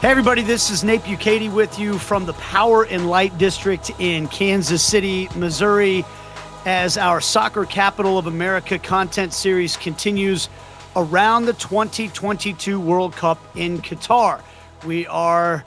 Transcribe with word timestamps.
Hey, 0.00 0.08
everybody, 0.08 0.40
this 0.40 0.70
is 0.70 0.82
Nate 0.82 1.02
Bukaty 1.02 1.52
with 1.52 1.78
you 1.78 1.98
from 1.98 2.24
the 2.24 2.32
Power 2.32 2.84
and 2.84 3.10
Light 3.10 3.36
District 3.36 3.90
in 3.98 4.28
Kansas 4.28 4.82
City, 4.82 5.28
Missouri, 5.36 6.06
as 6.64 6.96
our 6.96 7.20
Soccer 7.20 7.66
Capital 7.66 8.16
of 8.16 8.26
America 8.26 8.78
content 8.78 9.34
series 9.34 9.76
continues 9.76 10.48
around 10.96 11.44
the 11.44 11.52
2022 11.52 12.80
World 12.80 13.14
Cup 13.14 13.38
in 13.54 13.82
Qatar. 13.82 14.40
We 14.86 15.06
are 15.06 15.66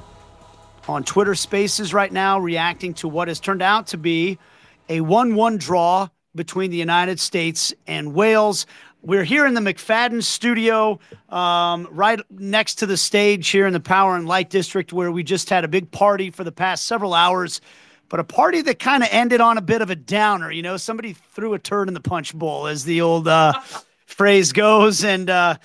on 0.88 1.04
Twitter 1.04 1.36
Spaces 1.36 1.94
right 1.94 2.12
now 2.12 2.40
reacting 2.40 2.96
to 2.96 3.08
what 3.08 3.28
has 3.28 3.40
turned 3.40 3.62
out 3.62 3.86
to 3.90 4.00
be 4.00 4.40
a 4.90 5.02
1 5.02 5.36
1 5.36 5.58
draw 5.58 6.08
between 6.34 6.72
the 6.72 6.78
United 6.78 7.20
States 7.20 7.72
and 7.86 8.16
Wales. 8.16 8.66
We're 9.06 9.26
here 9.26 9.46
in 9.46 9.54
the 9.54 9.60
McFadden 9.60 10.24
studio, 10.24 10.98
um, 11.28 11.90
right 11.92 12.22
next 12.30 12.76
to 12.76 12.86
the 12.86 12.96
stage 12.96 13.50
here 13.50 13.68
in 13.68 13.74
the 13.74 13.82
Power 13.82 14.16
and 14.16 14.26
Light 14.26 14.50
District, 14.50 14.94
where 14.94 15.12
we 15.12 15.24
just 15.24 15.50
had 15.50 15.66
a 15.66 15.68
big 15.68 15.92
party 15.92 16.32
for 16.32 16.46
the 16.46 16.54
past 16.54 16.88
several 16.88 17.14
hours, 17.14 17.60
but 18.08 18.22
a 18.22 18.24
party 18.24 18.62
that 18.62 18.80
kind 18.80 19.04
of 19.04 19.10
ended 19.12 19.42
on 19.42 19.58
a 19.58 19.62
bit 19.62 19.82
of 19.82 19.90
a 19.90 19.96
downer. 19.98 20.50
You 20.54 20.62
know, 20.62 20.78
somebody 20.78 21.12
threw 21.12 21.54
a 21.54 21.60
turd 21.60 21.90
in 21.90 21.94
the 21.94 22.00
punch 22.00 22.34
bowl, 22.34 22.66
as 22.66 22.86
the 22.86 23.02
old 23.02 23.28
uh, 23.28 23.60
phrase 24.06 24.54
goes, 24.54 25.04
and 25.04 25.30
uh, 25.30 25.58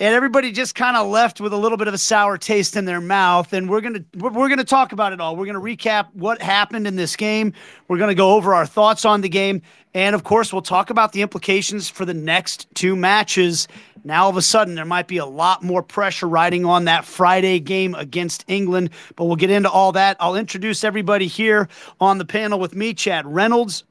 and 0.00 0.14
everybody 0.14 0.50
just 0.50 0.74
kind 0.74 0.96
of 0.96 1.06
left 1.08 1.42
with 1.42 1.52
a 1.52 1.56
little 1.58 1.76
bit 1.76 1.86
of 1.86 1.92
a 1.92 1.98
sour 1.98 2.38
taste 2.38 2.74
in 2.74 2.86
their 2.86 3.02
mouth. 3.02 3.52
And 3.52 3.68
we're 3.68 3.82
gonna 3.82 4.02
we're 4.16 4.48
gonna 4.48 4.64
talk 4.64 4.92
about 4.92 5.12
it 5.12 5.20
all. 5.20 5.36
We're 5.36 5.44
gonna 5.46 5.60
recap 5.60 6.08
what 6.14 6.40
happened 6.40 6.86
in 6.86 6.96
this 6.96 7.14
game. 7.16 7.52
We're 7.86 7.98
gonna 7.98 8.14
go 8.14 8.32
over 8.34 8.54
our 8.54 8.64
thoughts 8.64 9.04
on 9.04 9.20
the 9.20 9.28
game, 9.28 9.60
and 9.92 10.14
of 10.14 10.24
course, 10.24 10.52
we'll 10.52 10.62
talk 10.62 10.88
about 10.88 11.12
the 11.12 11.20
implications 11.20 11.90
for 11.90 12.06
the 12.06 12.14
next 12.14 12.66
two 12.74 12.96
matches. 12.96 13.68
Now, 14.02 14.24
all 14.24 14.30
of 14.30 14.38
a 14.38 14.42
sudden, 14.42 14.74
there 14.74 14.86
might 14.86 15.06
be 15.06 15.18
a 15.18 15.26
lot 15.26 15.62
more 15.62 15.82
pressure 15.82 16.26
riding 16.26 16.64
on 16.64 16.86
that 16.86 17.04
Friday 17.04 17.60
game 17.60 17.94
against 17.94 18.46
England, 18.48 18.88
but 19.16 19.26
we'll 19.26 19.36
get 19.36 19.50
into 19.50 19.70
all 19.70 19.92
that. 19.92 20.16
I'll 20.18 20.36
introduce 20.36 20.82
everybody 20.82 21.26
here 21.26 21.68
on 22.00 22.16
the 22.16 22.24
panel 22.24 22.58
with 22.58 22.74
me, 22.74 22.94
Chad 22.94 23.26
Reynolds, 23.26 23.84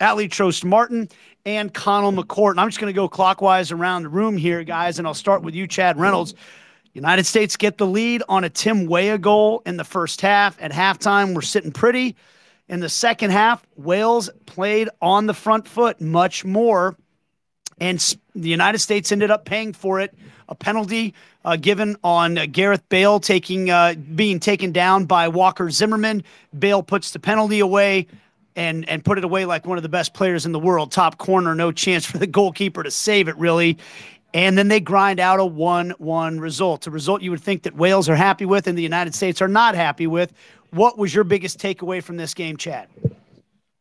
Aly 0.00 0.30
Trost 0.30 0.64
Martin, 0.64 1.10
and 1.44 1.72
Conall 1.72 2.18
McCourt. 2.18 2.52
And 2.52 2.60
I'm 2.60 2.68
just 2.68 2.80
going 2.80 2.92
to 2.92 2.96
go 2.96 3.08
clockwise 3.08 3.72
around 3.72 4.02
the 4.02 4.08
room 4.08 4.36
here, 4.36 4.62
guys, 4.64 4.98
and 4.98 5.06
I'll 5.06 5.14
start 5.14 5.42
with 5.42 5.54
you, 5.54 5.66
Chad 5.66 5.98
Reynolds. 5.98 6.34
United 6.92 7.24
States 7.24 7.56
get 7.56 7.78
the 7.78 7.86
lead 7.86 8.22
on 8.28 8.44
a 8.44 8.50
Tim 8.50 8.86
Weah 8.86 9.18
goal 9.18 9.62
in 9.64 9.76
the 9.76 9.84
first 9.84 10.20
half. 10.20 10.60
At 10.60 10.72
halftime, 10.72 11.34
we're 11.34 11.42
sitting 11.42 11.70
pretty. 11.70 12.16
In 12.68 12.80
the 12.80 12.88
second 12.88 13.30
half, 13.30 13.64
Wales 13.76 14.30
played 14.46 14.88
on 15.00 15.26
the 15.26 15.34
front 15.34 15.66
foot 15.68 16.00
much 16.00 16.44
more, 16.44 16.96
and 17.80 18.16
the 18.34 18.48
United 18.48 18.78
States 18.78 19.12
ended 19.12 19.30
up 19.30 19.44
paying 19.44 19.72
for 19.72 20.00
it. 20.00 20.14
A 20.48 20.54
penalty 20.54 21.14
uh, 21.44 21.56
given 21.56 21.96
on 22.02 22.36
uh, 22.36 22.46
Gareth 22.46 22.88
Bale 22.88 23.20
taking 23.20 23.70
uh, 23.70 23.94
being 24.14 24.40
taken 24.40 24.72
down 24.72 25.04
by 25.04 25.28
Walker 25.28 25.70
Zimmerman. 25.70 26.24
Bale 26.58 26.82
puts 26.82 27.12
the 27.12 27.20
penalty 27.20 27.60
away 27.60 28.08
and 28.56 28.88
and 28.88 29.04
put 29.04 29.18
it 29.18 29.24
away 29.24 29.44
like 29.44 29.66
one 29.66 29.76
of 29.76 29.82
the 29.82 29.88
best 29.88 30.14
players 30.14 30.46
in 30.46 30.52
the 30.52 30.58
world. 30.58 30.92
Top 30.92 31.18
corner, 31.18 31.54
no 31.54 31.72
chance 31.72 32.04
for 32.04 32.18
the 32.18 32.26
goalkeeper 32.26 32.82
to 32.82 32.90
save 32.90 33.28
it 33.28 33.36
really. 33.36 33.78
And 34.32 34.56
then 34.56 34.68
they 34.68 34.78
grind 34.78 35.18
out 35.18 35.40
a 35.40 35.44
1 35.44 35.90
1 35.98 36.40
result, 36.40 36.86
a 36.86 36.90
result 36.90 37.22
you 37.22 37.30
would 37.30 37.42
think 37.42 37.64
that 37.64 37.76
Wales 37.76 38.08
are 38.08 38.16
happy 38.16 38.44
with 38.44 38.66
and 38.66 38.78
the 38.78 38.82
United 38.82 39.14
States 39.14 39.42
are 39.42 39.48
not 39.48 39.74
happy 39.74 40.06
with. 40.06 40.32
What 40.70 40.98
was 40.98 41.14
your 41.14 41.24
biggest 41.24 41.58
takeaway 41.58 42.02
from 42.02 42.16
this 42.16 42.32
game, 42.32 42.56
Chad? 42.56 42.88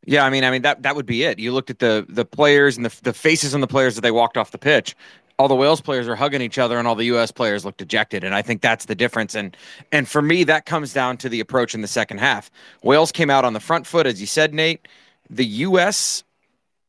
Yeah, 0.05 0.25
I 0.25 0.31
mean, 0.31 0.43
I 0.43 0.49
mean 0.49 0.63
that 0.63 0.81
that 0.81 0.95
would 0.95 1.05
be 1.05 1.23
it. 1.23 1.37
You 1.37 1.51
looked 1.51 1.69
at 1.69 1.79
the 1.79 2.05
the 2.09 2.25
players 2.25 2.77
and 2.77 2.85
the 2.85 3.01
the 3.03 3.13
faces 3.13 3.53
on 3.53 3.61
the 3.61 3.67
players 3.67 3.93
that 3.93 4.01
they 4.01 4.11
walked 4.11 4.37
off 4.37 4.49
the 4.49 4.57
pitch, 4.57 4.95
all 5.39 5.47
the 5.47 5.55
Wales 5.55 5.79
players 5.79 6.07
are 6.09 6.17
hugging 6.17 6.41
each 6.41 6.57
other 6.59 6.77
and 6.77 6.87
all 6.87 6.95
the 6.95 7.05
US 7.05 7.31
players 7.31 7.63
look 7.63 7.77
dejected 7.77 8.25
and 8.25 8.35
I 8.35 8.41
think 8.41 8.61
that's 8.61 8.85
the 8.85 8.93
difference 8.93 9.33
and 9.33 9.55
and 9.91 10.07
for 10.07 10.21
me 10.21 10.43
that 10.43 10.65
comes 10.65 10.93
down 10.93 11.17
to 11.17 11.29
the 11.29 11.39
approach 11.39 11.73
in 11.73 11.81
the 11.81 11.87
second 11.87 12.19
half. 12.19 12.51
Wales 12.83 13.11
came 13.11 13.29
out 13.29 13.45
on 13.45 13.53
the 13.53 13.59
front 13.61 13.87
foot 13.87 14.05
as 14.05 14.19
you 14.19 14.27
said 14.27 14.53
Nate. 14.53 14.87
The 15.29 15.45
US 15.45 16.23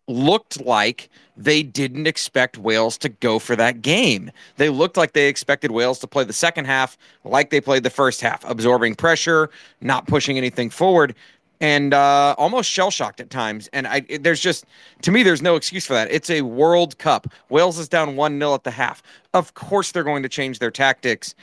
looked 0.08 0.60
like 0.66 1.08
they 1.36 1.62
didn't 1.62 2.08
expect 2.08 2.58
Wales 2.58 2.98
to 2.98 3.08
go 3.08 3.38
for 3.38 3.54
that 3.54 3.80
game. 3.80 4.32
They 4.56 4.68
looked 4.68 4.96
like 4.96 5.12
they 5.12 5.28
expected 5.28 5.70
Wales 5.70 6.00
to 6.00 6.08
play 6.08 6.24
the 6.24 6.32
second 6.32 6.64
half 6.64 6.98
like 7.24 7.50
they 7.50 7.60
played 7.60 7.84
the 7.84 7.90
first 7.90 8.20
half, 8.20 8.44
absorbing 8.50 8.96
pressure, 8.96 9.48
not 9.80 10.08
pushing 10.08 10.36
anything 10.36 10.70
forward 10.70 11.14
and 11.60 11.92
uh, 11.92 12.34
almost 12.38 12.70
shell 12.70 12.90
shocked 12.90 13.20
at 13.20 13.30
times. 13.30 13.68
And 13.72 13.86
I, 13.86 14.00
there's 14.20 14.40
just, 14.40 14.64
to 15.02 15.10
me, 15.10 15.22
there's 15.22 15.42
no 15.42 15.56
excuse 15.56 15.86
for 15.86 15.92
that. 15.92 16.10
It's 16.10 16.30
a 16.30 16.42
World 16.42 16.98
Cup. 16.98 17.26
Wales 17.50 17.78
is 17.78 17.88
down 17.88 18.16
1 18.16 18.38
0 18.38 18.54
at 18.54 18.64
the 18.64 18.70
half. 18.70 19.02
Of 19.34 19.54
course, 19.54 19.92
they're 19.92 20.04
going 20.04 20.22
to 20.22 20.28
change 20.28 20.58
their 20.58 20.70
tactics. 20.70 21.34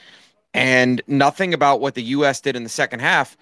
And 0.53 1.01
nothing 1.07 1.53
about 1.53 1.81
what 1.81 1.94
the 1.94 2.03
U.S. 2.03 2.41
did 2.41 2.56
in 2.56 2.63
the 2.63 2.69
second 2.69 3.00
half, 3.00 3.38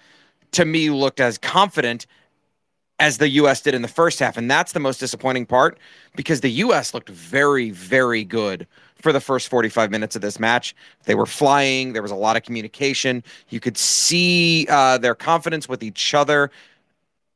to 0.52 0.64
me, 0.64 0.90
looked 0.90 1.20
as 1.20 1.38
confident 1.38 2.06
as 2.98 3.18
the 3.18 3.28
U.S. 3.30 3.62
did 3.62 3.74
in 3.74 3.82
the 3.82 3.88
first 3.88 4.18
half. 4.18 4.36
And 4.36 4.50
that's 4.50 4.72
the 4.72 4.80
most 4.80 4.98
disappointing 4.98 5.46
part 5.46 5.78
because 6.14 6.40
the 6.40 6.50
U.S. 6.50 6.92
looked 6.92 7.08
very, 7.08 7.70
very 7.70 8.24
good 8.24 8.66
for 8.96 9.12
the 9.12 9.20
first 9.20 9.48
45 9.48 9.90
minutes 9.90 10.16
of 10.16 10.22
this 10.22 10.40
match. 10.40 10.74
They 11.04 11.14
were 11.14 11.26
flying. 11.26 11.92
There 11.92 12.02
was 12.02 12.10
a 12.10 12.16
lot 12.16 12.36
of 12.36 12.42
communication. 12.42 13.22
You 13.48 13.60
could 13.60 13.76
see 13.76 14.66
uh, 14.68 14.98
their 14.98 15.14
confidence 15.14 15.68
with 15.68 15.82
each 15.82 16.14
other, 16.14 16.50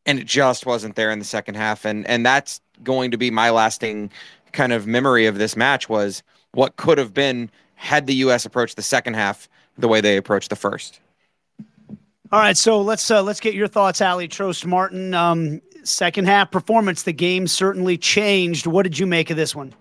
and 0.06 0.19
it 0.19 0.26
just 0.26 0.66
wasn't 0.66 0.97
there 0.97 1.10
in 1.10 1.19
the 1.19 1.25
second 1.25 1.56
half. 1.56 1.84
And 1.84 2.06
and 2.06 2.25
that's 2.25 2.60
going 2.82 3.10
to 3.10 3.19
be 3.19 3.31
my 3.31 3.50
lasting 3.50 4.10
kind 4.53 4.72
of 4.72 4.87
memory 4.87 5.26
of 5.26 5.38
this 5.38 5.56
match 5.56 5.88
was 5.88 6.22
what 6.53 6.76
could 6.76 6.98
have 6.98 7.15
been 7.15 7.50
had 7.77 8.06
the 8.06 8.15
U.S. 8.16 8.44
approached 8.44 8.77
the 8.77 8.82
second 8.82 9.15
half 9.15 9.48
the 9.78 9.88
way 9.88 10.00
they 10.00 10.16
approached 10.16 10.50
the 10.50 10.56
first. 10.56 11.00
All 12.32 12.38
right, 12.38 12.56
so 12.56 12.81
let's 12.81 13.10
uh, 13.10 13.22
let's 13.22 13.41
get 13.41 13.54
your 13.54 13.69
thoughts, 13.69 14.00
Aly 14.00 14.28
Trost 14.28 14.65
Martin. 14.65 15.15
Um, 15.15 15.60
second 15.82 16.27
half 16.27 16.50
performance, 16.50 17.03
the 17.03 17.12
game 17.12 17.47
certainly 17.47 17.98
changed. 17.98 18.66
What 18.66 18.84
did 18.84 18.98
you 18.98 19.06
make 19.06 19.31
of 19.31 19.37
this 19.37 19.54
one? 19.54 19.75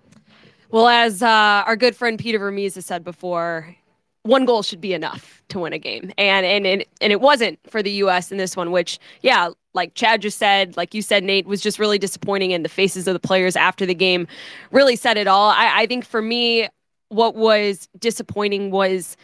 Well, 0.72 0.88
as 0.88 1.24
uh, 1.24 1.64
our 1.66 1.76
good 1.76 1.96
friend 1.96 2.20
Peter 2.20 2.38
Vermes 2.38 2.76
has 2.76 2.86
said 2.86 3.04
before, 3.04 3.76
one 4.24 4.46
goal 4.46 4.62
should 4.62 4.82
be 4.82 4.94
enough 4.94 5.42
to 5.50 5.60
win 5.60 5.74
a 5.74 5.80
game, 5.80 6.12
and 6.18 6.46
and 6.46 6.68
and, 6.68 6.86
and 7.02 7.12
it 7.12 7.22
wasn't 7.22 7.60
for 7.68 7.82
the 7.82 7.90
U.S. 7.92 8.32
in 8.32 8.38
this 8.38 8.56
one. 8.56 8.70
Which, 8.70 9.00
yeah, 9.22 9.50
like 9.74 9.96
Chad 9.96 10.22
just 10.22 10.38
said, 10.38 10.78
like 10.78 10.94
you 10.94 11.02
said, 11.02 11.24
Nate 11.24 11.48
was 11.48 11.62
just 11.62 11.80
really 11.80 11.98
disappointing, 11.98 12.54
and 12.54 12.64
the 12.64 12.70
faces 12.70 13.08
of 13.08 13.14
the 13.14 13.20
players 13.20 13.56
after 13.56 13.86
the 13.86 13.96
game 13.96 14.28
really 14.72 14.96
said 14.96 15.18
it 15.18 15.28
all. 15.28 15.50
I, 15.50 15.82
I 15.82 15.86
think 15.88 16.06
for 16.06 16.22
me, 16.22 16.68
what 17.08 17.34
was 17.34 17.90
disappointing 17.98 18.70
was 18.70 19.18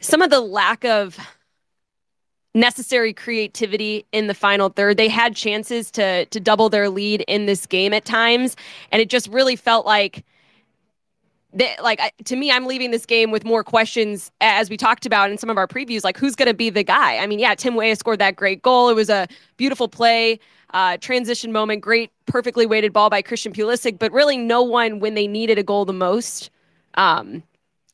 some 0.00 0.22
of 0.22 0.30
the 0.30 0.40
lack 0.40 0.86
of 0.86 1.18
necessary 2.54 3.12
creativity 3.12 4.06
in 4.12 4.26
the 4.26 4.34
final 4.34 4.70
third. 4.70 4.96
They 4.96 5.08
had 5.08 5.36
chances 5.36 5.90
to 5.90 6.24
to 6.24 6.40
double 6.40 6.70
their 6.70 6.88
lead 6.88 7.24
in 7.28 7.44
this 7.44 7.66
game 7.66 7.92
at 7.92 8.06
times, 8.06 8.56
and 8.90 9.02
it 9.02 9.10
just 9.10 9.28
really 9.28 9.56
felt 9.56 9.84
like 9.84 10.24
like 11.82 12.00
to 12.24 12.36
me, 12.36 12.50
I'm 12.50 12.66
leaving 12.66 12.90
this 12.90 13.06
game 13.06 13.30
with 13.30 13.44
more 13.44 13.64
questions 13.64 14.30
as 14.40 14.68
we 14.68 14.76
talked 14.76 15.06
about 15.06 15.30
in 15.30 15.38
some 15.38 15.50
of 15.50 15.56
our 15.56 15.66
previews. 15.66 16.04
Like, 16.04 16.16
who's 16.16 16.36
going 16.36 16.48
to 16.48 16.54
be 16.54 16.70
the 16.70 16.82
guy? 16.82 17.16
I 17.18 17.26
mean, 17.26 17.38
yeah, 17.38 17.54
Tim 17.54 17.74
Weah 17.76 17.96
scored 17.96 18.18
that 18.18 18.36
great 18.36 18.62
goal. 18.62 18.88
It 18.88 18.94
was 18.94 19.08
a 19.08 19.26
beautiful 19.56 19.88
play, 19.88 20.38
uh, 20.74 20.98
transition 20.98 21.52
moment, 21.52 21.80
great, 21.80 22.10
perfectly 22.26 22.66
weighted 22.66 22.92
ball 22.92 23.10
by 23.10 23.22
Christian 23.22 23.52
Pulisic. 23.52 23.98
But 23.98 24.12
really, 24.12 24.36
no 24.36 24.62
one 24.62 25.00
when 25.00 25.14
they 25.14 25.26
needed 25.26 25.58
a 25.58 25.62
goal 25.62 25.84
the 25.84 25.92
most, 25.92 26.50
um, 26.94 27.42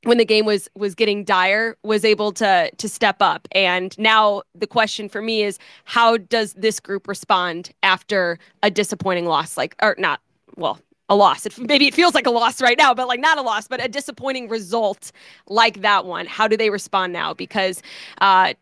when 0.05 0.19
the 0.19 0.25
game 0.25 0.45
was 0.45 0.69
was 0.75 0.97
getting 0.97 1.23
dire, 1.23 1.77
was 1.85 2.05
able 2.05 2.33
to 2.33 2.71
to 2.77 2.89
step 2.89 3.17
up. 3.21 3.47
And 3.53 3.97
now 3.99 4.43
the 4.55 4.67
question 4.67 5.09
for 5.09 5.23
me 5.23 5.43
is, 5.45 5.59
how 5.85 6.17
does 6.17 6.55
this 6.55 6.81
group 6.81 7.07
respond 7.07 7.71
after 7.85 8.39
a 8.63 8.71
disappointing 8.71 9.27
loss? 9.27 9.57
Like, 9.57 9.77
or 9.81 9.95
not? 9.99 10.21
Well, 10.57 10.81
a 11.13 11.15
loss. 11.15 11.45
It, 11.47 11.59
maybe 11.59 11.87
it 11.87 11.95
feels 11.95 12.15
like 12.15 12.27
a 12.27 12.31
loss 12.31 12.61
right 12.61 12.79
now, 12.79 12.95
but 12.95 13.07
like 13.07 13.21
not 13.21 13.39
a 13.39 13.43
loss, 13.43 13.69
but 13.69 13.85
a 13.85 13.89
disappointing 13.89 14.49
result 14.49 15.13
like 15.47 15.83
that 15.83 16.07
one. 16.07 16.27
How 16.27 16.49
do 16.49 16.57
they 16.57 16.71
respond 16.71 17.13
now? 17.13 17.35
Because 17.35 17.83
uh, 18.21 18.55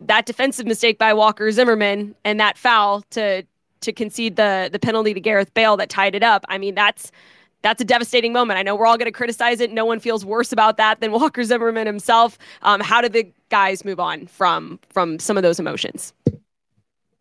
that 0.00 0.24
defensive 0.26 0.66
mistake 0.66 0.98
by 0.98 1.12
Walker 1.12 1.50
Zimmerman 1.52 2.14
and 2.24 2.40
that 2.40 2.56
foul 2.56 3.02
to 3.10 3.44
to 3.80 3.92
concede 3.92 4.36
the 4.36 4.70
the 4.72 4.78
penalty 4.78 5.14
to 5.14 5.20
Gareth 5.20 5.52
Bale 5.54 5.76
that 5.76 5.90
tied 5.90 6.14
it 6.14 6.22
up. 6.22 6.44
I 6.48 6.56
mean, 6.56 6.74
that's 6.74 7.12
that's 7.62 7.80
a 7.82 7.84
devastating 7.84 8.32
moment. 8.32 8.58
I 8.58 8.62
know 8.62 8.74
we're 8.74 8.86
all 8.86 8.96
going 8.96 9.06
to 9.06 9.12
criticize 9.12 9.60
it. 9.60 9.72
No 9.72 9.84
one 9.84 10.00
feels 10.00 10.24
worse 10.24 10.52
about 10.52 10.76
that 10.78 11.00
than 11.00 11.12
Walker 11.20 11.44
Zimmerman 11.44 11.86
himself. 11.86 12.38
Um, 12.62 12.80
how 12.80 13.00
did 13.02 13.12
the 13.12 13.30
guys 13.50 13.84
move 13.84 14.00
on 14.00 14.26
from 14.26 14.80
from 14.88 15.18
some 15.18 15.36
of 15.36 15.42
those 15.42 15.60
emotions? 15.60 16.14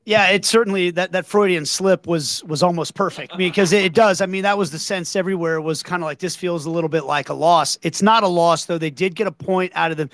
Yeah, 0.08 0.30
it 0.30 0.46
certainly 0.46 0.90
that 0.92 1.12
that 1.12 1.26
Freudian 1.26 1.66
slip 1.66 2.08
was 2.08 2.42
was 2.46 2.64
almost 2.64 2.96
perfect 2.96 3.38
because 3.38 3.74
it, 3.74 3.94
does. 3.94 4.22
I 4.22 4.26
mean, 4.26 4.44
that 4.44 4.58
was 4.58 4.72
the 4.72 4.80
sense 4.80 5.18
everywhere 5.18 5.60
was 5.60 5.84
kind 5.84 6.02
of 6.02 6.06
like 6.06 6.20
this 6.20 6.34
feels 6.34 6.66
a 6.66 6.70
little 6.70 6.88
bit 6.88 7.04
like 7.04 7.28
a 7.28 7.34
loss. 7.34 7.78
It's 7.82 8.02
not 8.02 8.24
a 8.24 8.28
loss 8.30 8.64
though. 8.64 8.78
They 8.78 8.90
did 8.90 9.16
get 9.16 9.28
a 9.28 9.34
point 9.34 9.74
out 9.76 9.92
of 9.92 9.98
the 9.98 10.10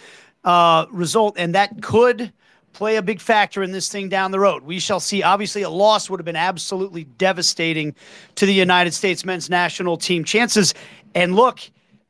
uh, 0.46 0.88
result, 0.92 1.36
and 1.38 1.54
that 1.54 1.84
could 1.84 2.34
play 2.74 2.96
a 2.96 3.04
big 3.04 3.22
factor 3.22 3.62
in 3.62 3.72
this 3.72 3.88
thing 3.88 4.10
down 4.10 4.32
the 4.32 4.40
road. 4.40 4.64
We 4.64 4.80
shall 4.80 5.00
see. 5.00 5.22
Obviously, 5.22 5.62
a 5.62 5.70
loss 5.70 6.10
would 6.10 6.20
have 6.20 6.26
been 6.26 6.36
absolutely 6.36 7.04
devastating 7.04 7.94
to 8.34 8.48
the 8.48 8.54
United 8.54 8.96
States 8.96 9.24
men's 9.24 9.48
national 9.48 9.98
team 9.98 10.24
chances. 10.24 10.74
And 11.14 11.36
look, 11.36 11.60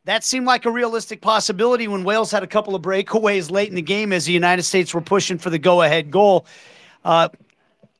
that 0.06 0.24
seemed 0.24 0.46
like 0.46 0.64
a 0.64 0.72
realistic 0.72 1.20
possibility 1.20 1.90
when 1.90 2.06
Wales 2.06 2.32
had 2.32 2.44
a 2.44 2.48
couple 2.48 2.76
of 2.76 2.82
breakaways 2.82 3.52
late 3.52 3.68
in 3.68 3.76
the 3.76 3.82
game 3.82 4.14
as 4.14 4.24
the 4.24 4.32
United 4.32 4.64
States 4.64 4.94
were 4.94 5.02
pushing 5.02 5.38
for 5.38 5.50
the 5.50 5.60
go 5.60 5.82
ahead 5.82 6.12
goal. 6.12 6.46
Uh, 7.04 7.28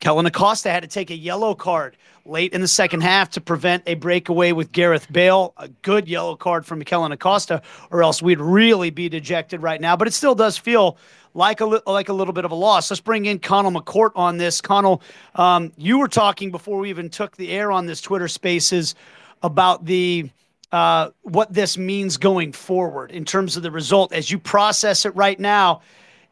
Kellyn 0.04 0.26
Acosta 0.26 0.70
had 0.70 0.82
to 0.82 0.86
take 0.86 1.10
a 1.10 1.16
yellow 1.16 1.54
card 1.54 1.96
late 2.26 2.52
in 2.52 2.60
the 2.60 2.68
second 2.68 3.00
half 3.00 3.30
to 3.30 3.40
prevent 3.40 3.82
a 3.86 3.94
breakaway 3.94 4.52
with 4.52 4.70
Gareth 4.70 5.10
Bale. 5.10 5.54
A 5.56 5.68
good 5.80 6.08
yellow 6.08 6.36
card 6.36 6.66
from 6.66 6.84
Kellyn 6.84 7.10
Acosta, 7.10 7.62
or 7.90 8.02
else 8.02 8.20
we'd 8.20 8.38
really 8.38 8.90
be 8.90 9.08
dejected 9.08 9.62
right 9.62 9.80
now. 9.80 9.96
But 9.96 10.06
it 10.06 10.12
still 10.12 10.34
does 10.34 10.58
feel 10.58 10.98
like 11.32 11.62
a 11.62 11.64
like 11.64 12.10
a 12.10 12.12
little 12.12 12.34
bit 12.34 12.44
of 12.44 12.50
a 12.50 12.54
loss. 12.54 12.90
Let's 12.90 13.00
bring 13.00 13.24
in 13.24 13.38
Conall 13.38 13.74
McCourt 13.74 14.10
on 14.14 14.36
this. 14.36 14.60
Conall, 14.60 15.00
um, 15.36 15.72
you 15.78 15.98
were 15.98 16.08
talking 16.08 16.50
before 16.50 16.80
we 16.80 16.90
even 16.90 17.08
took 17.08 17.34
the 17.38 17.50
air 17.50 17.72
on 17.72 17.86
this 17.86 18.02
Twitter 18.02 18.28
Spaces 18.28 18.94
about 19.42 19.86
the 19.86 20.28
uh, 20.70 21.12
what 21.22 21.50
this 21.50 21.78
means 21.78 22.18
going 22.18 22.52
forward 22.52 23.10
in 23.10 23.24
terms 23.24 23.56
of 23.56 23.62
the 23.62 23.70
result 23.70 24.12
as 24.12 24.30
you 24.30 24.38
process 24.38 25.06
it 25.06 25.16
right 25.16 25.40
now. 25.40 25.80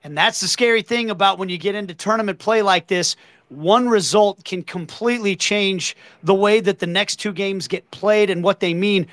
And 0.04 0.18
that's 0.18 0.40
the 0.40 0.48
scary 0.48 0.82
thing 0.82 1.10
about 1.10 1.38
when 1.38 1.48
you 1.48 1.56
get 1.56 1.74
into 1.74 1.94
tournament 1.94 2.38
play 2.38 2.60
like 2.60 2.88
this. 2.88 3.16
One 3.52 3.88
result 3.88 4.44
can 4.44 4.62
completely 4.62 5.36
change 5.36 5.94
the 6.22 6.34
way 6.34 6.60
that 6.60 6.78
the 6.78 6.86
next 6.86 7.16
two 7.16 7.32
games 7.32 7.68
get 7.68 7.90
played 7.90 8.30
and 8.30 8.42
what 8.42 8.60
they 8.60 8.72
mean. 8.72 9.06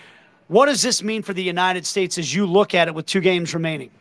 What 0.48 0.68
does 0.68 0.82
this 0.82 1.04
mean 1.04 1.24
for 1.24 1.34
the 1.34 1.44
United 1.44 1.86
States 1.86 2.18
as 2.18 2.34
you 2.34 2.46
look 2.46 2.74
at 2.74 2.88
it 2.88 2.96
with 2.96 3.06
two 3.06 3.20
games 3.20 3.54
remaining? 3.54 3.92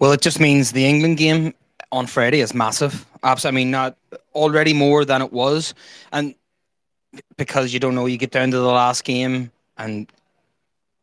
Well, 0.00 0.10
it 0.12 0.20
just 0.20 0.40
means 0.40 0.72
the 0.72 0.84
England 0.84 1.16
game 1.16 1.54
on 1.92 2.06
Friday 2.06 2.40
is 2.40 2.54
massive. 2.54 3.06
Absolutely, 3.22 3.60
I 3.60 3.64
mean, 3.64 3.70
not 3.70 3.96
already 4.34 4.72
more 4.72 5.04
than 5.04 5.22
it 5.22 5.32
was. 5.32 5.74
And 6.12 6.34
because 7.36 7.72
you 7.72 7.78
don't 7.78 7.94
know, 7.94 8.06
you 8.06 8.16
get 8.16 8.32
down 8.32 8.50
to 8.50 8.58
the 8.58 8.66
last 8.66 9.04
game 9.04 9.52
and 9.78 10.10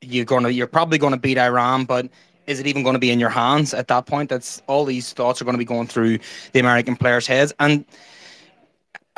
you're 0.02 0.26
gonna 0.26 0.50
you're 0.50 0.68
probably 0.68 0.98
gonna 0.98 1.18
beat 1.18 1.38
Iran, 1.38 1.86
but 1.86 2.10
is 2.46 2.60
it 2.60 2.68
even 2.68 2.84
going 2.84 2.96
to 2.96 3.00
be 3.00 3.12
in 3.12 3.20
your 3.20 3.30
hands 3.30 3.76
at 3.76 3.88
that 3.90 4.08
point? 4.08 4.30
That's 4.30 4.62
all 4.66 4.84
these 4.84 5.14
thoughts 5.14 5.40
are 5.40 5.46
going 5.46 5.54
to 5.54 5.60
be 5.60 5.66
going 5.66 5.88
through 5.88 6.18
the 6.52 6.60
American 6.60 6.96
players' 6.96 7.28
heads, 7.28 7.54
and 7.60 7.86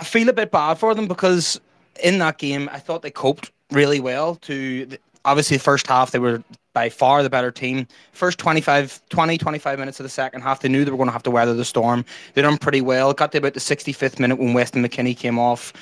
I 0.01 0.03
feel 0.03 0.29
a 0.29 0.33
bit 0.33 0.49
bad 0.51 0.79
for 0.79 0.95
them 0.95 1.07
because 1.07 1.61
in 2.03 2.17
that 2.17 2.39
game 2.39 2.67
I 2.73 2.79
thought 2.79 3.03
they 3.03 3.11
coped 3.11 3.51
really 3.71 3.99
well. 3.99 4.35
To 4.35 4.87
obviously 5.23 5.57
the 5.57 5.63
first 5.63 5.85
half 5.85 6.09
they 6.09 6.19
were 6.19 6.43
by 6.73 6.89
far 6.89 7.21
the 7.21 7.29
better 7.29 7.51
team. 7.51 7.87
First 8.11 8.39
25, 8.39 9.01
20, 9.09 9.37
25 9.37 9.79
minutes 9.79 9.99
of 9.99 10.03
the 10.03 10.09
second 10.09 10.41
half, 10.41 10.61
they 10.61 10.69
knew 10.69 10.83
they 10.83 10.91
were 10.91 10.97
going 10.97 11.09
to 11.09 11.13
have 11.13 11.23
to 11.23 11.31
weather 11.31 11.53
the 11.53 11.65
storm. 11.65 12.03
They 12.33 12.41
done 12.41 12.57
pretty 12.57 12.81
well. 12.81 13.13
Got 13.13 13.31
to 13.33 13.37
about 13.37 13.53
the 13.53 13.59
65th 13.59 14.19
minute 14.19 14.39
when 14.39 14.53
Weston 14.53 14.83
McKennie 14.83 15.15
came 15.15 15.37
off. 15.37 15.73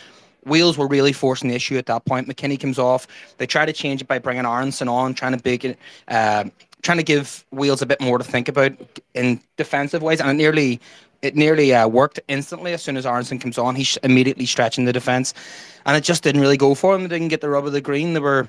Wales 0.45 0.77
were 0.77 0.87
really 0.87 1.13
forcing 1.13 1.49
the 1.49 1.55
issue 1.55 1.77
at 1.77 1.85
that 1.85 2.05
point. 2.05 2.27
McKennie 2.27 2.59
comes 2.59 2.79
off. 2.79 3.07
They 3.37 3.45
try 3.45 3.65
to 3.65 3.73
change 3.73 4.01
it 4.01 4.07
by 4.07 4.19
bringing 4.19 4.45
Aaronson 4.45 4.87
on, 4.87 5.13
trying 5.13 5.33
to 5.33 5.41
big 5.41 5.63
it, 5.63 5.79
uh, 6.07 6.45
trying 6.81 6.97
to 6.97 7.03
give 7.03 7.45
Wales 7.51 7.81
a 7.81 7.85
bit 7.85 8.01
more 8.01 8.17
to 8.17 8.23
think 8.23 8.47
about 8.47 8.73
in 9.13 9.39
defensive 9.57 10.01
ways, 10.01 10.19
and 10.19 10.29
it 10.29 10.33
nearly 10.33 10.79
it 11.21 11.35
nearly 11.35 11.73
uh, 11.73 11.87
worked 11.87 12.19
instantly 12.27 12.73
as 12.73 12.81
soon 12.81 12.97
as 12.97 13.05
Aaronson 13.05 13.39
comes 13.39 13.57
on. 13.57 13.75
He's 13.75 13.97
immediately 14.03 14.45
stretching 14.45 14.85
the 14.85 14.93
defense, 14.93 15.33
and 15.85 15.97
it 15.97 16.03
just 16.03 16.23
didn't 16.23 16.41
really 16.41 16.57
go 16.57 16.75
for 16.75 16.95
him. 16.95 17.03
They 17.03 17.09
didn't 17.09 17.27
get 17.27 17.41
the 17.41 17.49
rub 17.49 17.65
of 17.65 17.73
the 17.73 17.81
green. 17.81 18.13
They 18.13 18.19
were 18.19 18.47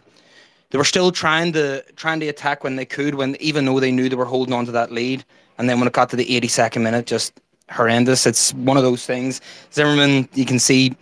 they 0.71 0.79
were 0.79 0.85
still 0.85 1.11
trying 1.11 1.53
to 1.53 1.83
trying 1.97 2.21
to 2.21 2.29
attack 2.29 2.65
when 2.65 2.77
they 2.77 2.87
could, 2.87 3.15
when 3.15 3.37
even 3.41 3.65
though 3.65 3.81
they 3.81 3.91
knew 3.91 4.09
they 4.09 4.17
were 4.17 4.25
holding 4.25 4.55
on 4.55 4.67
to 4.67 4.73
that 4.73 4.93
lead. 4.93 5.25
And 5.59 5.69
then 5.69 5.79
when 5.79 5.87
it 5.87 5.93
got 5.93 6.09
to 6.11 6.17
the 6.17 6.25
82nd 6.25 6.81
minute, 6.83 7.07
just 7.07 7.39
horrendous. 7.71 8.27
It's 8.27 8.55
one 8.55 8.77
of 8.77 8.83
those 8.83 9.05
things. 9.05 9.41
Zimmerman, 9.73 10.29
you 10.35 10.45
can 10.45 10.59
see 10.59 10.97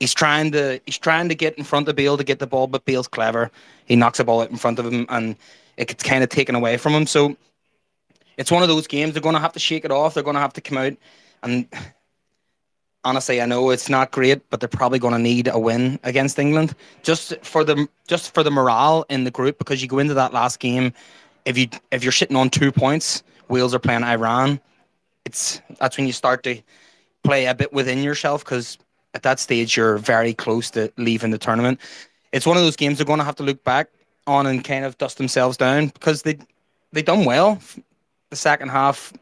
he's 0.00 0.14
trying 0.14 0.52
to 0.52 0.80
he's 0.86 0.98
trying 0.98 1.28
to 1.28 1.34
get 1.34 1.56
in 1.56 1.64
front 1.64 1.88
of 1.88 1.96
Bale 1.96 2.16
to 2.16 2.24
get 2.24 2.38
the 2.38 2.46
ball, 2.46 2.66
but 2.66 2.84
Bale's 2.84 3.08
clever. 3.08 3.50
He 3.86 3.96
knocks 3.96 4.18
the 4.18 4.24
ball 4.24 4.40
out 4.40 4.50
in 4.50 4.56
front 4.56 4.78
of 4.78 4.86
him, 4.86 5.06
and 5.08 5.36
it 5.76 5.88
gets 5.88 6.02
kind 6.02 6.22
of 6.22 6.30
taken 6.30 6.54
away 6.54 6.76
from 6.76 6.92
him. 6.92 7.06
So 7.06 7.36
it's 8.36 8.50
one 8.50 8.62
of 8.62 8.68
those 8.68 8.86
games. 8.86 9.12
They're 9.12 9.22
going 9.22 9.34
to 9.34 9.40
have 9.40 9.52
to 9.52 9.58
shake 9.58 9.84
it 9.84 9.90
off. 9.90 10.14
They're 10.14 10.22
going 10.22 10.34
to 10.34 10.40
have 10.40 10.52
to 10.54 10.60
come 10.60 10.78
out, 10.78 10.94
and 11.42 11.66
honestly, 13.04 13.40
I 13.40 13.46
know 13.46 13.70
it's 13.70 13.88
not 13.88 14.10
great, 14.10 14.48
but 14.50 14.60
they're 14.60 14.68
probably 14.68 14.98
going 14.98 15.14
to 15.14 15.18
need 15.18 15.48
a 15.48 15.58
win 15.58 15.98
against 16.02 16.38
England 16.38 16.74
just 17.02 17.34
for 17.42 17.64
the 17.64 17.88
just 18.06 18.34
for 18.34 18.42
the 18.42 18.50
morale 18.50 19.04
in 19.08 19.24
the 19.24 19.30
group 19.30 19.58
because 19.58 19.82
you 19.82 19.88
go 19.88 19.98
into 19.98 20.14
that 20.14 20.32
last 20.32 20.60
game. 20.60 20.92
If 21.44 21.58
you 21.58 21.68
if 21.90 22.02
you're 22.02 22.12
sitting 22.12 22.36
on 22.36 22.50
two 22.50 22.72
points, 22.72 23.22
Wales 23.48 23.74
are 23.74 23.78
playing 23.78 24.04
Iran. 24.04 24.60
It's 25.24 25.60
that's 25.78 25.96
when 25.96 26.06
you 26.06 26.12
start 26.12 26.42
to 26.44 26.60
play 27.24 27.46
a 27.46 27.54
bit 27.54 27.72
within 27.72 28.02
yourself 28.02 28.44
because 28.44 28.78
at 29.14 29.22
that 29.22 29.38
stage 29.38 29.76
you're 29.76 29.98
very 29.98 30.34
close 30.34 30.70
to 30.70 30.92
leaving 30.96 31.30
the 31.30 31.38
tournament. 31.38 31.80
It's 32.32 32.46
one 32.46 32.56
of 32.56 32.62
those 32.62 32.76
games 32.76 32.98
they're 32.98 33.06
going 33.06 33.18
to 33.18 33.24
have 33.24 33.36
to 33.36 33.42
look 33.42 33.62
back 33.62 33.88
on 34.26 34.46
and 34.46 34.64
kind 34.64 34.84
of 34.84 34.96
dust 34.98 35.18
themselves 35.18 35.56
down 35.56 35.88
because 35.88 36.22
they 36.22 36.38
they 36.92 37.02
done 37.02 37.24
well. 37.24 37.60
The 38.32 38.36
second 38.36 38.70
half, 38.70 39.12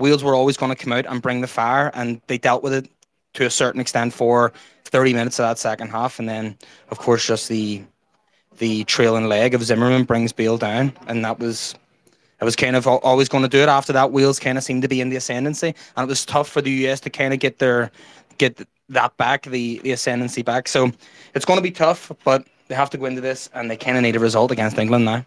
Wales 0.00 0.24
were 0.24 0.34
always 0.34 0.56
going 0.56 0.74
to 0.74 0.82
come 0.82 0.90
out 0.90 1.04
and 1.04 1.20
bring 1.20 1.42
the 1.42 1.46
fire, 1.46 1.90
and 1.92 2.22
they 2.26 2.38
dealt 2.38 2.62
with 2.62 2.72
it 2.72 2.88
to 3.34 3.44
a 3.44 3.50
certain 3.50 3.82
extent 3.82 4.14
for 4.14 4.50
30 4.84 5.12
minutes 5.12 5.38
of 5.38 5.42
that 5.42 5.58
second 5.58 5.88
half, 5.90 6.18
and 6.18 6.26
then 6.26 6.56
of 6.90 6.98
course 6.98 7.26
just 7.26 7.50
the 7.50 7.82
the 8.56 8.82
trailing 8.84 9.28
leg 9.28 9.52
of 9.52 9.62
Zimmerman 9.62 10.04
brings 10.04 10.32
Bale 10.32 10.56
down, 10.56 10.94
and 11.06 11.22
that 11.22 11.38
was 11.38 11.74
it 12.40 12.46
was 12.46 12.56
kind 12.56 12.76
of 12.76 12.86
always 12.86 13.28
going 13.28 13.42
to 13.42 13.48
do 13.48 13.58
it. 13.58 13.68
After 13.68 13.92
that, 13.92 14.10
Wales 14.10 14.38
kind 14.38 14.56
of 14.56 14.64
seemed 14.64 14.80
to 14.80 14.88
be 14.88 15.02
in 15.02 15.10
the 15.10 15.16
ascendancy, 15.16 15.74
and 15.94 16.04
it 16.04 16.08
was 16.08 16.24
tough 16.24 16.48
for 16.48 16.62
the 16.62 16.70
US 16.86 17.00
to 17.00 17.10
kind 17.10 17.34
of 17.34 17.40
get 17.40 17.58
their 17.58 17.90
get 18.38 18.66
that 18.88 19.14
back, 19.18 19.42
the, 19.42 19.80
the 19.80 19.92
ascendancy 19.92 20.40
back. 20.40 20.66
So 20.66 20.90
it's 21.34 21.44
going 21.44 21.58
to 21.58 21.62
be 21.62 21.72
tough, 21.72 22.10
but 22.24 22.46
they 22.68 22.74
have 22.74 22.88
to 22.88 22.96
go 22.96 23.04
into 23.04 23.20
this, 23.20 23.50
and 23.52 23.70
they 23.70 23.76
kind 23.76 23.98
of 23.98 24.02
need 24.02 24.16
a 24.16 24.18
result 24.18 24.50
against 24.50 24.78
England 24.78 25.04
now. 25.04 25.26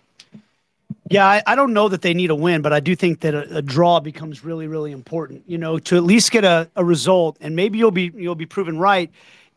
Yeah, 1.09 1.25
I, 1.25 1.41
I, 1.47 1.55
don't 1.55 1.73
know 1.73 1.89
that 1.89 2.01
they 2.03 2.13
need 2.13 2.29
a 2.29 2.35
win, 2.35 2.61
but 2.61 2.71
I 2.71 2.79
do 2.79 2.95
think 2.95 3.21
that 3.21 3.33
a, 3.33 3.57
a, 3.57 3.61
draw 3.63 3.99
becomes 3.99 4.43
really, 4.45 4.67
really 4.67 4.91
important. 4.91 5.43
You 5.47 5.57
know, 5.57 5.79
to 5.79 5.97
at 5.97 6.03
least 6.03 6.31
get 6.31 6.43
a, 6.43 6.69
a 6.75 6.85
result, 6.85 7.37
and 7.41 7.55
maybe 7.55 7.79
you'll 7.79 7.89
be 7.89 8.11
you'll 8.15 8.35
be 8.35 8.45
proven 8.45 8.77
right 8.77 9.09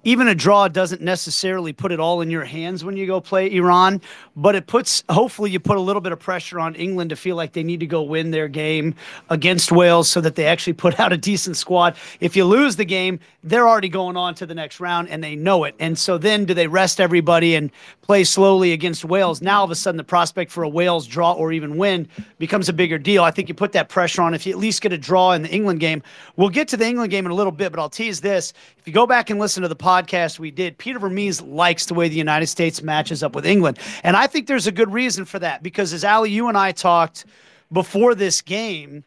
even 0.05 0.27
a 0.27 0.35
draw 0.35 0.67
doesn't 0.69 1.01
necessarily 1.01 1.73
put 1.73 1.93
it 1.93 2.01
all 2.01 2.21
in 2.21 2.31
your 2.31 2.45
hands 2.45 2.85
when 2.85 2.97
you 2.97 3.07
go 3.07 3.21
play 3.21 3.53
Iran, 3.53 4.01
but 4.35 4.57
it 4.57 4.67
puts 4.67 5.05
hopefully 5.09 5.51
you 5.51 5.61
put 5.61 5.77
a 5.77 5.81
little 5.81 6.03
bit 6.03 6.11
of 6.11 6.19
pressure 6.19 6.59
on 6.59 6.75
England 6.75 7.11
to 7.11 7.17
feel 7.17 7.37
like 7.37 7.53
they 7.53 7.63
need 7.63 7.81
to 7.81 7.87
go 7.87 8.03
win 8.03 8.33
their 8.33 8.49
game 8.49 8.95
against 9.31 9.71
Wales 9.71 10.09
so 10.09 10.21
that 10.21 10.35
they 10.35 10.47
actually 10.47 10.73
put 10.73 10.99
out 10.99 11.13
a 11.13 11.17
decent 11.17 11.57
squad. 11.57 11.97
If 12.19 12.35
you 12.35 12.45
lose 12.45 12.75
the 12.77 12.85
game, 12.85 13.21
they're 13.45 13.69
already 13.69 13.89
going 13.89 14.17
on 14.17 14.35
to 14.37 14.47
the 14.47 14.55
next 14.55 14.81
round 14.81 15.09
and 15.09 15.23
they 15.23 15.37
know 15.37 15.65
it. 15.65 15.77
And 15.79 15.97
so 15.97 16.19
then 16.19 16.47
do 16.47 16.55
they 16.55 16.67
rest 16.67 17.01
everybody 17.01 17.55
and 17.55 17.71
play 18.01 18.25
slowly 18.25 18.73
against 18.73 19.05
Wales? 19.05 19.41
Now 19.41 19.59
all 19.59 19.65
of 19.65 19.71
a 19.71 19.77
sudden 19.77 19.99
the 19.99 20.05
prospect 20.05 20.51
for 20.51 20.65
a 20.65 20.69
Wales 20.69 21.07
draw 21.07 21.33
or 21.33 21.53
even 21.53 21.77
win 21.77 22.09
becomes 22.39 22.69
a 22.69 22.73
bigger 22.73 22.99
deal. 22.99 23.23
I 23.23 23.31
think 23.31 23.49
you 23.49 23.55
put 23.55 23.73
that 23.73 23.89
pressure 23.89 24.23
on 24.23 24.35
if 24.35 24.47
you 24.47 24.53
at 24.53 24.59
least 24.59 24.83
get 24.83 24.93
a 24.93 24.99
draw 24.99 25.33
in 25.33 25.43
the 25.43 25.51
England 25.51 25.79
game. 25.79 26.03
We'll 26.37 26.49
get 26.49 26.67
to 26.69 26.77
the 26.77 26.87
England 26.87 27.11
game 27.13 27.25
in 27.25 27.31
a 27.31 27.37
little 27.37 27.53
bit, 27.53 27.71
but 27.71 27.81
I'll 27.81 27.89
tease 27.89 28.21
this. 28.21 28.53
If 28.79 28.89
you 28.89 28.93
go 28.93 29.07
back 29.07 29.31
and 29.31 29.39
listen 29.39 29.63
to 29.63 29.69
the 29.69 29.77
podcast 29.77 29.92
we 30.39 30.51
did, 30.51 30.79
Peter 30.79 30.99
Vermes 30.99 31.41
likes 31.43 31.87
the 31.87 31.95
way 31.95 32.09
the 32.09 32.17
United 32.17 32.47
States 32.47 32.83
matches 32.83 33.23
up 33.23 33.35
with 33.35 33.47
England. 33.47 33.79
And 34.03 34.17
I 34.17 34.27
think 34.27 34.47
there's 34.47 34.67
a 34.67 34.73
good 34.73 34.93
reason 34.93 35.25
for 35.25 35.39
that 35.39 35.63
because 35.63 35.93
as 35.93 36.05
Aly, 36.05 36.31
you 36.31 36.49
and 36.49 36.57
I 36.57 36.73
talked 36.73 37.25
before 37.73 38.15
this 38.15 38.43
game, 38.43 39.05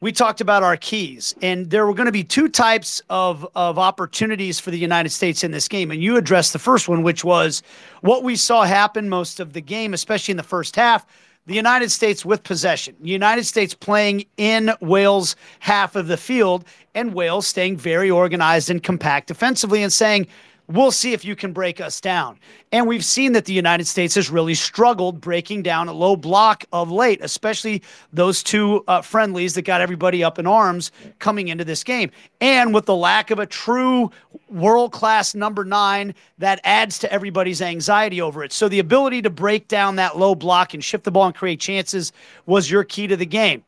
we 0.00 0.12
talked 0.12 0.40
about 0.40 0.62
our 0.62 0.78
keys, 0.78 1.34
and 1.42 1.68
there 1.68 1.86
were 1.86 1.92
going 1.92 2.06
to 2.06 2.12
be 2.12 2.24
two 2.24 2.48
types 2.48 3.02
of, 3.10 3.46
of 3.54 3.78
opportunities 3.78 4.58
for 4.58 4.70
the 4.70 4.78
United 4.78 5.10
States 5.10 5.44
in 5.44 5.50
this 5.50 5.68
game. 5.68 5.90
And 5.90 6.02
you 6.02 6.16
addressed 6.16 6.54
the 6.54 6.58
first 6.58 6.88
one, 6.88 7.02
which 7.02 7.22
was 7.22 7.62
what 8.00 8.22
we 8.22 8.34
saw 8.34 8.64
happen 8.64 9.10
most 9.10 9.40
of 9.40 9.52
the 9.52 9.60
game, 9.60 9.92
especially 9.92 10.32
in 10.32 10.38
the 10.38 10.42
first 10.42 10.74
half 10.74 11.06
the 11.46 11.54
United 11.54 11.90
States 11.90 12.24
with 12.24 12.42
possession. 12.42 12.94
United 13.02 13.44
States 13.44 13.74
playing 13.74 14.24
in 14.36 14.72
Wales' 14.80 15.36
half 15.60 15.96
of 15.96 16.06
the 16.06 16.16
field, 16.16 16.64
and 16.94 17.14
Wales 17.14 17.46
staying 17.46 17.76
very 17.76 18.10
organized 18.10 18.70
and 18.70 18.82
compact 18.82 19.28
defensively 19.28 19.82
and 19.82 19.92
saying, 19.92 20.26
We'll 20.70 20.92
see 20.92 21.12
if 21.12 21.24
you 21.24 21.34
can 21.34 21.52
break 21.52 21.80
us 21.80 22.00
down. 22.00 22.38
And 22.70 22.86
we've 22.86 23.04
seen 23.04 23.32
that 23.32 23.44
the 23.44 23.52
United 23.52 23.88
States 23.88 24.14
has 24.14 24.30
really 24.30 24.54
struggled 24.54 25.20
breaking 25.20 25.64
down 25.64 25.88
a 25.88 25.92
low 25.92 26.14
block 26.14 26.64
of 26.72 26.92
late, 26.92 27.18
especially 27.22 27.82
those 28.12 28.44
two 28.44 28.84
uh, 28.86 29.02
friendlies 29.02 29.54
that 29.54 29.62
got 29.62 29.80
everybody 29.80 30.22
up 30.22 30.38
in 30.38 30.46
arms 30.46 30.92
coming 31.18 31.48
into 31.48 31.64
this 31.64 31.82
game. 31.82 32.12
And 32.40 32.72
with 32.72 32.86
the 32.86 32.94
lack 32.94 33.32
of 33.32 33.40
a 33.40 33.46
true 33.46 34.12
world 34.48 34.92
class 34.92 35.34
number 35.34 35.64
nine, 35.64 36.14
that 36.38 36.60
adds 36.62 37.00
to 37.00 37.12
everybody's 37.12 37.60
anxiety 37.60 38.20
over 38.20 38.44
it. 38.44 38.52
So 38.52 38.68
the 38.68 38.78
ability 38.78 39.22
to 39.22 39.30
break 39.30 39.66
down 39.66 39.96
that 39.96 40.18
low 40.18 40.36
block 40.36 40.72
and 40.72 40.84
shift 40.84 41.02
the 41.02 41.10
ball 41.10 41.26
and 41.26 41.34
create 41.34 41.58
chances 41.58 42.12
was 42.46 42.70
your 42.70 42.84
key 42.84 43.08
to 43.08 43.16
the 43.16 43.26
game. 43.26 43.64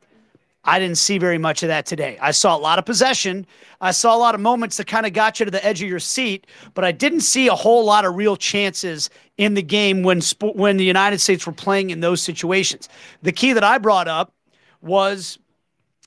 I 0.65 0.79
didn't 0.79 0.99
see 0.99 1.19
very 1.19 1.39
much 1.39 1.63
of 1.63 1.69
that 1.69 1.87
today. 1.87 2.17
I 2.21 2.31
saw 2.31 2.57
a 2.57 2.59
lot 2.59 2.79
of 2.79 2.85
possession. 2.85 3.47
I 3.81 3.91
saw 3.91 4.15
a 4.15 4.19
lot 4.19 4.35
of 4.35 4.41
moments 4.41 4.77
that 4.77 4.87
kind 4.87 5.07
of 5.07 5.13
got 5.13 5.41
you 5.41 5.45
to 5.45 5.51
the 5.51 5.65
edge 5.65 5.83
of 5.83 5.89
your 5.89 5.99
seat, 5.99 6.47
but 6.75 6.85
I 6.85 6.93
didn't 6.93 7.23
see 7.23 7.49
a 7.49 7.55
whole 7.55 7.85
lot 7.85 8.05
of 8.05 8.15
real 8.15 8.37
chances 8.37 9.11
in 9.39 9.55
the 9.55 9.63
game 9.63 10.05
when 10.05 10.21
when 10.41 10.77
the 10.77 10.85
United 10.85 11.21
States 11.21 11.47
were 11.47 11.53
playing 11.53 11.91
in 11.91 12.01
those 12.01 12.23
situations. 12.23 12.89
The 13.23 13.33
key 13.33 13.53
that 13.55 13.65
I 13.65 13.79
brought 13.79 14.07
up 14.07 14.33
was 14.81 15.39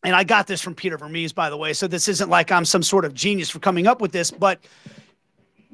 and 0.04 0.16
I 0.16 0.24
got 0.24 0.48
this 0.48 0.62
from 0.62 0.76
Peter 0.76 0.98
Vermes 0.98 1.34
by 1.34 1.50
the 1.50 1.58
way, 1.58 1.74
so 1.74 1.88
this 1.88 2.08
isn't 2.08 2.30
like 2.30 2.52
I'm 2.52 2.66
some 2.66 2.84
sort 2.84 3.04
of 3.04 3.14
genius 3.14 3.50
for 3.50 3.60
coming 3.60 3.88
up 3.88 4.00
with 4.00 4.14
this, 4.14 4.32
but 4.32 4.60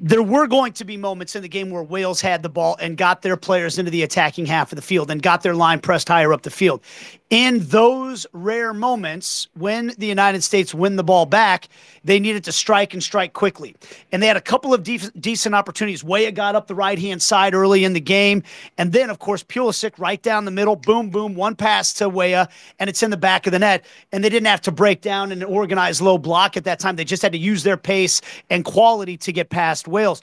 there 0.04 0.22
were 0.22 0.48
going 0.48 0.72
to 0.72 0.84
be 0.84 0.96
moments 0.96 1.36
in 1.36 1.42
the 1.42 1.48
game 1.48 1.70
where 1.70 1.84
Wales 1.84 2.20
had 2.20 2.42
the 2.42 2.48
ball 2.48 2.76
and 2.80 2.96
got 2.96 3.22
their 3.22 3.36
players 3.36 3.78
into 3.78 3.92
the 3.92 4.02
attacking 4.02 4.46
half 4.46 4.72
of 4.72 4.76
the 4.76 4.82
field 4.82 5.12
and 5.12 5.22
got 5.22 5.44
their 5.44 5.54
line 5.54 5.78
pressed 5.78 6.08
higher 6.08 6.32
up 6.32 6.42
the 6.42 6.50
field. 6.50 6.82
In 7.30 7.60
those 7.60 8.26
rare 8.32 8.74
moments, 8.74 9.48
when 9.54 9.94
the 9.96 10.06
United 10.06 10.42
States 10.42 10.74
win 10.74 10.96
the 10.96 11.04
ball 11.04 11.24
back, 11.24 11.68
they 12.04 12.18
needed 12.18 12.44
to 12.44 12.52
strike 12.52 12.92
and 12.92 13.02
strike 13.02 13.32
quickly. 13.32 13.74
And 14.10 14.22
they 14.22 14.26
had 14.26 14.36
a 14.36 14.40
couple 14.40 14.74
of 14.74 14.82
de- 14.82 14.98
decent 15.18 15.54
opportunities. 15.54 16.04
Weah 16.04 16.32
got 16.32 16.56
up 16.56 16.66
the 16.66 16.74
right 16.74 16.98
hand 16.98 17.22
side 17.22 17.54
early 17.54 17.84
in 17.84 17.94
the 17.94 18.00
game. 18.00 18.42
And 18.76 18.92
then, 18.92 19.08
of 19.08 19.20
course, 19.20 19.42
Pulisic 19.42 19.98
right 19.98 20.20
down 20.20 20.44
the 20.44 20.50
middle, 20.50 20.76
boom, 20.76 21.08
boom, 21.08 21.34
one 21.34 21.54
pass 21.54 21.94
to 21.94 22.08
Weah, 22.08 22.48
and 22.78 22.90
it's 22.90 23.02
in 23.02 23.10
the 23.10 23.16
back 23.16 23.46
of 23.46 23.52
the 23.52 23.58
net. 23.60 23.86
And 24.10 24.22
they 24.22 24.28
didn't 24.28 24.48
have 24.48 24.60
to 24.62 24.72
break 24.72 25.00
down 25.00 25.32
and 25.32 25.42
organize 25.42 26.02
low 26.02 26.18
block 26.18 26.58
at 26.58 26.64
that 26.64 26.80
time. 26.80 26.96
They 26.96 27.04
just 27.04 27.22
had 27.22 27.32
to 27.32 27.38
use 27.38 27.62
their 27.62 27.78
pace 27.78 28.20
and 28.50 28.62
quality 28.62 29.16
to 29.16 29.32
get 29.32 29.48
past 29.48 29.88
Wales. 29.92 30.22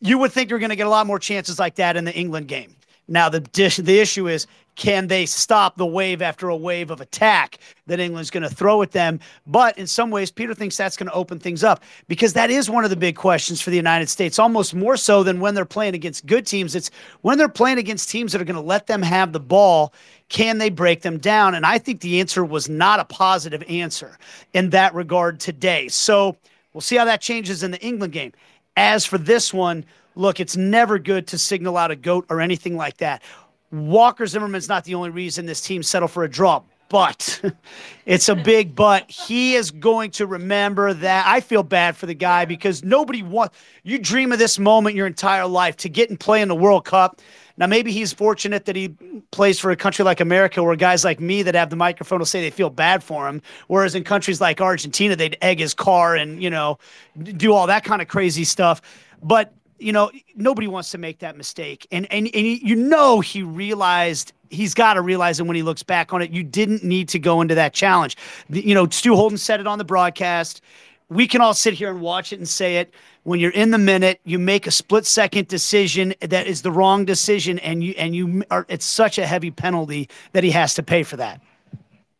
You 0.00 0.18
would 0.18 0.32
think 0.32 0.50
you're 0.50 0.58
going 0.58 0.70
to 0.70 0.76
get 0.76 0.86
a 0.86 0.90
lot 0.90 1.06
more 1.06 1.18
chances 1.18 1.58
like 1.58 1.76
that 1.76 1.96
in 1.96 2.04
the 2.04 2.14
England 2.14 2.48
game. 2.48 2.74
Now 3.06 3.28
the 3.28 3.40
dish, 3.40 3.76
the 3.76 4.00
issue 4.00 4.28
is 4.28 4.46
can 4.76 5.06
they 5.06 5.24
stop 5.24 5.76
the 5.76 5.86
wave 5.86 6.20
after 6.20 6.48
a 6.48 6.56
wave 6.56 6.90
of 6.90 7.00
attack 7.00 7.58
that 7.86 8.00
England's 8.00 8.30
going 8.30 8.42
to 8.42 8.48
throw 8.48 8.82
at 8.82 8.90
them? 8.90 9.20
But 9.46 9.78
in 9.78 9.86
some 9.86 10.10
ways, 10.10 10.30
Peter 10.30 10.54
thinks 10.54 10.76
that's 10.76 10.96
going 10.96 11.08
to 11.08 11.14
open 11.14 11.38
things 11.38 11.62
up 11.62 11.82
because 12.08 12.32
that 12.32 12.50
is 12.50 12.68
one 12.68 12.82
of 12.82 12.90
the 12.90 12.96
big 12.96 13.14
questions 13.14 13.60
for 13.60 13.70
the 13.70 13.76
United 13.76 14.08
States, 14.08 14.38
almost 14.38 14.74
more 14.74 14.96
so 14.96 15.22
than 15.22 15.38
when 15.38 15.54
they're 15.54 15.64
playing 15.64 15.94
against 15.94 16.26
good 16.26 16.46
teams. 16.46 16.74
It's 16.74 16.90
when 17.20 17.38
they're 17.38 17.48
playing 17.48 17.78
against 17.78 18.10
teams 18.10 18.32
that 18.32 18.40
are 18.40 18.46
going 18.46 18.56
to 18.56 18.60
let 18.60 18.86
them 18.86 19.02
have 19.02 19.32
the 19.32 19.40
ball. 19.40 19.92
Can 20.28 20.58
they 20.58 20.70
break 20.70 21.02
them 21.02 21.18
down? 21.18 21.54
And 21.54 21.64
I 21.64 21.78
think 21.78 22.00
the 22.00 22.18
answer 22.18 22.44
was 22.44 22.68
not 22.68 22.98
a 22.98 23.04
positive 23.04 23.62
answer 23.68 24.18
in 24.54 24.70
that 24.70 24.94
regard 24.94 25.38
today. 25.38 25.86
So 25.88 26.36
we'll 26.72 26.80
see 26.80 26.96
how 26.96 27.04
that 27.04 27.20
changes 27.20 27.62
in 27.62 27.70
the 27.70 27.80
England 27.80 28.12
game. 28.12 28.32
As 28.76 29.06
for 29.06 29.18
this 29.18 29.54
one, 29.54 29.84
look, 30.14 30.40
it's 30.40 30.56
never 30.56 30.98
good 30.98 31.26
to 31.28 31.38
signal 31.38 31.76
out 31.76 31.90
a 31.90 31.96
goat 31.96 32.26
or 32.28 32.40
anything 32.40 32.76
like 32.76 32.96
that. 32.98 33.22
Walker 33.70 34.26
Zimmerman's 34.26 34.68
not 34.68 34.84
the 34.84 34.94
only 34.94 35.10
reason 35.10 35.46
this 35.46 35.60
team 35.60 35.82
settled 35.82 36.10
for 36.10 36.24
a 36.24 36.30
draw, 36.30 36.62
but 36.88 37.40
it's 38.06 38.28
a 38.28 38.34
big 38.34 38.74
but. 38.74 39.10
He 39.10 39.54
is 39.54 39.70
going 39.70 40.12
to 40.12 40.26
remember 40.26 40.94
that. 40.94 41.26
I 41.26 41.40
feel 41.40 41.62
bad 41.62 41.96
for 41.96 42.06
the 42.06 42.14
guy 42.14 42.44
because 42.44 42.84
nobody 42.84 43.22
wants 43.22 43.56
you 43.82 43.98
dream 43.98 44.32
of 44.32 44.38
this 44.38 44.58
moment 44.58 44.96
your 44.96 45.06
entire 45.06 45.46
life 45.46 45.76
to 45.78 45.88
get 45.88 46.10
and 46.10 46.18
play 46.18 46.40
in 46.40 46.48
the 46.48 46.54
World 46.54 46.84
Cup. 46.84 47.20
Now, 47.56 47.66
maybe 47.66 47.92
he's 47.92 48.12
fortunate 48.12 48.64
that 48.64 48.74
he 48.74 48.88
plays 49.30 49.60
for 49.60 49.70
a 49.70 49.76
country 49.76 50.04
like 50.04 50.20
America 50.20 50.62
where 50.62 50.74
guys 50.76 51.04
like 51.04 51.20
me 51.20 51.42
that 51.42 51.54
have 51.54 51.70
the 51.70 51.76
microphone 51.76 52.18
will 52.18 52.26
say 52.26 52.40
they 52.40 52.50
feel 52.50 52.70
bad 52.70 53.02
for 53.02 53.28
him. 53.28 53.40
Whereas 53.68 53.94
in 53.94 54.02
countries 54.04 54.40
like 54.40 54.60
Argentina, 54.60 55.14
they'd 55.14 55.36
egg 55.40 55.60
his 55.60 55.74
car 55.74 56.16
and, 56.16 56.42
you 56.42 56.50
know, 56.50 56.78
do 57.22 57.52
all 57.52 57.66
that 57.68 57.84
kind 57.84 58.02
of 58.02 58.08
crazy 58.08 58.44
stuff. 58.44 58.82
But 59.22 59.52
you 59.78 59.92
know, 59.92 60.10
nobody 60.36 60.66
wants 60.66 60.90
to 60.92 60.98
make 60.98 61.18
that 61.18 61.36
mistake. 61.36 61.86
And 61.90 62.10
and 62.12 62.28
and 62.32 62.46
you 62.46 62.76
know 62.76 63.20
he 63.20 63.42
realized 63.42 64.32
he's 64.50 64.72
got 64.72 64.94
to 64.94 65.02
realize 65.02 65.40
it 65.40 65.46
when 65.46 65.56
he 65.56 65.62
looks 65.62 65.82
back 65.82 66.12
on 66.12 66.22
it. 66.22 66.30
You 66.30 66.42
didn't 66.42 66.84
need 66.84 67.08
to 67.10 67.18
go 67.18 67.40
into 67.40 67.54
that 67.56 67.74
challenge. 67.74 68.16
You 68.48 68.74
know, 68.74 68.88
Stu 68.88 69.14
Holden 69.14 69.38
said 69.38 69.60
it 69.60 69.66
on 69.66 69.78
the 69.78 69.84
broadcast. 69.84 70.62
We 71.10 71.26
can 71.26 71.40
all 71.40 71.54
sit 71.54 71.74
here 71.74 71.90
and 71.90 72.00
watch 72.00 72.32
it 72.32 72.38
and 72.38 72.48
say 72.48 72.76
it. 72.76 72.92
When 73.24 73.40
you're 73.40 73.50
in 73.52 73.70
the 73.70 73.78
minute, 73.78 74.20
you 74.24 74.38
make 74.38 74.66
a 74.66 74.70
split 74.70 75.06
second 75.06 75.48
decision 75.48 76.14
that 76.20 76.46
is 76.46 76.62
the 76.62 76.70
wrong 76.70 77.04
decision, 77.04 77.58
and 77.60 77.82
you 77.82 77.94
and 77.96 78.14
you 78.14 78.42
are. 78.50 78.66
It's 78.68 78.84
such 78.84 79.18
a 79.18 79.26
heavy 79.26 79.50
penalty 79.50 80.08
that 80.32 80.44
he 80.44 80.50
has 80.50 80.74
to 80.74 80.82
pay 80.82 81.02
for 81.02 81.16
that. 81.16 81.40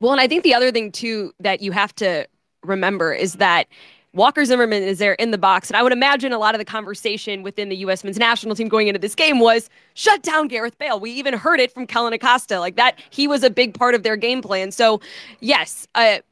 Well, 0.01 0.13
and 0.13 0.21
I 0.21 0.29
think 0.29 0.45
the 0.45 0.55
other 0.55 0.71
thing 0.71 0.93
too 0.93 1.33
that 1.41 1.61
you 1.61 1.73
have 1.73 1.95
to 1.97 2.27
remember 2.63 3.13
is 3.13 3.35
that 3.35 3.69
Walker 4.15 4.45
Zimmerman 4.45 4.83
is 4.83 4.99
there 4.99 5.15
in 5.15 5.33
the 5.33 5.39
box. 5.39 5.71
And 5.71 5.77
I 5.77 5.83
would 5.83 5.93
imagine 5.93 6.33
a 6.33 6.39
lot 6.39 6.55
of 6.55 6.61
the 6.61 6.65
conversation 6.65 7.43
within 7.43 7.69
the 7.69 7.77
U.S. 7.79 8.05
men's 8.05 8.19
national 8.19 8.55
team 8.55 8.69
going 8.69 8.87
into 8.87 9.01
this 9.01 9.15
game 9.15 9.41
was 9.41 9.69
shut 9.95 10.23
down 10.23 10.47
Gareth 10.47 10.79
Bale. 10.79 11.01
We 11.01 11.11
even 11.11 11.35
heard 11.35 11.59
it 11.59 11.73
from 11.73 11.87
Kellyn 11.87 12.13
Acosta, 12.13 12.61
like 12.61 12.77
that. 12.77 12.99
He 13.11 13.27
was 13.27 13.43
a 13.43 13.51
big 13.51 13.75
part 13.75 13.95
of 13.95 14.05
their 14.05 14.17
game 14.17 14.41
plan. 14.41 14.71
So, 14.71 15.01
yes, 15.41 15.89
a, 15.97 16.23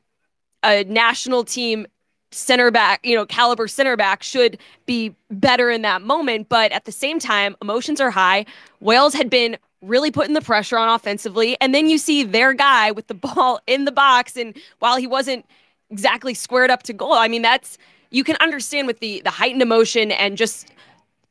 a 0.62 0.84
national 0.84 1.42
team 1.42 1.86
center 2.34 2.70
back, 2.70 3.04
you 3.04 3.14
know, 3.14 3.26
caliber 3.26 3.68
center 3.68 3.96
back 3.96 4.22
should 4.22 4.58
be 4.86 5.14
better 5.30 5.70
in 5.70 5.82
that 5.82 6.02
moment. 6.02 6.48
But 6.48 6.72
at 6.72 6.84
the 6.84 6.92
same 6.92 7.18
time, 7.18 7.56
emotions 7.62 8.00
are 8.00 8.10
high. 8.10 8.46
Wales 8.80 9.14
had 9.14 9.30
been 9.30 9.56
really 9.82 10.10
putting 10.10 10.34
the 10.34 10.40
pressure 10.40 10.78
on 10.78 10.88
offensively. 10.88 11.56
And 11.60 11.74
then 11.74 11.88
you 11.88 11.98
see 11.98 12.22
their 12.22 12.52
guy 12.52 12.90
with 12.92 13.08
the 13.08 13.14
ball 13.34 13.60
in 13.66 13.84
the 13.84 13.92
box. 13.92 14.36
And 14.36 14.56
while 14.78 14.96
he 14.96 15.06
wasn't 15.06 15.44
exactly 15.92 16.34
squared 16.34 16.70
up 16.70 16.82
to 16.84 16.92
goal. 16.92 17.12
I 17.12 17.28
mean, 17.28 17.42
that's 17.42 17.78
you 18.10 18.24
can 18.24 18.36
understand 18.40 18.86
with 18.86 18.98
the 19.00 19.20
the 19.22 19.30
heightened 19.30 19.62
emotion 19.62 20.10
and 20.10 20.36
just 20.36 20.68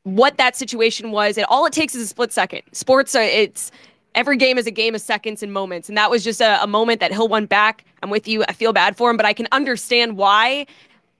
what 0.04 0.38
that 0.38 0.56
situation 0.56 1.10
was. 1.10 1.36
And 1.36 1.44
all 1.48 1.66
it 1.66 1.72
takes 1.72 1.94
is 1.94 2.02
a 2.02 2.06
split 2.06 2.32
second. 2.32 2.62
Sports, 2.72 3.14
are, 3.14 3.22
it's 3.22 3.70
every 4.14 4.36
game 4.36 4.58
is 4.58 4.66
a 4.66 4.70
game 4.70 4.94
of 4.94 5.00
seconds 5.00 5.42
and 5.42 5.52
moments. 5.52 5.88
And 5.88 5.98
that 5.98 6.10
was 6.10 6.24
just 6.24 6.40
a, 6.40 6.62
a 6.62 6.66
moment 6.66 7.00
that 7.00 7.12
Hill 7.12 7.28
went 7.28 7.48
back. 7.48 7.84
I'm 8.02 8.10
with 8.10 8.26
you. 8.26 8.44
I 8.48 8.52
feel 8.52 8.72
bad 8.72 8.96
for 8.96 9.10
him, 9.10 9.16
but 9.16 9.26
I 9.26 9.32
can 9.32 9.48
understand 9.52 10.16
why 10.16 10.66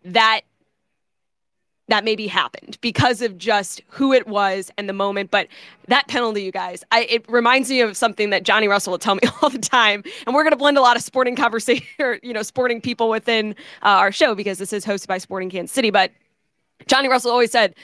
that 0.05 0.43
that 1.89 2.05
maybe 2.05 2.27
happened 2.27 2.79
because 2.81 3.21
of 3.21 3.37
just 3.37 3.83
who 3.89 4.13
it 4.13 4.27
was 4.27 4.71
and 4.79 4.89
the 4.89 4.95
moment. 4.95 5.31
But 5.31 5.49
that 5.89 6.09
penalty, 6.09 6.43
you 6.43 6.51
guys, 6.53 6.83
I, 6.91 7.03
it 7.03 7.29
reminds 7.29 7.69
me 7.69 7.81
of 7.81 7.97
something 7.97 8.31
that 8.31 8.45
Johnny 8.45 8.67
Russell 8.67 8.93
will 8.93 8.99
tell 8.99 9.17
me 9.17 9.23
all 9.43 9.51
the 9.51 9.59
time. 9.59 10.03
And 10.27 10.35
we're 10.35 10.43
going 10.43 10.53
to 10.53 10.57
blend 10.57 10.79
a 10.79 10.81
lot 10.81 10.97
of 10.97 11.03
sporting 11.03 11.37
conversation, 11.37 11.87
or, 11.99 12.19
you 12.23 12.33
know, 12.33 12.43
sporting 12.43 12.81
people 12.81 13.11
within 13.11 13.55
uh, 13.83 13.89
our 13.89 14.11
show 14.11 14.35
because 14.35 14.59
this 14.59 14.73
is 14.73 14.87
hosted 14.87 15.09
by 15.09 15.19
Sporting 15.19 15.51
Kansas 15.51 15.75
City. 15.75 15.91
But 15.91 16.13
Johnny 16.87 17.09
Russell 17.09 17.31
always 17.31 17.51
said, 17.51 17.75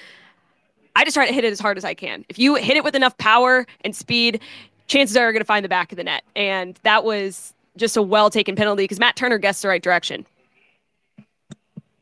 I 0.97 1.05
just 1.05 1.15
try 1.15 1.27
to 1.27 1.33
hit 1.33 1.45
it 1.45 1.53
as 1.53 1.61
hard 1.61 1.77
as 1.77 1.85
I 1.85 1.93
can. 1.93 2.25
If 2.29 2.39
you 2.39 2.55
hit 2.55 2.77
it 2.77 2.85
with 2.85 2.95
enough 2.95 3.17
power 3.19 3.67
and 3.85 3.95
speed, 3.95 4.41
chances 4.87 5.17
are 5.17 5.25
you're 5.25 5.33
going 5.33 5.43
to 5.43 5.47
find 5.47 5.65
the 5.65 5.69
back 5.69 5.93
of 5.93 5.97
the 5.97 6.05
net. 6.05 6.25
And 6.35 6.79
that 6.83 7.05
was 7.05 7.53
just 7.77 7.97
a 7.97 8.03
well 8.03 8.31
taken 8.31 8.57
penalty 8.57 8.85
because 8.85 8.99
Matt 8.99 9.17
Turner 9.17 9.39
guessed 9.39 9.63
the 9.63 9.69
right 9.69 9.83
direction. 9.83 10.25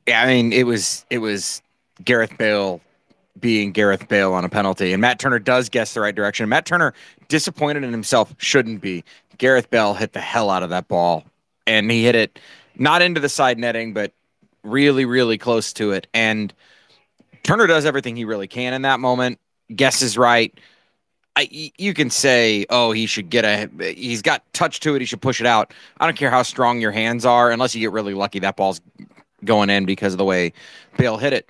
Yeah, 0.07 0.23
I 0.23 0.27
mean, 0.27 0.53
it 0.53 0.65
was 0.65 1.05
it 1.11 1.19
was 1.19 1.63
Gareth 2.05 2.37
Bale 2.39 2.81
being 3.39 3.73
Gareth 3.73 4.09
Bale 4.09 4.33
on 4.33 4.45
a 4.45 4.49
penalty. 4.49 4.93
And 4.93 5.01
Matt 5.01 5.19
Turner 5.19 5.39
does 5.39 5.69
guess 5.69 5.95
the 5.95 6.01
right 6.01 6.15
direction. 6.15 6.49
Matt 6.49 6.67
Turner, 6.67 6.95
disappointed 7.29 7.85
in 7.85 7.93
himself, 7.93 8.35
shouldn't 8.39 8.81
be. 8.81 9.05
Gareth 9.39 9.69
Bale 9.71 9.95
hit 9.95 10.13
the 10.13 10.21
hell 10.21 10.49
out 10.51 10.63
of 10.63 10.71
that 10.71 10.89
ball. 10.89 11.25
And 11.67 11.91
he 11.91 12.05
hit 12.05 12.15
it 12.15 12.39
not 12.77 13.03
into 13.03 13.21
the 13.21 13.29
side 13.29 13.59
netting, 13.59 13.93
but 13.93 14.13
really, 14.63 15.05
really 15.05 15.39
close 15.39 15.73
to 15.75 15.93
it. 15.93 16.07
And 16.15 16.53
Turner 17.43 17.67
does 17.67 17.85
everything 17.85 18.17
he 18.17 18.25
really 18.25 18.49
can 18.49 18.73
in 18.73 18.83
that 18.83 19.01
moment. 19.01 19.39
Guesses 19.75 20.17
right. 20.17 20.57
I, 21.39 21.73
you 21.77 21.93
can 21.93 22.09
say, 22.09 22.65
oh, 22.71 22.93
he 22.93 23.05
should 23.05 23.29
get 23.29 23.45
a, 23.45 23.69
he's 23.95 24.23
got 24.23 24.43
touch 24.55 24.81
to 24.81 24.95
it. 24.95 25.01
He 25.01 25.05
should 25.05 25.21
push 25.21 25.39
it 25.39 25.47
out. 25.47 25.75
I 26.01 26.07
don't 26.07 26.17
care 26.17 26.31
how 26.31 26.43
strong 26.43 26.81
your 26.81 26.93
hands 26.93 27.27
are, 27.27 27.51
unless 27.51 27.75
you 27.75 27.81
get 27.83 27.93
really 27.93 28.15
lucky. 28.15 28.39
That 28.39 28.57
ball's 28.57 28.81
going 29.47 29.71
in 29.71 29.87
because 29.87 30.13
of 30.13 30.19
the 30.19 30.25
way 30.25 30.53
Bale 30.99 31.17
hit 31.17 31.33
it 31.33 31.49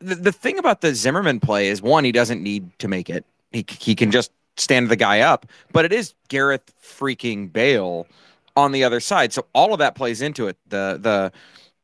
the, 0.00 0.14
the 0.14 0.32
thing 0.32 0.58
about 0.58 0.80
the 0.80 0.94
Zimmerman 0.94 1.40
play 1.40 1.68
is 1.68 1.80
one, 1.80 2.04
he 2.04 2.12
doesn't 2.12 2.42
need 2.42 2.78
to 2.78 2.88
make 2.88 3.08
it. 3.08 3.24
He 3.52 3.64
he 3.68 3.94
can 3.94 4.10
just 4.10 4.30
stand 4.56 4.88
the 4.88 4.96
guy 4.96 5.20
up, 5.20 5.46
but 5.72 5.84
it 5.84 5.92
is 5.92 6.14
Gareth 6.28 6.72
freaking 6.82 7.52
Bale 7.52 8.06
on 8.56 8.72
the 8.72 8.84
other 8.84 9.00
side. 9.00 9.32
So 9.32 9.46
all 9.54 9.72
of 9.72 9.78
that 9.78 9.94
plays 9.94 10.20
into 10.20 10.48
it. 10.48 10.56
The 10.68 10.98
the 11.00 11.32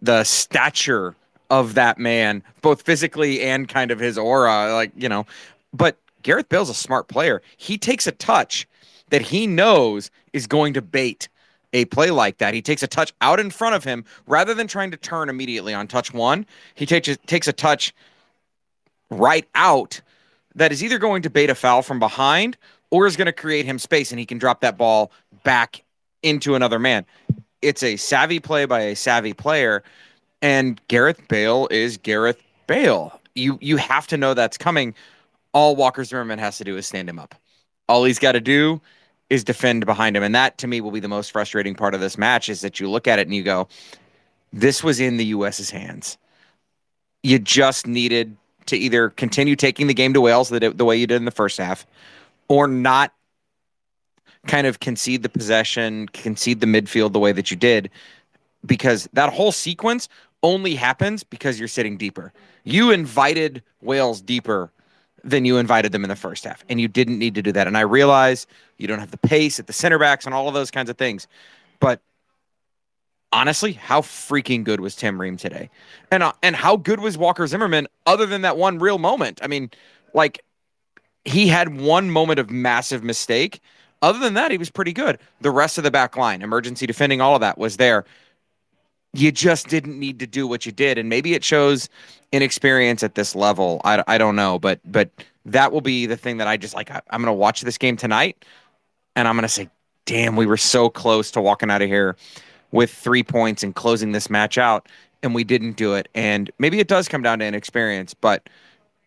the 0.00 0.24
stature 0.24 1.14
of 1.50 1.74
that 1.74 1.98
man, 1.98 2.42
both 2.60 2.82
physically 2.82 3.42
and 3.42 3.68
kind 3.68 3.90
of 3.90 3.98
his 3.98 4.16
aura, 4.16 4.72
like, 4.72 4.90
you 4.96 5.08
know. 5.08 5.26
But 5.72 5.96
Gareth 6.22 6.48
Bale's 6.48 6.70
a 6.70 6.74
smart 6.74 7.08
player. 7.08 7.42
He 7.56 7.76
takes 7.78 8.06
a 8.06 8.12
touch 8.12 8.66
that 9.10 9.22
he 9.22 9.46
knows 9.46 10.10
is 10.32 10.46
going 10.46 10.72
to 10.74 10.82
bait 10.82 11.28
a 11.72 11.84
play 11.86 12.10
like 12.10 12.38
that. 12.38 12.54
He 12.54 12.62
takes 12.62 12.82
a 12.82 12.86
touch 12.86 13.12
out 13.20 13.40
in 13.40 13.50
front 13.50 13.74
of 13.74 13.84
him 13.84 14.04
rather 14.26 14.54
than 14.54 14.66
trying 14.66 14.90
to 14.90 14.96
turn 14.96 15.28
immediately 15.28 15.74
on 15.74 15.86
touch 15.88 16.12
one. 16.12 16.46
He 16.74 16.86
takes 16.86 17.08
a, 17.08 17.16
takes 17.16 17.48
a 17.48 17.52
touch 17.52 17.94
right 19.10 19.46
out 19.54 20.00
that 20.54 20.72
is 20.72 20.82
either 20.82 20.98
going 20.98 21.22
to 21.22 21.30
bait 21.30 21.50
a 21.50 21.54
foul 21.54 21.82
from 21.82 21.98
behind 21.98 22.56
or 22.90 23.06
is 23.06 23.16
going 23.16 23.26
to 23.26 23.32
create 23.32 23.64
him 23.64 23.78
space 23.78 24.10
and 24.10 24.18
he 24.18 24.26
can 24.26 24.38
drop 24.38 24.60
that 24.60 24.76
ball 24.76 25.10
back 25.44 25.82
into 26.22 26.54
another 26.54 26.78
man. 26.78 27.06
It's 27.62 27.82
a 27.82 27.96
savvy 27.96 28.40
play 28.40 28.64
by 28.64 28.80
a 28.80 28.96
savvy 28.96 29.32
player 29.32 29.82
and 30.42 30.80
Gareth 30.88 31.26
Bale 31.28 31.68
is 31.70 31.96
Gareth 31.96 32.40
Bale. 32.66 33.18
You 33.34 33.58
you 33.62 33.76
have 33.78 34.06
to 34.08 34.16
know 34.16 34.34
that's 34.34 34.58
coming. 34.58 34.94
All 35.54 35.76
Walker 35.76 36.04
Zimmerman 36.04 36.38
has 36.38 36.58
to 36.58 36.64
do 36.64 36.76
is 36.76 36.86
stand 36.86 37.08
him 37.08 37.18
up. 37.18 37.34
All 37.88 38.04
he's 38.04 38.18
got 38.18 38.32
to 38.32 38.40
do 38.40 38.80
is 39.32 39.42
defend 39.42 39.86
behind 39.86 40.14
him. 40.14 40.22
And 40.22 40.34
that 40.34 40.58
to 40.58 40.66
me 40.66 40.82
will 40.82 40.90
be 40.90 41.00
the 41.00 41.08
most 41.08 41.32
frustrating 41.32 41.74
part 41.74 41.94
of 41.94 42.02
this 42.02 42.18
match 42.18 42.50
is 42.50 42.60
that 42.60 42.78
you 42.78 42.90
look 42.90 43.08
at 43.08 43.18
it 43.18 43.26
and 43.26 43.34
you 43.34 43.42
go, 43.42 43.66
this 44.52 44.84
was 44.84 45.00
in 45.00 45.16
the 45.16 45.24
US's 45.26 45.70
hands. 45.70 46.18
You 47.22 47.38
just 47.38 47.86
needed 47.86 48.36
to 48.66 48.76
either 48.76 49.08
continue 49.08 49.56
taking 49.56 49.86
the 49.86 49.94
game 49.94 50.12
to 50.12 50.20
Wales 50.20 50.50
the, 50.50 50.60
the 50.60 50.84
way 50.84 50.98
you 50.98 51.06
did 51.06 51.16
in 51.16 51.24
the 51.24 51.30
first 51.30 51.56
half 51.56 51.86
or 52.48 52.68
not 52.68 53.14
kind 54.46 54.66
of 54.66 54.80
concede 54.80 55.22
the 55.22 55.30
possession, 55.30 56.08
concede 56.08 56.60
the 56.60 56.66
midfield 56.66 57.14
the 57.14 57.18
way 57.18 57.32
that 57.32 57.50
you 57.50 57.56
did 57.56 57.88
because 58.66 59.08
that 59.14 59.32
whole 59.32 59.50
sequence 59.50 60.10
only 60.42 60.74
happens 60.74 61.24
because 61.24 61.58
you're 61.58 61.68
sitting 61.68 61.96
deeper. 61.96 62.34
You 62.64 62.90
invited 62.90 63.62
Wales 63.80 64.20
deeper 64.20 64.70
than 65.24 65.44
you 65.44 65.58
invited 65.58 65.92
them 65.92 66.04
in 66.04 66.08
the 66.08 66.16
first 66.16 66.44
half, 66.44 66.64
and 66.68 66.80
you 66.80 66.88
didn't 66.88 67.18
need 67.18 67.34
to 67.34 67.42
do 67.42 67.52
that. 67.52 67.66
And 67.66 67.76
I 67.76 67.82
realize 67.82 68.46
you 68.78 68.86
don't 68.86 68.98
have 68.98 69.10
the 69.10 69.18
pace 69.18 69.58
at 69.58 69.66
the 69.66 69.72
center 69.72 69.98
backs 69.98 70.26
and 70.26 70.34
all 70.34 70.48
of 70.48 70.54
those 70.54 70.70
kinds 70.70 70.90
of 70.90 70.98
things, 70.98 71.28
but 71.80 72.00
honestly, 73.32 73.72
how 73.72 74.00
freaking 74.00 74.64
good 74.64 74.80
was 74.80 74.94
Tim 74.94 75.20
Ream 75.20 75.36
today, 75.36 75.70
and 76.10 76.22
uh, 76.22 76.32
and 76.42 76.56
how 76.56 76.76
good 76.76 77.00
was 77.00 77.16
Walker 77.16 77.46
Zimmerman, 77.46 77.88
other 78.06 78.26
than 78.26 78.42
that 78.42 78.56
one 78.56 78.78
real 78.78 78.98
moment? 78.98 79.40
I 79.42 79.46
mean, 79.46 79.70
like 80.14 80.44
he 81.24 81.48
had 81.48 81.80
one 81.80 82.10
moment 82.10 82.38
of 82.38 82.50
massive 82.50 83.02
mistake. 83.04 83.60
Other 84.00 84.18
than 84.18 84.34
that, 84.34 84.50
he 84.50 84.58
was 84.58 84.68
pretty 84.68 84.92
good. 84.92 85.20
The 85.42 85.52
rest 85.52 85.78
of 85.78 85.84
the 85.84 85.90
back 85.92 86.16
line, 86.16 86.42
emergency 86.42 86.86
defending, 86.86 87.20
all 87.20 87.36
of 87.36 87.40
that 87.40 87.56
was 87.56 87.76
there 87.76 88.04
you 89.14 89.30
just 89.30 89.68
didn't 89.68 89.98
need 89.98 90.18
to 90.20 90.26
do 90.26 90.46
what 90.46 90.64
you 90.64 90.72
did. 90.72 90.96
And 90.98 91.08
maybe 91.08 91.34
it 91.34 91.44
shows 91.44 91.88
inexperience 92.32 93.02
at 93.02 93.14
this 93.14 93.34
level. 93.34 93.80
I, 93.84 94.02
I 94.06 94.18
don't 94.18 94.36
know 94.36 94.58
but 94.58 94.80
but 94.84 95.10
that 95.44 95.72
will 95.72 95.80
be 95.80 96.06
the 96.06 96.16
thing 96.16 96.38
that 96.38 96.46
i 96.46 96.56
just 96.56 96.74
like 96.74 96.90
I, 96.90 97.02
i'm 97.10 97.24
to 97.24 97.32
watch 97.32 97.62
this 97.62 97.78
game 97.78 97.96
tonight 97.96 98.44
and 99.16 99.26
i'm 99.26 99.38
to 99.40 99.48
say 99.48 99.68
damn 100.06 100.36
we 100.36 100.46
were 100.46 100.56
so 100.56 100.88
close 100.88 101.30
to 101.32 101.40
walking 101.40 101.70
out 101.70 101.82
of 101.82 101.88
here 101.88 102.16
with 102.70 102.92
three 102.92 103.22
points 103.22 103.62
and 103.62 103.74
closing 103.74 104.12
this 104.12 104.30
match 104.30 104.56
out 104.56 104.88
and 105.22 105.34
we 105.34 105.44
didn't 105.44 105.76
do 105.76 105.94
it. 105.94 106.08
And 106.14 106.50
maybe 106.58 106.80
it 106.80 106.88
does 106.88 107.06
come 107.06 107.22
down 107.22 107.38
to 107.40 107.44
inexperience 107.44 108.14
but 108.14 108.48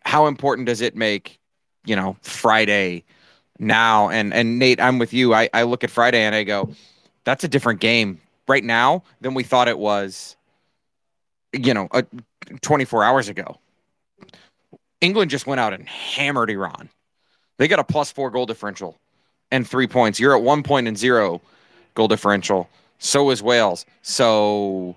how 0.04 0.26
important 0.26 0.66
does 0.66 0.80
it 0.80 0.94
make 0.94 1.38
you 1.84 1.96
know 1.96 2.16
friday 2.22 3.04
now? 3.58 4.08
And 4.08 4.32
and 4.32 4.58
nate 4.58 4.80
i'm 4.80 4.98
with 4.98 5.12
you. 5.12 5.34
I, 5.34 5.48
I 5.52 5.64
look 5.64 5.84
at 5.84 5.90
friday 5.90 6.22
and 6.22 6.34
i 6.34 6.44
go 6.44 6.70
that's 7.24 7.44
a 7.44 7.48
different 7.48 7.80
game 7.80 8.20
right 8.48 8.64
now 8.64 9.02
than 9.20 9.34
we 9.34 9.42
thought 9.42 9.68
it 9.68 9.78
was, 9.78 10.36
you 11.52 11.74
know, 11.74 11.88
uh, 11.90 12.02
24 12.60 13.04
hours 13.04 13.28
ago. 13.28 13.58
England 15.00 15.30
just 15.30 15.46
went 15.46 15.60
out 15.60 15.72
and 15.72 15.86
hammered 15.88 16.50
Iran. 16.50 16.88
They 17.58 17.68
got 17.68 17.78
a 17.78 17.84
plus 17.84 18.10
four 18.10 18.30
goal 18.30 18.46
differential 18.46 18.98
and 19.50 19.66
three 19.66 19.86
points. 19.86 20.18
You're 20.20 20.36
at 20.36 20.42
one 20.42 20.62
point 20.62 20.88
and 20.88 20.96
zero 20.96 21.40
goal 21.94 22.08
differential. 22.08 22.68
So 22.98 23.30
is 23.30 23.42
Wales. 23.42 23.84
So, 24.02 24.96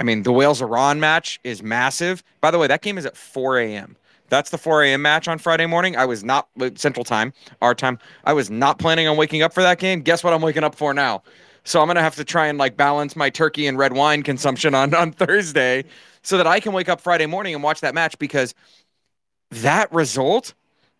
I 0.00 0.04
mean, 0.04 0.22
the 0.22 0.32
Wales 0.32 0.62
Iran 0.62 1.00
match 1.00 1.40
is 1.44 1.62
massive. 1.62 2.22
By 2.40 2.50
the 2.50 2.58
way, 2.58 2.66
that 2.66 2.82
game 2.82 2.98
is 2.98 3.06
at 3.06 3.16
4 3.16 3.58
a.m. 3.60 3.96
That's 4.28 4.48
the 4.48 4.56
4 4.56 4.84
a.m. 4.84 5.02
match 5.02 5.28
on 5.28 5.38
Friday 5.38 5.66
morning. 5.66 5.94
I 5.94 6.06
was 6.06 6.24
not 6.24 6.48
Central 6.76 7.04
Time, 7.04 7.34
our 7.60 7.74
time. 7.74 7.98
I 8.24 8.32
was 8.32 8.50
not 8.50 8.78
planning 8.78 9.06
on 9.06 9.18
waking 9.18 9.42
up 9.42 9.52
for 9.52 9.62
that 9.62 9.78
game. 9.78 10.00
Guess 10.00 10.24
what 10.24 10.32
I'm 10.32 10.40
waking 10.40 10.64
up 10.64 10.74
for 10.74 10.94
now? 10.94 11.22
So 11.64 11.80
I'm 11.80 11.86
gonna 11.86 12.02
have 12.02 12.16
to 12.16 12.24
try 12.24 12.46
and 12.48 12.58
like 12.58 12.76
balance 12.76 13.16
my 13.16 13.30
turkey 13.30 13.66
and 13.66 13.78
red 13.78 13.92
wine 13.92 14.22
consumption 14.22 14.74
on 14.74 14.94
on 14.94 15.12
Thursday 15.12 15.84
so 16.22 16.36
that 16.36 16.46
I 16.46 16.60
can 16.60 16.72
wake 16.72 16.88
up 16.88 17.00
Friday 17.00 17.26
morning 17.26 17.54
and 17.54 17.62
watch 17.62 17.80
that 17.80 17.94
match 17.94 18.18
because 18.18 18.54
that 19.50 19.92
result 19.92 20.54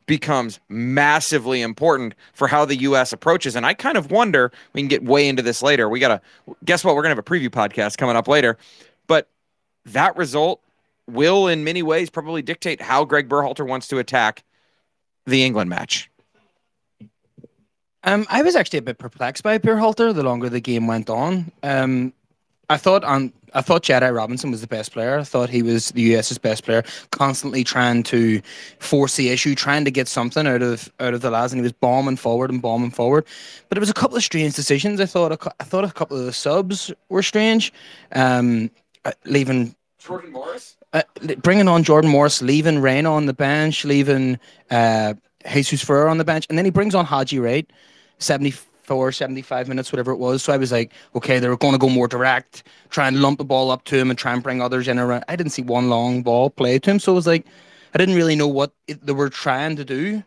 becomes 0.06 0.60
massively 0.68 1.62
important 1.62 2.14
for 2.34 2.48
how 2.48 2.64
the 2.64 2.76
U.S. 2.76 3.12
approaches. 3.12 3.56
And 3.56 3.64
I 3.64 3.74
kind 3.74 3.96
of 3.96 4.10
wonder, 4.10 4.52
we 4.72 4.80
can 4.80 4.88
get 4.88 5.04
way 5.04 5.28
into 5.28 5.42
this 5.42 5.62
later. 5.62 5.88
We 5.88 6.00
got 6.00 6.08
to, 6.08 6.54
guess 6.64 6.84
what? 6.84 6.94
We're 6.94 7.02
going 7.02 7.16
to 7.16 7.16
have 7.16 7.18
a 7.18 7.22
preview 7.22 7.48
podcast 7.48 7.98
coming 7.98 8.16
up 8.16 8.28
later. 8.28 8.58
But 9.06 9.28
that 9.86 10.16
result 10.16 10.60
will, 11.08 11.48
in 11.48 11.64
many 11.64 11.82
ways, 11.82 12.10
probably 12.10 12.42
dictate 12.42 12.80
how 12.80 13.04
Greg 13.04 13.28
Berhalter 13.28 13.66
wants 13.66 13.88
to 13.88 13.98
attack 13.98 14.42
the 15.24 15.44
England 15.44 15.70
match. 15.70 16.10
Um, 18.04 18.26
I 18.28 18.42
was 18.42 18.56
actually 18.56 18.80
a 18.80 18.82
bit 18.82 18.98
perplexed 18.98 19.42
by 19.42 19.58
Berhalter 19.58 20.14
the 20.14 20.22
longer 20.22 20.48
the 20.48 20.60
game 20.60 20.86
went 20.86 21.08
on. 21.08 21.52
Um, 21.62 22.12
I 22.68 22.76
thought 22.76 23.04
on 23.04 23.32
I 23.54 23.60
thought 23.60 23.82
Jedi 23.82 24.14
Robinson 24.14 24.50
was 24.50 24.62
the 24.62 24.66
best 24.66 24.92
player. 24.92 25.18
I 25.18 25.24
thought 25.24 25.50
he 25.50 25.62
was 25.62 25.90
the 25.90 26.00
US's 26.00 26.38
best 26.38 26.64
player, 26.64 26.82
constantly 27.10 27.64
trying 27.64 28.02
to 28.04 28.40
force 28.78 29.16
the 29.16 29.28
issue, 29.28 29.54
trying 29.54 29.84
to 29.84 29.90
get 29.90 30.08
something 30.08 30.46
out 30.46 30.62
of 30.62 30.90
out 31.00 31.14
of 31.14 31.20
the 31.20 31.30
lads, 31.30 31.52
and 31.52 31.60
he 31.60 31.62
was 31.62 31.72
bombing 31.72 32.16
forward 32.16 32.50
and 32.50 32.62
bombing 32.62 32.90
forward. 32.90 33.26
But 33.68 33.78
it 33.78 33.80
was 33.80 33.90
a 33.90 33.94
couple 33.94 34.16
of 34.16 34.22
strange 34.22 34.54
decisions. 34.54 35.00
I 35.00 35.06
thought 35.06 35.32
a, 35.32 35.54
I 35.60 35.64
thought 35.64 35.84
a 35.84 35.92
couple 35.92 36.18
of 36.18 36.24
the 36.24 36.32
subs 36.32 36.90
were 37.08 37.22
strange, 37.22 37.72
um, 38.12 38.70
uh, 39.04 39.12
leaving 39.26 39.74
Jordan 39.98 40.32
Morris, 40.32 40.76
uh, 40.94 41.02
bringing 41.38 41.68
on 41.68 41.84
Jordan 41.84 42.10
Morris, 42.10 42.40
leaving 42.40 42.80
Reyna 42.80 43.12
on 43.12 43.26
the 43.26 43.34
bench, 43.34 43.84
leaving 43.84 44.38
uh, 44.70 45.14
Jesus 45.46 45.84
Ferreira 45.84 46.10
on 46.10 46.18
the 46.18 46.24
bench, 46.24 46.46
and 46.48 46.56
then 46.56 46.64
he 46.64 46.70
brings 46.70 46.94
on 46.94 47.04
Haji 47.04 47.38
Wright. 47.38 47.70
74, 48.22 49.12
75 49.12 49.68
minutes, 49.68 49.92
whatever 49.92 50.12
it 50.12 50.18
was. 50.18 50.42
So 50.42 50.52
I 50.52 50.56
was 50.56 50.72
like, 50.72 50.92
okay, 51.14 51.38
they're 51.38 51.56
going 51.56 51.72
to 51.72 51.78
go 51.78 51.88
more 51.88 52.08
direct, 52.08 52.64
try 52.90 53.08
and 53.08 53.20
lump 53.20 53.38
the 53.38 53.44
ball 53.44 53.70
up 53.70 53.84
to 53.84 53.98
him 53.98 54.10
and 54.10 54.18
try 54.18 54.32
and 54.32 54.42
bring 54.42 54.60
others 54.60 54.88
in 54.88 54.98
around. 54.98 55.24
I 55.28 55.36
didn't 55.36 55.52
see 55.52 55.62
one 55.62 55.88
long 55.88 56.22
ball 56.22 56.50
play 56.50 56.78
to 56.78 56.90
him. 56.90 56.98
So 56.98 57.12
it 57.12 57.16
was 57.16 57.26
like, 57.26 57.46
I 57.94 57.98
didn't 57.98 58.14
really 58.14 58.36
know 58.36 58.48
what 58.48 58.72
it, 58.86 59.04
they 59.04 59.12
were 59.12 59.28
trying 59.28 59.76
to 59.76 59.84
do. 59.84 60.22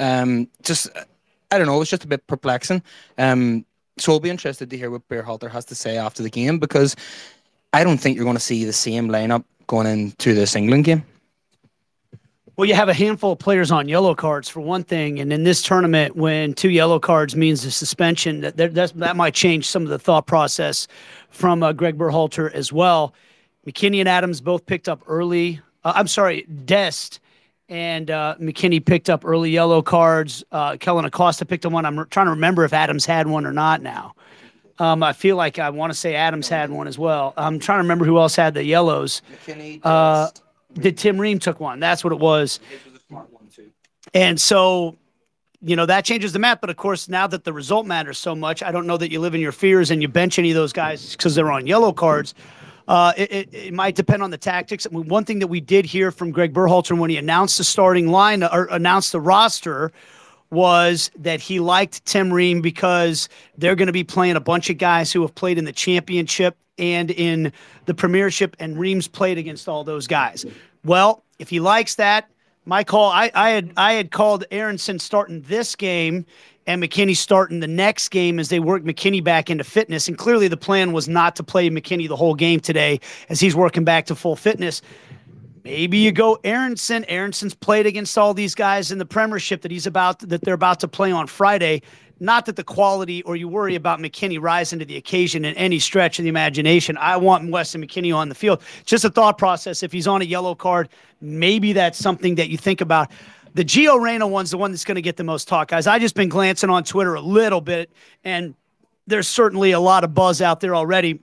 Um, 0.00 0.48
just, 0.62 0.88
I 1.50 1.58
don't 1.58 1.66
know, 1.66 1.76
it 1.76 1.80
was 1.80 1.90
just 1.90 2.04
a 2.04 2.08
bit 2.08 2.26
perplexing. 2.26 2.82
Um, 3.18 3.64
so 3.98 4.12
I'll 4.12 4.20
be 4.20 4.30
interested 4.30 4.70
to 4.70 4.78
hear 4.78 4.90
what 4.90 5.08
Berhalter 5.08 5.50
has 5.50 5.64
to 5.66 5.74
say 5.74 5.96
after 5.96 6.22
the 6.22 6.30
game 6.30 6.58
because 6.58 6.94
I 7.72 7.84
don't 7.84 7.98
think 7.98 8.16
you're 8.16 8.24
going 8.24 8.36
to 8.36 8.42
see 8.42 8.64
the 8.64 8.72
same 8.72 9.08
lineup 9.08 9.44
going 9.66 9.86
into 9.86 10.34
this 10.34 10.54
England 10.54 10.84
game. 10.84 11.04
Well, 12.58 12.66
you 12.66 12.74
have 12.74 12.88
a 12.88 12.94
handful 12.94 13.30
of 13.30 13.38
players 13.38 13.70
on 13.70 13.86
yellow 13.86 14.16
cards 14.16 14.48
for 14.48 14.58
one 14.58 14.82
thing, 14.82 15.20
and 15.20 15.32
in 15.32 15.44
this 15.44 15.62
tournament, 15.62 16.16
when 16.16 16.54
two 16.54 16.70
yellow 16.70 16.98
cards 16.98 17.36
means 17.36 17.64
a 17.64 17.70
suspension, 17.70 18.40
that 18.40 18.56
that 18.56 19.16
might 19.16 19.34
change 19.34 19.64
some 19.64 19.84
of 19.84 19.90
the 19.90 19.98
thought 19.98 20.26
process 20.26 20.88
from 21.30 21.62
uh, 21.62 21.72
Greg 21.72 21.96
Berhalter 21.96 22.52
as 22.52 22.72
well. 22.72 23.14
McKennie 23.64 24.00
and 24.00 24.08
Adams 24.08 24.40
both 24.40 24.66
picked 24.66 24.88
up 24.88 25.04
early. 25.06 25.60
Uh, 25.84 25.92
I'm 25.94 26.08
sorry, 26.08 26.42
Dest 26.64 27.20
and 27.68 28.10
uh, 28.10 28.34
McKennie 28.40 28.84
picked 28.84 29.08
up 29.08 29.24
early 29.24 29.50
yellow 29.50 29.80
cards. 29.80 30.42
Uh, 30.50 30.76
Kellyn 30.78 31.04
Acosta 31.04 31.44
picked 31.44 31.64
up 31.64 31.70
one. 31.70 31.86
I'm 31.86 32.08
trying 32.08 32.26
to 32.26 32.30
remember 32.30 32.64
if 32.64 32.72
Adams 32.72 33.06
had 33.06 33.28
one 33.28 33.46
or 33.46 33.52
not 33.52 33.82
now. 33.82 34.16
Um, 34.80 35.04
I 35.04 35.12
feel 35.12 35.36
like 35.36 35.60
I 35.60 35.70
want 35.70 35.92
to 35.92 35.96
say 35.96 36.16
Adams 36.16 36.48
had 36.48 36.70
one 36.70 36.88
as 36.88 36.98
well. 36.98 37.34
I'm 37.36 37.60
trying 37.60 37.78
to 37.78 37.82
remember 37.82 38.04
who 38.04 38.18
else 38.18 38.34
had 38.34 38.54
the 38.54 38.64
yellows. 38.64 39.22
McKennie, 39.46 39.80
uh, 39.84 40.24
Dest 40.24 40.42
did 40.80 40.98
Tim 40.98 41.20
Ream 41.20 41.38
took 41.38 41.60
one. 41.60 41.80
That's 41.80 42.04
what 42.04 42.12
it 42.12 42.18
was. 42.18 42.60
And 44.14 44.40
so, 44.40 44.96
you 45.60 45.76
know, 45.76 45.86
that 45.86 46.04
changes 46.04 46.32
the 46.32 46.38
map. 46.38 46.60
But 46.60 46.70
of 46.70 46.76
course, 46.76 47.08
now 47.08 47.26
that 47.26 47.44
the 47.44 47.52
result 47.52 47.86
matters 47.86 48.18
so 48.18 48.34
much, 48.34 48.62
I 48.62 48.72
don't 48.72 48.86
know 48.86 48.96
that 48.96 49.10
you 49.10 49.20
live 49.20 49.34
in 49.34 49.40
your 49.40 49.52
fears 49.52 49.90
and 49.90 50.00
you 50.02 50.08
bench 50.08 50.38
any 50.38 50.50
of 50.50 50.54
those 50.54 50.72
guys 50.72 51.12
because 51.12 51.34
they're 51.34 51.50
on 51.50 51.66
yellow 51.66 51.92
cards. 51.92 52.34
Uh, 52.86 53.12
it, 53.18 53.32
it, 53.32 53.48
it, 53.52 53.74
might 53.74 53.94
depend 53.94 54.22
on 54.22 54.30
the 54.30 54.38
tactics. 54.38 54.86
I 54.86 54.94
mean, 54.94 55.08
one 55.08 55.26
thing 55.26 55.40
that 55.40 55.48
we 55.48 55.60
did 55.60 55.84
hear 55.84 56.10
from 56.10 56.30
Greg 56.30 56.54
Berhalter 56.54 56.98
when 56.98 57.10
he 57.10 57.18
announced 57.18 57.58
the 57.58 57.64
starting 57.64 58.08
line 58.08 58.42
or 58.42 58.64
announced 58.70 59.12
the 59.12 59.20
roster 59.20 59.92
was 60.50 61.10
that 61.18 61.40
he 61.40 61.60
liked 61.60 62.06
Tim 62.06 62.32
Ream 62.32 62.62
because 62.62 63.28
they're 63.58 63.76
going 63.76 63.88
to 63.88 63.92
be 63.92 64.04
playing 64.04 64.36
a 64.36 64.40
bunch 64.40 64.70
of 64.70 64.78
guys 64.78 65.12
who 65.12 65.20
have 65.20 65.34
played 65.34 65.58
in 65.58 65.66
the 65.66 65.72
championship 65.72 66.56
and 66.78 67.10
in 67.10 67.52
the 67.86 67.94
premiership, 67.94 68.56
and 68.58 68.78
Ream's 68.78 69.08
played 69.08 69.36
against 69.36 69.68
all 69.68 69.84
those 69.84 70.06
guys. 70.06 70.46
Well, 70.84 71.24
if 71.38 71.48
he 71.48 71.60
likes 71.60 71.96
that, 71.96 72.28
my 72.68 72.84
call. 72.84 73.10
I, 73.10 73.30
I 73.34 73.50
had 73.50 73.72
I 73.76 73.94
had 73.94 74.10
called 74.10 74.44
Aaronson 74.50 74.98
starting 74.98 75.40
this 75.42 75.74
game 75.74 76.26
and 76.66 76.82
McKennie 76.82 77.16
starting 77.16 77.60
the 77.60 77.66
next 77.66 78.10
game 78.10 78.38
as 78.38 78.50
they 78.50 78.60
work 78.60 78.84
McKennie 78.84 79.24
back 79.24 79.48
into 79.48 79.64
fitness. 79.64 80.06
And 80.06 80.18
clearly, 80.18 80.48
the 80.48 80.56
plan 80.56 80.92
was 80.92 81.08
not 81.08 81.34
to 81.36 81.42
play 81.42 81.70
McKennie 81.70 82.08
the 82.08 82.16
whole 82.16 82.34
game 82.34 82.60
today 82.60 83.00
as 83.30 83.40
he's 83.40 83.56
working 83.56 83.84
back 83.84 84.04
to 84.06 84.14
full 84.14 84.36
fitness. 84.36 84.82
Maybe 85.68 85.98
you 85.98 86.12
go 86.12 86.38
Aaronson. 86.44 87.04
Aaronson's 87.08 87.54
played 87.54 87.84
against 87.84 88.16
all 88.16 88.32
these 88.32 88.54
guys 88.54 88.90
in 88.90 88.96
the 88.96 89.04
Premiership 89.04 89.60
that 89.60 89.70
he's 89.70 89.86
about 89.86 90.18
that 90.20 90.40
they're 90.40 90.54
about 90.54 90.80
to 90.80 90.88
play 90.88 91.12
on 91.12 91.26
Friday. 91.26 91.82
Not 92.20 92.46
that 92.46 92.56
the 92.56 92.64
quality 92.64 93.22
or 93.24 93.36
you 93.36 93.48
worry 93.48 93.74
about 93.74 94.00
McKennie 94.00 94.40
rising 94.40 94.78
to 94.78 94.86
the 94.86 94.96
occasion 94.96 95.44
in 95.44 95.54
any 95.56 95.78
stretch 95.78 96.18
of 96.18 96.22
the 96.22 96.30
imagination. 96.30 96.96
I 96.96 97.18
want 97.18 97.50
Weston 97.50 97.86
McKennie 97.86 98.16
on 98.16 98.30
the 98.30 98.34
field. 98.34 98.62
Just 98.86 99.04
a 99.04 99.10
thought 99.10 99.36
process. 99.36 99.82
If 99.82 99.92
he's 99.92 100.06
on 100.06 100.22
a 100.22 100.24
yellow 100.24 100.54
card, 100.54 100.88
maybe 101.20 101.74
that's 101.74 101.98
something 101.98 102.36
that 102.36 102.48
you 102.48 102.56
think 102.56 102.80
about. 102.80 103.10
The 103.52 103.62
Gio 103.62 104.00
Reyna 104.00 104.26
one's 104.26 104.50
the 104.50 104.56
one 104.56 104.70
that's 104.70 104.86
going 104.86 104.94
to 104.94 105.02
get 105.02 105.18
the 105.18 105.24
most 105.24 105.48
talk, 105.48 105.68
guys. 105.68 105.86
I 105.86 105.98
just 105.98 106.14
been 106.14 106.30
glancing 106.30 106.70
on 106.70 106.82
Twitter 106.82 107.14
a 107.14 107.20
little 107.20 107.60
bit, 107.60 107.90
and 108.24 108.54
there's 109.06 109.28
certainly 109.28 109.72
a 109.72 109.80
lot 109.80 110.02
of 110.02 110.14
buzz 110.14 110.40
out 110.40 110.60
there 110.60 110.74
already. 110.74 111.20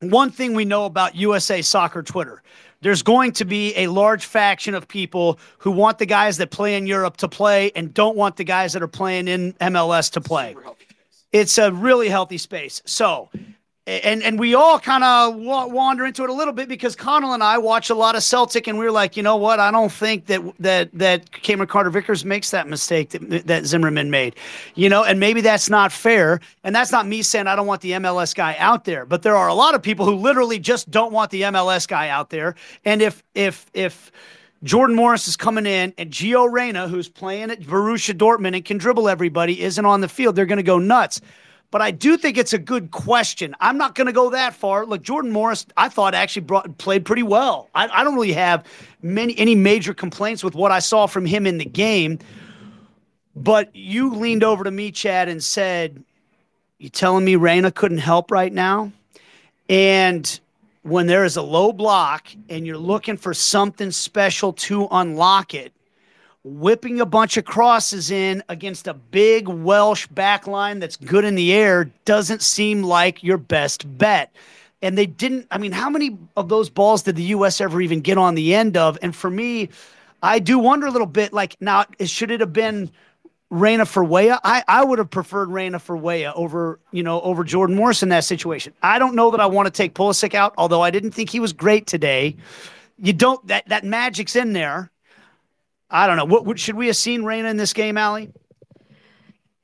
One 0.00 0.32
thing 0.32 0.54
we 0.54 0.64
know 0.64 0.84
about 0.84 1.14
USA 1.14 1.62
Soccer 1.62 2.02
Twitter 2.02 2.42
there's 2.80 3.02
going 3.02 3.32
to 3.32 3.44
be 3.44 3.74
a 3.76 3.88
large 3.88 4.24
faction 4.24 4.74
of 4.74 4.86
people 4.86 5.38
who 5.58 5.70
want 5.70 5.98
the 5.98 6.06
guys 6.06 6.36
that 6.38 6.50
play 6.50 6.76
in 6.76 6.86
Europe 6.86 7.16
to 7.18 7.28
play 7.28 7.72
and 7.74 7.92
don't 7.92 8.16
want 8.16 8.36
the 8.36 8.44
guys 8.44 8.72
that 8.72 8.82
are 8.82 8.88
playing 8.88 9.28
in 9.28 9.52
MLS 9.54 10.12
to 10.12 10.20
play. 10.20 10.56
It's 11.32 11.58
a 11.58 11.72
really 11.72 12.08
healthy 12.08 12.38
space. 12.38 12.80
So, 12.86 13.28
and 13.88 14.22
and 14.22 14.38
we 14.38 14.54
all 14.54 14.78
kind 14.78 15.02
of 15.02 15.34
wander 15.36 16.04
into 16.04 16.22
it 16.22 16.28
a 16.28 16.32
little 16.32 16.52
bit 16.52 16.68
because 16.68 16.94
Conall 16.94 17.32
and 17.32 17.42
I 17.42 17.56
watch 17.56 17.88
a 17.88 17.94
lot 17.94 18.16
of 18.16 18.22
Celtic, 18.22 18.66
and 18.66 18.78
we 18.78 18.86
are 18.86 18.92
like, 18.92 19.16
you 19.16 19.22
know 19.22 19.36
what? 19.36 19.60
I 19.60 19.70
don't 19.70 19.90
think 19.90 20.26
that 20.26 20.42
that 20.58 20.90
that 20.92 21.32
Cameron 21.32 21.68
Carter 21.68 21.88
Vickers 21.88 22.22
makes 22.22 22.50
that 22.50 22.68
mistake 22.68 23.10
that 23.10 23.46
that 23.46 23.64
Zimmerman 23.64 24.10
made, 24.10 24.36
you 24.74 24.90
know, 24.90 25.04
and 25.04 25.18
maybe 25.18 25.40
that's 25.40 25.70
not 25.70 25.90
fair. 25.90 26.38
And 26.64 26.76
that's 26.76 26.92
not 26.92 27.06
me 27.06 27.22
saying 27.22 27.46
I 27.46 27.56
don't 27.56 27.66
want 27.66 27.80
the 27.80 27.92
MLS 27.92 28.34
guy 28.34 28.56
out 28.58 28.84
there, 28.84 29.06
but 29.06 29.22
there 29.22 29.36
are 29.36 29.48
a 29.48 29.54
lot 29.54 29.74
of 29.74 29.82
people 29.82 30.04
who 30.04 30.16
literally 30.16 30.58
just 30.58 30.90
don't 30.90 31.12
want 31.12 31.30
the 31.30 31.42
MLS 31.42 31.88
guy 31.88 32.10
out 32.10 32.28
there. 32.28 32.56
And 32.84 33.00
if 33.00 33.22
if 33.34 33.70
if 33.72 34.12
Jordan 34.64 34.96
Morris 34.96 35.28
is 35.28 35.36
coming 35.36 35.64
in, 35.64 35.94
and 35.96 36.10
Gio 36.10 36.50
Reyna, 36.52 36.88
who's 36.88 37.08
playing 37.08 37.50
at 37.50 37.62
Borussia 37.62 38.14
Dortmund 38.14 38.54
and 38.54 38.64
can 38.66 38.76
dribble 38.76 39.08
everybody, 39.08 39.62
isn't 39.62 39.84
on 39.86 40.02
the 40.02 40.08
field. 40.08 40.36
They're 40.36 40.46
going 40.46 40.58
to 40.58 40.62
go 40.62 40.78
nuts. 40.78 41.22
But 41.70 41.82
I 41.82 41.90
do 41.90 42.16
think 42.16 42.38
it's 42.38 42.54
a 42.54 42.58
good 42.58 42.90
question. 42.90 43.54
I'm 43.60 43.76
not 43.76 43.94
going 43.94 44.06
to 44.06 44.12
go 44.12 44.30
that 44.30 44.54
far. 44.54 44.86
Look, 44.86 45.02
Jordan 45.02 45.30
Morris, 45.30 45.66
I 45.76 45.90
thought 45.90 46.14
actually 46.14 46.42
brought, 46.42 46.78
played 46.78 47.04
pretty 47.04 47.22
well. 47.22 47.68
I, 47.74 47.88
I 47.88 48.04
don't 48.04 48.14
really 48.14 48.32
have 48.32 48.64
many 49.02 49.38
any 49.38 49.54
major 49.54 49.92
complaints 49.92 50.42
with 50.42 50.54
what 50.54 50.72
I 50.72 50.78
saw 50.78 51.06
from 51.06 51.26
him 51.26 51.46
in 51.46 51.58
the 51.58 51.66
game. 51.66 52.18
But 53.36 53.74
you 53.76 54.14
leaned 54.14 54.42
over 54.42 54.64
to 54.64 54.70
me, 54.70 54.90
Chad, 54.90 55.28
and 55.28 55.44
said, 55.44 56.02
"You 56.78 56.88
telling 56.88 57.24
me 57.24 57.36
Reyna 57.36 57.70
couldn't 57.70 57.98
help 57.98 58.30
right 58.30 58.52
now?" 58.52 58.90
And 59.68 60.40
when 60.82 61.06
there 61.06 61.24
is 61.24 61.36
a 61.36 61.42
low 61.42 61.72
block 61.72 62.28
and 62.48 62.66
you're 62.66 62.78
looking 62.78 63.18
for 63.18 63.34
something 63.34 63.90
special 63.90 64.54
to 64.54 64.88
unlock 64.90 65.52
it, 65.52 65.72
whipping 66.48 67.00
a 67.00 67.06
bunch 67.06 67.36
of 67.36 67.44
crosses 67.44 68.10
in 68.10 68.42
against 68.48 68.86
a 68.86 68.94
big 68.94 69.48
Welsh 69.48 70.06
back 70.08 70.46
line 70.46 70.78
that's 70.78 70.96
good 70.96 71.24
in 71.24 71.34
the 71.34 71.52
air 71.52 71.90
doesn't 72.04 72.42
seem 72.42 72.82
like 72.82 73.22
your 73.22 73.38
best 73.38 73.98
bet. 73.98 74.34
And 74.80 74.96
they 74.96 75.06
didn't, 75.06 75.46
I 75.50 75.58
mean, 75.58 75.72
how 75.72 75.90
many 75.90 76.16
of 76.36 76.48
those 76.48 76.70
balls 76.70 77.02
did 77.02 77.16
the 77.16 77.24
U.S. 77.24 77.60
ever 77.60 77.80
even 77.80 78.00
get 78.00 78.16
on 78.16 78.34
the 78.34 78.54
end 78.54 78.76
of? 78.76 78.96
And 79.02 79.14
for 79.14 79.28
me, 79.28 79.68
I 80.22 80.38
do 80.38 80.58
wonder 80.58 80.86
a 80.86 80.90
little 80.90 81.06
bit 81.06 81.32
like, 81.32 81.56
now, 81.60 81.84
should 82.04 82.30
it 82.30 82.40
have 82.40 82.52
been 82.52 82.90
Reyna 83.50 83.86
Weah? 83.96 84.40
I, 84.44 84.62
I 84.68 84.84
would 84.84 84.98
have 84.98 85.10
preferred 85.10 85.50
Reyna 85.50 85.80
Weah 85.88 86.32
over, 86.34 86.78
you 86.92 87.02
know, 87.02 87.20
over 87.22 87.42
Jordan 87.44 87.74
Morris 87.74 88.02
in 88.02 88.08
that 88.10 88.24
situation. 88.24 88.72
I 88.82 88.98
don't 88.98 89.14
know 89.14 89.30
that 89.32 89.40
I 89.40 89.46
want 89.46 89.66
to 89.66 89.72
take 89.72 89.94
Pulisic 89.94 90.34
out, 90.34 90.54
although 90.56 90.82
I 90.82 90.90
didn't 90.90 91.10
think 91.10 91.30
he 91.30 91.40
was 91.40 91.52
great 91.52 91.86
today. 91.86 92.36
You 93.00 93.12
don't, 93.12 93.44
that, 93.48 93.68
that 93.68 93.84
magic's 93.84 94.36
in 94.36 94.52
there 94.52 94.90
I 95.90 96.06
don't 96.06 96.16
know. 96.16 96.24
What, 96.24 96.44
what 96.44 96.58
should 96.58 96.76
we 96.76 96.86
have 96.88 96.96
seen 96.96 97.24
Reyna 97.24 97.48
in 97.48 97.56
this 97.56 97.72
game, 97.72 97.96
Aly? 97.96 98.30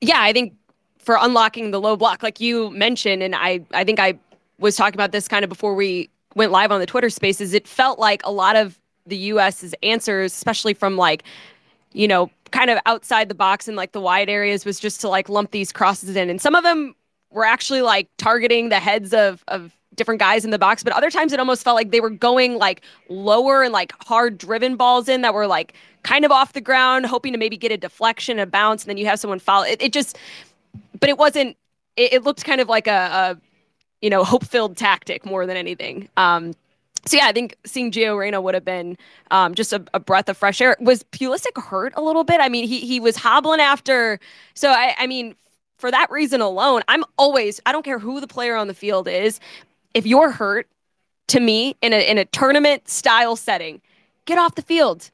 Yeah, 0.01 0.21
I 0.21 0.33
think 0.33 0.53
for 0.97 1.17
unlocking 1.19 1.71
the 1.71 1.79
low 1.79 1.95
block, 1.95 2.23
like 2.23 2.39
you 2.39 2.71
mentioned, 2.71 3.21
and 3.21 3.35
I, 3.35 3.61
I 3.71 3.83
think 3.83 3.99
I 3.99 4.17
was 4.59 4.75
talking 4.75 4.95
about 4.95 5.11
this 5.11 5.27
kind 5.27 5.43
of 5.43 5.49
before 5.49 5.75
we 5.75 6.09
went 6.35 6.51
live 6.51 6.71
on 6.71 6.79
the 6.79 6.85
Twitter 6.85 7.09
spaces. 7.09 7.53
It 7.53 7.67
felt 7.67 7.99
like 7.99 8.21
a 8.23 8.31
lot 8.31 8.55
of 8.55 8.79
the 9.05 9.17
U.S.'s 9.17 9.75
answers, 9.83 10.33
especially 10.33 10.73
from 10.73 10.97
like, 10.97 11.23
you 11.93 12.07
know, 12.07 12.29
kind 12.51 12.69
of 12.69 12.79
outside 12.85 13.29
the 13.29 13.35
box 13.35 13.67
and 13.67 13.77
like 13.77 13.91
the 13.91 14.01
wide 14.01 14.29
areas, 14.29 14.65
was 14.65 14.79
just 14.79 15.01
to 15.01 15.09
like 15.09 15.29
lump 15.29 15.51
these 15.51 15.71
crosses 15.71 16.15
in, 16.15 16.29
and 16.29 16.41
some 16.41 16.55
of 16.55 16.63
them 16.63 16.95
were 17.29 17.45
actually 17.45 17.81
like 17.81 18.09
targeting 18.17 18.69
the 18.69 18.79
heads 18.79 19.13
of 19.13 19.43
of 19.47 19.74
different 19.95 20.19
guys 20.19 20.45
in 20.45 20.51
the 20.51 20.59
box, 20.59 20.83
but 20.83 20.93
other 20.93 21.09
times 21.09 21.33
it 21.33 21.39
almost 21.39 21.63
felt 21.63 21.75
like 21.75 21.91
they 21.91 22.01
were 22.01 22.09
going 22.09 22.57
like 22.57 22.81
lower 23.09 23.63
and 23.63 23.73
like 23.73 23.93
hard 24.03 24.37
driven 24.37 24.75
balls 24.75 25.07
in 25.07 25.21
that 25.21 25.33
were 25.33 25.47
like 25.47 25.73
kind 26.03 26.25
of 26.25 26.31
off 26.31 26.53
the 26.53 26.61
ground, 26.61 27.05
hoping 27.05 27.33
to 27.33 27.39
maybe 27.39 27.57
get 27.57 27.71
a 27.71 27.77
deflection, 27.77 28.39
a 28.39 28.45
bounce, 28.45 28.83
and 28.83 28.89
then 28.89 28.97
you 28.97 29.05
have 29.05 29.19
someone 29.19 29.39
follow. 29.39 29.65
It, 29.65 29.81
it 29.81 29.93
just, 29.93 30.17
but 30.99 31.09
it 31.09 31.17
wasn't. 31.17 31.57
It, 31.95 32.13
it 32.13 32.23
looked 32.23 32.43
kind 32.45 32.61
of 32.61 32.69
like 32.69 32.87
a, 32.87 32.91
a 32.91 33.37
you 34.01 34.09
know, 34.09 34.23
hope 34.23 34.45
filled 34.45 34.77
tactic 34.77 35.25
more 35.25 35.45
than 35.45 35.57
anything. 35.57 36.09
Um, 36.17 36.53
so 37.05 37.17
yeah, 37.17 37.27
I 37.27 37.31
think 37.31 37.55
seeing 37.65 37.91
Gio 37.91 38.17
Reyna 38.17 38.41
would 38.41 38.53
have 38.53 38.65
been 38.65 38.97
um, 39.31 39.53
just 39.53 39.73
a, 39.73 39.83
a, 39.93 39.99
breath 39.99 40.27
of 40.27 40.37
fresh 40.37 40.59
air. 40.59 40.75
Was 40.79 41.03
Pulisic 41.03 41.61
hurt 41.61 41.93
a 41.95 42.01
little 42.01 42.23
bit? 42.23 42.41
I 42.41 42.49
mean, 42.49 42.67
he 42.67 42.79
he 42.79 42.99
was 42.99 43.15
hobbling 43.15 43.59
after. 43.59 44.19
So 44.55 44.69
I, 44.69 44.95
I 44.97 45.07
mean, 45.07 45.35
for 45.77 45.91
that 45.91 46.09
reason 46.09 46.41
alone, 46.41 46.81
I'm 46.87 47.03
always 47.17 47.61
I 47.65 47.71
don't 47.71 47.83
care 47.83 47.99
who 47.99 48.19
the 48.19 48.27
player 48.27 48.55
on 48.55 48.67
the 48.67 48.73
field 48.73 49.07
is 49.07 49.39
if 49.95 50.05
you're 50.05 50.29
hurt, 50.29 50.67
to 51.29 51.39
me, 51.39 51.75
in 51.81 51.91
a 51.91 52.07
in 52.07 52.19
a 52.19 52.25
tournament 52.25 52.87
style 52.87 53.35
setting, 53.35 53.81
get 54.25 54.37
off 54.37 54.53
the 54.53 54.61
field, 54.61 55.09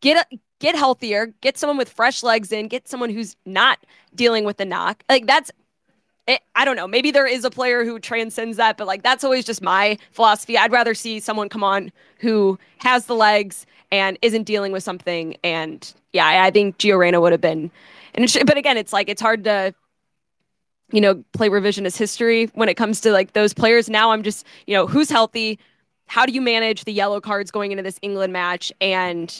get 0.00 0.28
get 0.60 0.76
healthier, 0.76 1.34
get 1.40 1.58
someone 1.58 1.76
with 1.76 1.88
fresh 1.88 2.22
legs 2.22 2.52
in, 2.52 2.68
get 2.68 2.86
someone 2.86 3.10
who's 3.10 3.34
not 3.44 3.80
dealing 4.14 4.44
with 4.44 4.58
the 4.58 4.64
knock. 4.64 5.02
Like 5.08 5.26
that's 5.26 5.50
it, 6.28 6.40
I 6.54 6.64
don't 6.64 6.76
know. 6.76 6.86
Maybe 6.86 7.10
there 7.10 7.26
is 7.26 7.44
a 7.44 7.50
player 7.50 7.84
who 7.84 7.98
transcends 7.98 8.56
that, 8.58 8.76
but 8.76 8.86
like 8.86 9.02
that's 9.02 9.24
always 9.24 9.44
just 9.44 9.62
my 9.62 9.98
philosophy. 10.12 10.56
I'd 10.56 10.70
rather 10.70 10.94
see 10.94 11.18
someone 11.18 11.48
come 11.48 11.64
on 11.64 11.90
who 12.20 12.58
has 12.78 13.06
the 13.06 13.14
legs 13.14 13.66
and 13.90 14.18
isn't 14.22 14.44
dealing 14.44 14.70
with 14.70 14.82
something. 14.82 15.36
And 15.42 15.92
yeah, 16.12 16.26
I, 16.26 16.46
I 16.46 16.50
think 16.50 16.78
Gio 16.78 16.98
Reyna 16.98 17.20
would 17.20 17.32
have 17.32 17.40
been. 17.40 17.70
And 18.14 18.32
but 18.46 18.56
again, 18.56 18.76
it's 18.76 18.92
like 18.92 19.08
it's 19.08 19.22
hard 19.22 19.44
to 19.44 19.74
you 20.92 21.00
know, 21.00 21.22
play 21.32 21.48
revisionist 21.48 21.96
history 21.96 22.46
when 22.54 22.68
it 22.68 22.74
comes 22.74 23.00
to 23.00 23.12
like 23.12 23.32
those 23.32 23.52
players. 23.52 23.88
Now 23.88 24.12
I'm 24.12 24.22
just, 24.22 24.46
you 24.66 24.74
know, 24.74 24.86
who's 24.86 25.10
healthy? 25.10 25.58
How 26.06 26.24
do 26.24 26.32
you 26.32 26.40
manage 26.40 26.84
the 26.84 26.92
yellow 26.92 27.20
cards 27.20 27.50
going 27.50 27.72
into 27.72 27.82
this 27.82 27.98
England 28.02 28.32
match? 28.32 28.72
And 28.80 29.34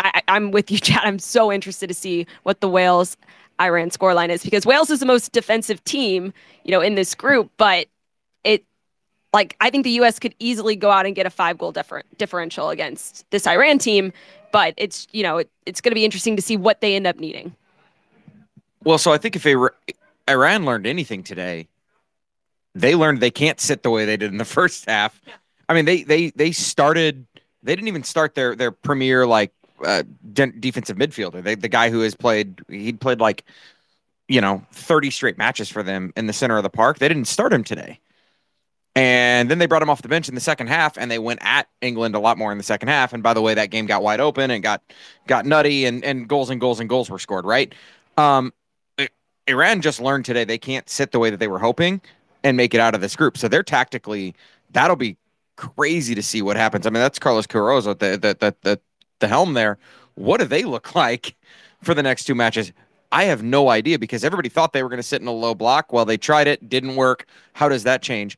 I, 0.00 0.22
am 0.28 0.50
with 0.50 0.70
you, 0.70 0.78
Chad. 0.80 1.02
I'm 1.04 1.18
so 1.18 1.52
interested 1.52 1.86
to 1.88 1.94
see 1.94 2.26
what 2.42 2.60
the 2.60 2.68
Wales 2.68 3.16
Iran 3.60 3.90
scoreline 3.90 4.30
is 4.30 4.42
because 4.42 4.66
Wales 4.66 4.90
is 4.90 5.00
the 5.00 5.06
most 5.06 5.32
defensive 5.32 5.82
team, 5.84 6.32
you 6.64 6.72
know, 6.72 6.80
in 6.80 6.96
this 6.96 7.14
group, 7.14 7.50
but 7.56 7.86
it 8.42 8.64
like 9.32 9.56
I 9.60 9.70
think 9.70 9.84
the 9.84 9.90
US 9.90 10.18
could 10.18 10.34
easily 10.40 10.74
go 10.74 10.90
out 10.90 11.06
and 11.06 11.14
get 11.14 11.24
a 11.24 11.30
five 11.30 11.56
goal 11.56 11.70
differ- 11.70 12.02
differential 12.18 12.70
against 12.70 13.28
this 13.30 13.46
Iran 13.46 13.78
team, 13.78 14.12
but 14.50 14.74
it's, 14.76 15.06
you 15.12 15.22
know, 15.22 15.38
it, 15.38 15.50
it's 15.66 15.80
going 15.80 15.92
to 15.92 15.94
be 15.94 16.04
interesting 16.04 16.34
to 16.34 16.42
see 16.42 16.56
what 16.56 16.80
they 16.80 16.96
end 16.96 17.06
up 17.06 17.16
needing. 17.16 17.54
Well, 18.82 18.98
so 18.98 19.12
I 19.12 19.18
think 19.18 19.36
if 19.36 19.46
Iran 20.28 20.64
learned 20.64 20.86
anything 20.86 21.22
today, 21.22 21.68
they 22.74 22.94
learned 22.94 23.20
they 23.20 23.30
can't 23.30 23.60
sit 23.60 23.82
the 23.82 23.90
way 23.90 24.04
they 24.04 24.16
did 24.16 24.32
in 24.32 24.38
the 24.38 24.44
first 24.58 24.86
half. 24.86 25.20
Yeah. 25.26 25.34
I 25.68 25.74
mean, 25.74 25.84
they 25.84 26.02
they 26.02 26.30
they 26.30 26.52
started. 26.52 27.26
They 27.62 27.74
didn't 27.74 27.88
even 27.88 28.04
start 28.04 28.34
their 28.34 28.54
their 28.54 28.70
premier 28.70 29.26
like 29.26 29.52
uh, 29.84 30.02
de- 30.32 30.52
defensive 30.52 30.96
midfielder. 30.96 31.42
They, 31.42 31.54
the 31.54 31.68
guy 31.68 31.90
who 31.90 32.00
has 32.00 32.14
played, 32.14 32.60
he'd 32.68 33.00
played 33.00 33.20
like, 33.20 33.44
you 34.28 34.40
know, 34.40 34.64
thirty 34.72 35.10
straight 35.10 35.38
matches 35.38 35.68
for 35.70 35.82
them 35.82 36.12
in 36.16 36.26
the 36.26 36.32
center 36.32 36.56
of 36.56 36.62
the 36.62 36.70
park. 36.70 36.98
They 36.98 37.08
didn't 37.08 37.26
start 37.26 37.52
him 37.52 37.64
today, 37.64 38.00
and 38.94 39.50
then 39.50 39.58
they 39.58 39.66
brought 39.66 39.82
him 39.82 39.88
off 39.88 40.02
the 40.02 40.08
bench 40.08 40.28
in 40.28 40.34
the 40.34 40.40
second 40.40 40.66
half, 40.66 40.98
and 40.98 41.10
they 41.10 41.18
went 41.18 41.40
at 41.42 41.68
England 41.80 42.14
a 42.14 42.18
lot 42.18 42.36
more 42.36 42.52
in 42.52 42.58
the 42.58 42.64
second 42.64 42.88
half. 42.88 43.14
And 43.14 43.22
by 43.22 43.32
the 43.32 43.40
way, 43.40 43.54
that 43.54 43.70
game 43.70 43.86
got 43.86 44.02
wide 44.02 44.20
open 44.20 44.50
and 44.50 44.62
got 44.62 44.82
got 45.26 45.46
nutty, 45.46 45.86
and 45.86 46.04
and 46.04 46.28
goals 46.28 46.50
and 46.50 46.60
goals 46.60 46.80
and 46.80 46.88
goals 46.88 47.08
were 47.08 47.18
scored. 47.18 47.46
Right. 47.46 47.74
Um, 48.18 48.52
Iran 49.46 49.80
just 49.80 50.00
learned 50.00 50.24
today 50.24 50.44
they 50.44 50.58
can't 50.58 50.88
sit 50.88 51.12
the 51.12 51.18
way 51.18 51.30
that 51.30 51.38
they 51.38 51.48
were 51.48 51.58
hoping 51.58 52.00
and 52.42 52.56
make 52.56 52.74
it 52.74 52.80
out 52.80 52.94
of 52.94 53.00
this 53.00 53.16
group. 53.16 53.36
So 53.36 53.48
they're 53.48 53.62
tactically 53.62 54.34
that'll 54.70 54.96
be 54.96 55.16
crazy 55.56 56.14
to 56.14 56.22
see 56.22 56.42
what 56.42 56.56
happens. 56.56 56.86
I 56.86 56.90
mean, 56.90 57.00
that's 57.00 57.18
Carlos 57.18 57.46
Queiroz 57.46 57.88
at 57.88 57.98
the 57.98 58.16
the, 58.16 58.36
the 58.38 58.54
the 58.62 58.80
the 59.20 59.28
helm 59.28 59.54
there. 59.54 59.78
What 60.14 60.40
do 60.40 60.46
they 60.46 60.64
look 60.64 60.94
like 60.96 61.36
for 61.82 61.94
the 61.94 62.02
next 62.02 62.24
two 62.24 62.34
matches? 62.34 62.72
I 63.12 63.24
have 63.24 63.42
no 63.44 63.68
idea 63.70 63.98
because 63.98 64.24
everybody 64.24 64.48
thought 64.48 64.72
they 64.72 64.82
were 64.82 64.88
going 64.88 64.98
to 64.98 65.02
sit 65.02 65.22
in 65.22 65.28
a 65.28 65.32
low 65.32 65.54
block. 65.54 65.92
Well, 65.92 66.04
they 66.04 66.16
tried 66.16 66.48
it, 66.48 66.68
didn't 66.68 66.96
work. 66.96 67.26
How 67.52 67.68
does 67.68 67.84
that 67.84 68.02
change? 68.02 68.36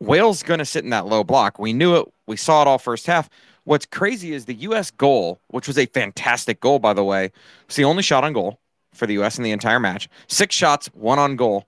Wales 0.00 0.42
going 0.42 0.58
to 0.58 0.66
sit 0.66 0.84
in 0.84 0.90
that 0.90 1.06
low 1.06 1.24
block. 1.24 1.58
We 1.58 1.72
knew 1.72 1.96
it. 1.96 2.12
We 2.26 2.36
saw 2.36 2.60
it 2.60 2.68
all 2.68 2.78
first 2.78 3.06
half. 3.06 3.30
What's 3.64 3.86
crazy 3.86 4.34
is 4.34 4.44
the 4.44 4.54
U.S. 4.54 4.90
goal, 4.90 5.40
which 5.48 5.66
was 5.66 5.78
a 5.78 5.86
fantastic 5.86 6.60
goal, 6.60 6.78
by 6.78 6.92
the 6.92 7.04
way, 7.04 7.30
It's 7.66 7.76
the 7.76 7.84
only 7.84 8.02
shot 8.02 8.24
on 8.24 8.32
goal 8.32 8.58
for 8.92 9.06
the 9.06 9.14
U.S. 9.14 9.38
in 9.38 9.44
the 9.44 9.50
entire 9.50 9.80
match. 9.80 10.08
Six 10.26 10.54
shots, 10.54 10.86
one 10.94 11.18
on 11.18 11.36
goal. 11.36 11.66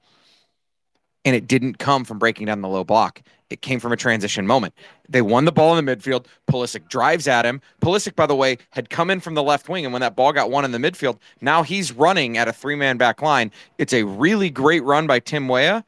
And 1.24 1.34
it 1.34 1.46
didn't 1.46 1.78
come 1.78 2.04
from 2.04 2.18
breaking 2.18 2.46
down 2.46 2.60
the 2.60 2.68
low 2.68 2.84
block. 2.84 3.22
It 3.50 3.62
came 3.62 3.78
from 3.78 3.92
a 3.92 3.96
transition 3.96 4.46
moment. 4.46 4.74
They 5.08 5.22
won 5.22 5.44
the 5.44 5.52
ball 5.52 5.76
in 5.76 5.84
the 5.84 5.96
midfield. 5.96 6.26
Pulisic 6.50 6.88
drives 6.88 7.28
at 7.28 7.46
him. 7.46 7.60
Pulisic, 7.80 8.14
by 8.16 8.26
the 8.26 8.34
way, 8.34 8.58
had 8.70 8.90
come 8.90 9.10
in 9.10 9.20
from 9.20 9.34
the 9.34 9.42
left 9.42 9.68
wing. 9.68 9.84
And 9.84 9.92
when 9.92 10.00
that 10.00 10.16
ball 10.16 10.32
got 10.32 10.50
won 10.50 10.64
in 10.64 10.72
the 10.72 10.78
midfield, 10.78 11.18
now 11.40 11.62
he's 11.62 11.92
running 11.92 12.36
at 12.36 12.48
a 12.48 12.52
three 12.52 12.74
man 12.74 12.96
back 12.96 13.22
line. 13.22 13.50
It's 13.78 13.92
a 13.92 14.02
really 14.02 14.50
great 14.50 14.82
run 14.82 15.06
by 15.06 15.20
Tim 15.20 15.48
Weah. 15.48 15.84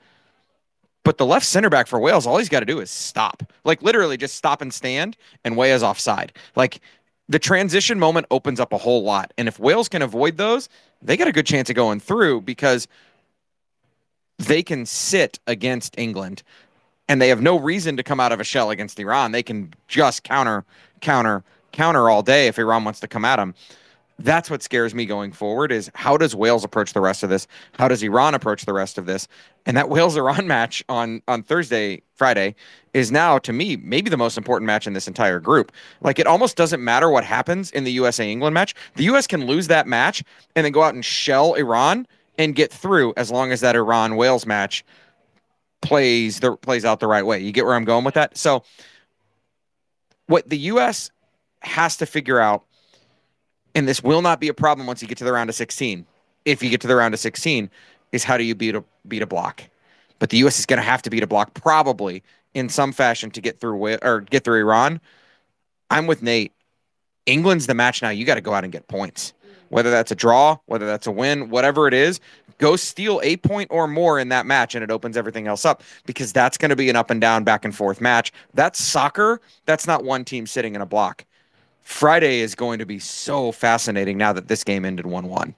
But 1.06 1.18
the 1.18 1.26
left 1.26 1.46
center 1.46 1.70
back 1.70 1.86
for 1.86 2.00
Wales, 2.00 2.26
all 2.26 2.36
he's 2.36 2.48
got 2.48 2.60
to 2.60 2.66
do 2.66 2.80
is 2.80 2.90
stop. 2.90 3.44
Like 3.64 3.80
literally 3.80 4.16
just 4.16 4.34
stop 4.34 4.60
and 4.60 4.74
stand, 4.74 5.16
and 5.44 5.56
Weah's 5.56 5.84
offside. 5.84 6.32
Like 6.56 6.80
the 7.28 7.38
transition 7.38 7.98
moment 7.98 8.26
opens 8.30 8.60
up 8.60 8.72
a 8.72 8.78
whole 8.78 9.02
lot. 9.02 9.32
And 9.36 9.48
if 9.48 9.58
Wales 9.58 9.88
can 9.88 10.02
avoid 10.02 10.36
those, 10.36 10.68
they 11.02 11.16
got 11.16 11.28
a 11.28 11.32
good 11.32 11.46
chance 11.46 11.68
of 11.68 11.76
going 11.76 12.00
through 12.00 12.42
because 12.42 12.86
they 14.38 14.62
can 14.62 14.86
sit 14.86 15.38
against 15.46 15.98
England 15.98 16.42
and 17.08 17.20
they 17.22 17.28
have 17.28 17.40
no 17.40 17.58
reason 17.58 17.96
to 17.96 18.02
come 18.02 18.20
out 18.20 18.32
of 18.32 18.40
a 18.40 18.44
shell 18.44 18.70
against 18.70 18.98
Iran. 18.98 19.32
They 19.32 19.42
can 19.42 19.72
just 19.88 20.24
counter, 20.24 20.64
counter, 21.00 21.42
counter 21.72 22.10
all 22.10 22.22
day 22.22 22.48
if 22.48 22.58
Iran 22.58 22.84
wants 22.84 23.00
to 23.00 23.08
come 23.08 23.24
at 23.24 23.36
them. 23.36 23.54
That's 24.18 24.48
what 24.48 24.62
scares 24.62 24.94
me 24.94 25.04
going 25.04 25.32
forward 25.32 25.70
is 25.70 25.90
how 25.94 26.16
does 26.16 26.34
Wales 26.34 26.64
approach 26.64 26.94
the 26.94 27.00
rest 27.00 27.22
of 27.22 27.28
this? 27.28 27.46
How 27.72 27.86
does 27.86 28.02
Iran 28.02 28.34
approach 28.34 28.64
the 28.64 28.72
rest 28.72 28.96
of 28.96 29.06
this? 29.06 29.28
And 29.66 29.76
that 29.76 29.88
Wales 29.90 30.16
Iran 30.16 30.46
match 30.46 30.82
on 30.88 31.22
on 31.28 31.42
Thursday, 31.42 32.02
Friday 32.14 32.54
is 32.94 33.12
now 33.12 33.38
to 33.38 33.52
me 33.52 33.76
maybe 33.76 34.08
the 34.08 34.16
most 34.16 34.38
important 34.38 34.66
match 34.66 34.86
in 34.86 34.94
this 34.94 35.06
entire 35.06 35.38
group. 35.38 35.70
Like 36.00 36.18
it 36.18 36.26
almost 36.26 36.56
doesn't 36.56 36.82
matter 36.82 37.10
what 37.10 37.24
happens 37.24 37.70
in 37.72 37.84
the 37.84 37.92
USA 37.92 38.30
England 38.30 38.54
match. 38.54 38.74
The 38.94 39.04
US 39.04 39.26
can 39.26 39.46
lose 39.46 39.68
that 39.68 39.86
match 39.86 40.24
and 40.54 40.64
then 40.64 40.72
go 40.72 40.82
out 40.82 40.94
and 40.94 41.04
shell 41.04 41.54
Iran 41.54 42.06
and 42.38 42.54
get 42.54 42.72
through 42.72 43.12
as 43.16 43.30
long 43.30 43.52
as 43.52 43.60
that 43.60 43.76
Iran 43.76 44.16
Wales 44.16 44.46
match 44.46 44.84
plays 45.82 46.40
the 46.40 46.56
plays 46.56 46.84
out 46.86 47.00
the 47.00 47.06
right 47.06 47.24
way. 47.24 47.38
You 47.40 47.52
get 47.52 47.66
where 47.66 47.74
I'm 47.74 47.84
going 47.84 48.04
with 48.04 48.14
that? 48.14 48.36
So 48.38 48.62
what 50.26 50.48
the 50.48 50.58
US 50.58 51.10
has 51.60 51.96
to 51.98 52.06
figure 52.06 52.40
out 52.40 52.64
and 53.76 53.86
this 53.86 54.02
will 54.02 54.22
not 54.22 54.40
be 54.40 54.48
a 54.48 54.54
problem 54.54 54.86
once 54.86 55.02
you 55.02 55.06
get 55.06 55.18
to 55.18 55.24
the 55.24 55.32
round 55.32 55.50
of 55.50 55.54
16. 55.54 56.06
If 56.46 56.62
you 56.62 56.70
get 56.70 56.80
to 56.80 56.86
the 56.86 56.96
round 56.96 57.12
of 57.12 57.20
16, 57.20 57.70
is 58.10 58.24
how 58.24 58.38
do 58.38 58.42
you 58.42 58.54
beat 58.54 58.74
a 58.74 58.82
beat 59.06 59.22
a 59.22 59.26
block? 59.26 59.62
But 60.18 60.30
the 60.30 60.38
U.S. 60.38 60.58
is 60.58 60.64
going 60.64 60.78
to 60.78 60.82
have 60.82 61.02
to 61.02 61.10
beat 61.10 61.22
a 61.22 61.26
block 61.26 61.52
probably 61.52 62.22
in 62.54 62.70
some 62.70 62.90
fashion 62.90 63.30
to 63.32 63.40
get 63.40 63.60
through 63.60 63.98
or 64.02 64.22
get 64.22 64.44
through 64.44 64.60
Iran. 64.60 64.98
I'm 65.90 66.06
with 66.06 66.22
Nate. 66.22 66.52
England's 67.26 67.66
the 67.66 67.74
match 67.74 68.00
now. 68.00 68.08
You 68.08 68.24
got 68.24 68.36
to 68.36 68.40
go 68.40 68.54
out 68.54 68.64
and 68.64 68.72
get 68.72 68.88
points. 68.88 69.34
Whether 69.68 69.90
that's 69.90 70.10
a 70.10 70.14
draw, 70.14 70.56
whether 70.66 70.86
that's 70.86 71.06
a 71.06 71.12
win, 71.12 71.50
whatever 71.50 71.86
it 71.86 71.92
is, 71.92 72.20
go 72.56 72.76
steal 72.76 73.20
a 73.22 73.36
point 73.36 73.68
or 73.70 73.86
more 73.86 74.18
in 74.18 74.30
that 74.30 74.46
match 74.46 74.74
and 74.74 74.82
it 74.82 74.90
opens 74.90 75.16
everything 75.16 75.48
else 75.48 75.66
up 75.66 75.82
because 76.06 76.32
that's 76.32 76.56
going 76.56 76.70
to 76.70 76.76
be 76.76 76.88
an 76.88 76.96
up 76.96 77.10
and 77.10 77.20
down, 77.20 77.44
back 77.44 77.64
and 77.64 77.74
forth 77.74 78.00
match. 78.00 78.32
That's 78.54 78.82
soccer. 78.82 79.40
That's 79.66 79.86
not 79.86 80.04
one 80.04 80.24
team 80.24 80.46
sitting 80.46 80.76
in 80.76 80.80
a 80.80 80.86
block. 80.86 81.26
Friday 81.86 82.40
is 82.40 82.56
going 82.56 82.80
to 82.80 82.84
be 82.84 82.98
so 82.98 83.52
fascinating 83.52 84.18
now 84.18 84.32
that 84.32 84.48
this 84.48 84.64
game 84.64 84.84
ended 84.84 85.06
1 85.06 85.28
1. 85.28 85.54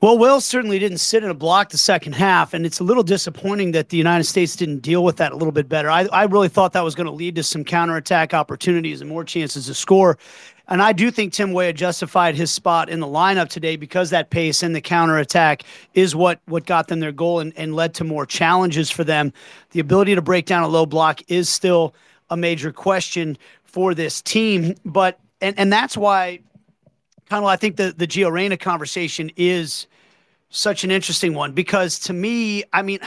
Well, 0.00 0.18
Wales 0.18 0.44
certainly 0.44 0.80
didn't 0.80 0.98
sit 0.98 1.22
in 1.22 1.30
a 1.30 1.34
block 1.34 1.68
the 1.68 1.78
second 1.78 2.14
half, 2.14 2.52
and 2.52 2.66
it's 2.66 2.80
a 2.80 2.84
little 2.84 3.04
disappointing 3.04 3.70
that 3.72 3.90
the 3.90 3.96
United 3.96 4.24
States 4.24 4.56
didn't 4.56 4.80
deal 4.80 5.04
with 5.04 5.18
that 5.18 5.30
a 5.30 5.36
little 5.36 5.52
bit 5.52 5.68
better. 5.68 5.88
I, 5.88 6.06
I 6.06 6.24
really 6.24 6.48
thought 6.48 6.72
that 6.72 6.82
was 6.82 6.96
going 6.96 7.06
to 7.06 7.12
lead 7.12 7.36
to 7.36 7.44
some 7.44 7.62
counterattack 7.62 8.34
opportunities 8.34 9.00
and 9.00 9.08
more 9.08 9.22
chances 9.22 9.66
to 9.66 9.74
score. 9.74 10.18
And 10.66 10.82
I 10.82 10.94
do 10.94 11.12
think 11.12 11.32
Tim 11.32 11.52
Weah 11.52 11.72
justified 11.72 12.34
his 12.34 12.50
spot 12.50 12.88
in 12.88 12.98
the 12.98 13.06
lineup 13.06 13.50
today 13.50 13.76
because 13.76 14.10
that 14.10 14.30
pace 14.30 14.64
and 14.64 14.74
the 14.74 14.80
counterattack 14.80 15.62
is 15.94 16.16
what, 16.16 16.40
what 16.46 16.66
got 16.66 16.88
them 16.88 16.98
their 16.98 17.12
goal 17.12 17.38
and, 17.38 17.52
and 17.56 17.76
led 17.76 17.94
to 17.94 18.04
more 18.04 18.26
challenges 18.26 18.90
for 18.90 19.04
them. 19.04 19.32
The 19.70 19.80
ability 19.80 20.16
to 20.16 20.22
break 20.22 20.46
down 20.46 20.64
a 20.64 20.68
low 20.68 20.86
block 20.86 21.20
is 21.28 21.48
still 21.48 21.94
a 22.30 22.36
major 22.36 22.72
question 22.72 23.36
for 23.72 23.94
this 23.94 24.22
team. 24.22 24.74
But 24.84 25.18
and 25.40 25.58
and 25.58 25.72
that's 25.72 25.96
why 25.96 26.40
kind 27.28 27.44
of 27.44 27.48
I 27.48 27.56
think 27.56 27.76
the 27.76 27.94
the 27.96 28.06
Gio 28.06 28.30
Reyna 28.30 28.56
conversation 28.56 29.30
is 29.36 29.86
such 30.50 30.84
an 30.84 30.90
interesting 30.90 31.34
one 31.34 31.52
because 31.52 31.98
to 32.00 32.12
me, 32.12 32.64
I 32.72 32.82
mean. 32.82 33.00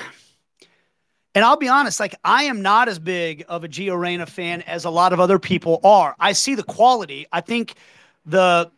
And 1.36 1.43
I'll 1.43 1.58
be 1.58 1.67
honest, 1.67 1.99
like 1.99 2.13
I 2.23 2.43
am 2.43 2.62
not 2.62 2.88
as 2.88 2.99
big 2.99 3.43
of 3.49 3.63
a 3.63 3.67
Gio 3.67 3.99
Reyna 3.99 4.28
fan 4.28 4.62
as 4.62 4.86
a 4.86 4.91
lot 4.91 5.13
of 5.13 5.19
other 5.19 5.39
people 5.39 5.80
are. 5.84 6.15
I 6.19 6.34
see 6.34 6.54
the 6.54 6.62
quality. 6.62 7.26
I 7.32 7.41
think 7.41 7.73
the 8.23 8.69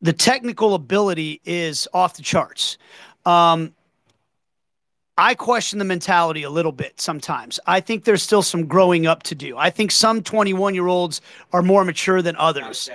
the 0.00 0.12
technical 0.12 0.74
ability 0.74 1.40
is 1.44 1.88
off 1.92 2.16
the 2.16 2.22
charts. 2.22 2.78
Um, 3.24 3.72
I 5.18 5.34
question 5.34 5.78
the 5.78 5.84
mentality 5.84 6.42
a 6.42 6.50
little 6.50 6.72
bit 6.72 7.00
sometimes. 7.00 7.60
I 7.66 7.80
think 7.80 8.04
there's 8.04 8.22
still 8.22 8.42
some 8.42 8.66
growing 8.66 9.06
up 9.06 9.22
to 9.24 9.34
do. 9.34 9.58
I 9.58 9.68
think 9.68 9.90
some 9.90 10.22
21 10.22 10.74
year 10.74 10.86
olds 10.86 11.20
are 11.52 11.62
more 11.62 11.84
mature 11.84 12.22
than 12.22 12.34
others. 12.36 12.88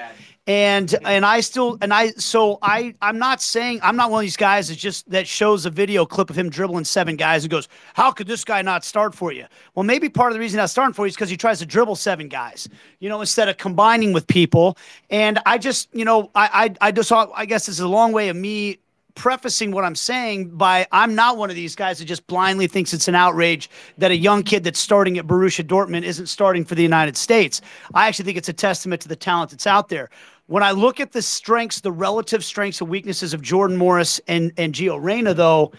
And 0.48 0.88
mm-hmm. 0.88 1.06
and 1.06 1.26
I 1.26 1.42
still 1.42 1.78
and 1.82 1.94
I 1.94 2.12
so 2.12 2.58
I 2.62 2.96
I'm 3.02 3.20
not 3.20 3.42
saying 3.42 3.82
I'm 3.84 3.98
not 3.98 4.10
one 4.10 4.20
of 4.20 4.24
these 4.24 4.38
guys 4.38 4.70
that 4.70 4.78
just 4.78 5.08
that 5.12 5.28
shows 5.28 5.66
a 5.66 5.70
video 5.70 6.06
clip 6.06 6.30
of 6.30 6.38
him 6.38 6.50
dribbling 6.50 6.86
seven 6.86 7.18
guys 7.18 7.44
and 7.44 7.52
goes, 7.52 7.68
How 7.94 8.12
could 8.12 8.28
this 8.28 8.46
guy 8.46 8.62
not 8.62 8.86
start 8.86 9.14
for 9.14 9.34
you? 9.34 9.46
Well, 9.76 9.84
maybe 9.84 10.08
part 10.08 10.32
of 10.32 10.36
the 10.36 10.40
reason 10.40 10.58
not 10.58 10.70
starting 10.70 10.94
for 10.94 11.06
you 11.06 11.10
is 11.10 11.16
because 11.16 11.30
he 11.30 11.38
tries 11.38 11.60
to 11.60 11.66
dribble 11.66 11.98
seven 11.98 12.30
guys, 12.30 12.70
you 13.00 13.10
know, 13.10 13.20
instead 13.20 13.50
of 13.50 13.58
combining 13.58 14.14
with 14.14 14.26
people. 14.26 14.78
And 15.10 15.38
I 15.46 15.58
just, 15.58 15.94
you 15.94 16.06
know, 16.06 16.32
I 16.34 16.76
I, 16.82 16.88
I 16.88 16.92
just 16.94 17.12
I 17.12 17.46
guess 17.46 17.66
this 17.66 17.76
is 17.76 17.82
a 17.82 17.88
long 17.88 18.14
way 18.14 18.30
of 18.30 18.38
me 18.38 18.80
prefacing 19.18 19.72
what 19.72 19.84
I'm 19.84 19.96
saying 19.96 20.50
by 20.50 20.88
I'm 20.92 21.16
not 21.16 21.38
one 21.38 21.50
of 21.50 21.56
these 21.56 21.76
guys 21.76 21.98
that 21.98 22.06
just 22.06 22.28
blindly 22.28 22.68
thinks 22.68 22.94
it's 22.94 23.08
an 23.08 23.16
outrage 23.16 23.68
that 23.98 24.12
a 24.12 24.16
young 24.16 24.44
kid 24.44 24.64
that's 24.64 24.80
starting 24.80 25.18
at 25.18 25.26
Borussia 25.26 25.66
Dortmund 25.66 26.04
isn't 26.04 26.28
starting 26.28 26.64
for 26.64 26.76
the 26.76 26.84
United 26.84 27.18
States. 27.18 27.60
I 27.96 28.08
actually 28.08 28.26
think 28.26 28.38
it's 28.38 28.48
a 28.48 28.54
testament 28.54 29.02
to 29.02 29.08
the 29.08 29.16
talent 29.16 29.50
that's 29.50 29.66
out 29.66 29.90
there. 29.90 30.12
When 30.46 30.62
I 30.62 30.72
look 30.72 31.00
at 31.00 31.12
the 31.12 31.24
strengths, 31.24 31.82
the 31.82 31.92
relative 31.92 32.46
strengths 32.46 32.80
and 32.80 32.90
weaknesses 32.90 33.34
of 33.34 33.42
Jordan 33.42 33.76
Morris 33.76 34.22
and, 34.28 34.54
and 34.56 34.72
Gio 34.72 35.02
Reyna, 35.02 35.34
though, 35.34 35.74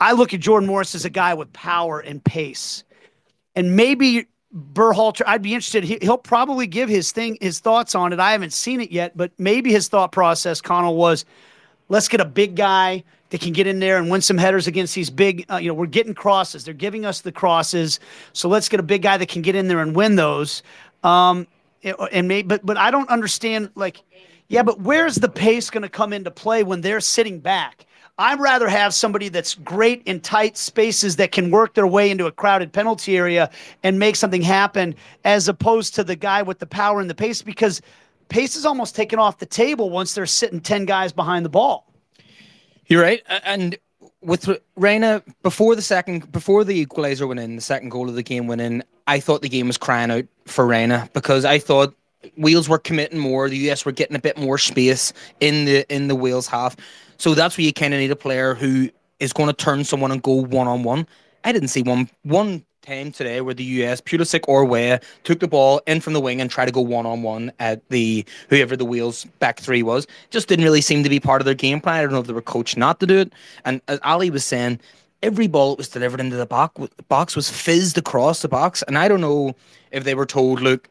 I 0.00 0.12
look 0.12 0.34
at 0.34 0.40
Jordan 0.40 0.66
Morris 0.66 0.96
as 0.96 1.04
a 1.04 1.10
guy 1.10 1.32
with 1.34 1.52
power 1.52 2.00
and 2.00 2.22
pace. 2.22 2.82
And 3.54 3.76
maybe 3.76 4.26
Berhalter, 4.52 5.22
I'd 5.24 5.40
be 5.40 5.54
interested. 5.54 5.84
He, 5.84 5.98
will 6.02 6.18
probably 6.18 6.66
give 6.66 6.88
his 6.88 7.12
thing, 7.12 7.38
his 7.40 7.60
thoughts 7.60 7.94
on 7.94 8.12
it. 8.12 8.18
I 8.18 8.32
haven't 8.32 8.52
seen 8.52 8.80
it 8.80 8.90
yet, 8.90 9.16
but 9.16 9.30
maybe 9.38 9.70
his 9.70 9.86
thought 9.86 10.10
process, 10.10 10.60
Conall, 10.60 10.96
was– 10.96 11.24
Let's 11.88 12.08
get 12.08 12.20
a 12.20 12.24
big 12.24 12.56
guy 12.56 13.04
that 13.30 13.40
can 13.40 13.52
get 13.52 13.66
in 13.66 13.80
there 13.80 13.96
and 13.98 14.10
win 14.10 14.20
some 14.20 14.38
headers 14.38 14.66
against 14.66 14.94
these 14.94 15.10
big. 15.10 15.46
Uh, 15.50 15.56
you 15.56 15.68
know, 15.68 15.74
we're 15.74 15.86
getting 15.86 16.14
crosses. 16.14 16.64
They're 16.64 16.74
giving 16.74 17.04
us 17.04 17.20
the 17.20 17.32
crosses, 17.32 18.00
so 18.32 18.48
let's 18.48 18.68
get 18.68 18.80
a 18.80 18.82
big 18.82 19.02
guy 19.02 19.16
that 19.16 19.28
can 19.28 19.42
get 19.42 19.54
in 19.54 19.68
there 19.68 19.80
and 19.80 19.96
win 19.96 20.16
those. 20.16 20.62
Um, 21.02 21.46
and 21.82 22.28
maybe, 22.28 22.46
but 22.46 22.64
but 22.64 22.76
I 22.76 22.90
don't 22.90 23.08
understand. 23.08 23.70
Like, 23.74 24.02
yeah, 24.48 24.62
but 24.62 24.80
where's 24.80 25.16
the 25.16 25.28
pace 25.28 25.70
going 25.70 25.82
to 25.82 25.88
come 25.88 26.12
into 26.12 26.30
play 26.30 26.62
when 26.62 26.80
they're 26.82 27.00
sitting 27.00 27.40
back? 27.40 27.86
I'd 28.18 28.40
rather 28.40 28.68
have 28.68 28.92
somebody 28.92 29.30
that's 29.30 29.54
great 29.54 30.02
in 30.04 30.20
tight 30.20 30.58
spaces 30.58 31.16
that 31.16 31.32
can 31.32 31.50
work 31.50 31.74
their 31.74 31.86
way 31.86 32.10
into 32.10 32.26
a 32.26 32.32
crowded 32.32 32.72
penalty 32.72 33.16
area 33.16 33.50
and 33.82 33.98
make 33.98 34.16
something 34.16 34.42
happen, 34.42 34.94
as 35.24 35.48
opposed 35.48 35.94
to 35.94 36.04
the 36.04 36.14
guy 36.14 36.42
with 36.42 36.58
the 36.58 36.66
power 36.66 37.00
and 37.00 37.08
the 37.08 37.14
pace 37.14 37.40
because 37.40 37.80
pace 38.28 38.56
is 38.56 38.64
almost 38.64 38.94
taken 38.94 39.18
off 39.18 39.38
the 39.38 39.46
table 39.46 39.90
once 39.90 40.14
they're 40.14 40.26
sitting 40.26 40.60
10 40.60 40.84
guys 40.84 41.12
behind 41.12 41.44
the 41.44 41.50
ball. 41.50 41.92
You're 42.86 43.02
right. 43.02 43.22
And 43.44 43.78
with 44.20 44.48
Reyna, 44.76 45.22
before 45.42 45.74
the 45.74 45.82
second, 45.82 46.30
before 46.32 46.64
the 46.64 46.74
equalizer 46.78 47.26
went 47.26 47.40
in, 47.40 47.56
the 47.56 47.62
second 47.62 47.90
goal 47.90 48.08
of 48.08 48.14
the 48.14 48.22
game 48.22 48.46
went 48.46 48.60
in, 48.60 48.82
I 49.06 49.20
thought 49.20 49.42
the 49.42 49.48
game 49.48 49.66
was 49.66 49.78
crying 49.78 50.10
out 50.10 50.24
for 50.46 50.66
Reyna 50.66 51.08
because 51.12 51.44
I 51.44 51.58
thought 51.58 51.94
Wales 52.36 52.68
were 52.68 52.78
committing 52.78 53.18
more. 53.18 53.48
The 53.48 53.70
US 53.70 53.84
were 53.84 53.92
getting 53.92 54.16
a 54.16 54.20
bit 54.20 54.38
more 54.38 54.58
space 54.58 55.12
in 55.40 55.64
the 55.64 55.94
in 55.94 56.08
the 56.08 56.14
Wales 56.14 56.46
half. 56.46 56.76
So 57.18 57.34
that's 57.34 57.58
where 57.58 57.64
you 57.64 57.72
kind 57.72 57.94
of 57.94 58.00
need 58.00 58.10
a 58.10 58.16
player 58.16 58.54
who 58.54 58.90
is 59.20 59.32
going 59.32 59.48
to 59.48 59.54
turn 59.54 59.84
someone 59.84 60.12
and 60.12 60.22
go 60.22 60.32
one 60.32 60.68
on 60.68 60.82
one. 60.82 61.06
I 61.44 61.52
didn't 61.52 61.68
see 61.68 61.82
one 61.82 62.08
one 62.22 62.64
time 62.82 63.12
today 63.12 63.40
where 63.40 63.54
the 63.54 63.64
US, 63.64 64.00
Pulisic 64.00 64.44
or 64.48 64.64
Weah, 64.64 65.00
took 65.22 65.38
the 65.38 65.46
ball 65.46 65.80
in 65.86 66.00
from 66.00 66.14
the 66.14 66.20
wing 66.20 66.40
and 66.40 66.50
tried 66.50 66.66
to 66.66 66.72
go 66.72 66.80
one 66.80 67.06
on 67.06 67.22
one 67.22 67.52
at 67.60 67.88
the 67.90 68.24
whoever 68.48 68.76
the 68.76 68.84
Wales 68.84 69.24
back 69.38 69.60
three 69.60 69.84
was. 69.84 70.06
Just 70.30 70.48
didn't 70.48 70.64
really 70.64 70.80
seem 70.80 71.04
to 71.04 71.08
be 71.08 71.20
part 71.20 71.40
of 71.40 71.44
their 71.44 71.54
game 71.54 71.80
plan. 71.80 71.98
I 71.98 72.02
don't 72.02 72.12
know 72.12 72.18
if 72.18 72.26
they 72.26 72.32
were 72.32 72.42
coached 72.42 72.76
not 72.76 72.98
to 72.98 73.06
do 73.06 73.18
it. 73.18 73.32
And 73.64 73.80
as 73.86 74.00
Aly 74.04 74.30
was 74.30 74.44
saying, 74.44 74.80
every 75.22 75.46
ball 75.46 75.70
that 75.70 75.78
was 75.78 75.88
delivered 75.88 76.18
into 76.18 76.34
the 76.34 76.44
box, 76.44 76.88
box 77.08 77.36
was 77.36 77.48
fizzed 77.48 77.98
across 77.98 78.42
the 78.42 78.48
box. 78.48 78.82
And 78.88 78.98
I 78.98 79.06
don't 79.06 79.20
know 79.20 79.54
if 79.92 80.02
they 80.02 80.16
were 80.16 80.26
told, 80.26 80.60
look, 80.60 80.88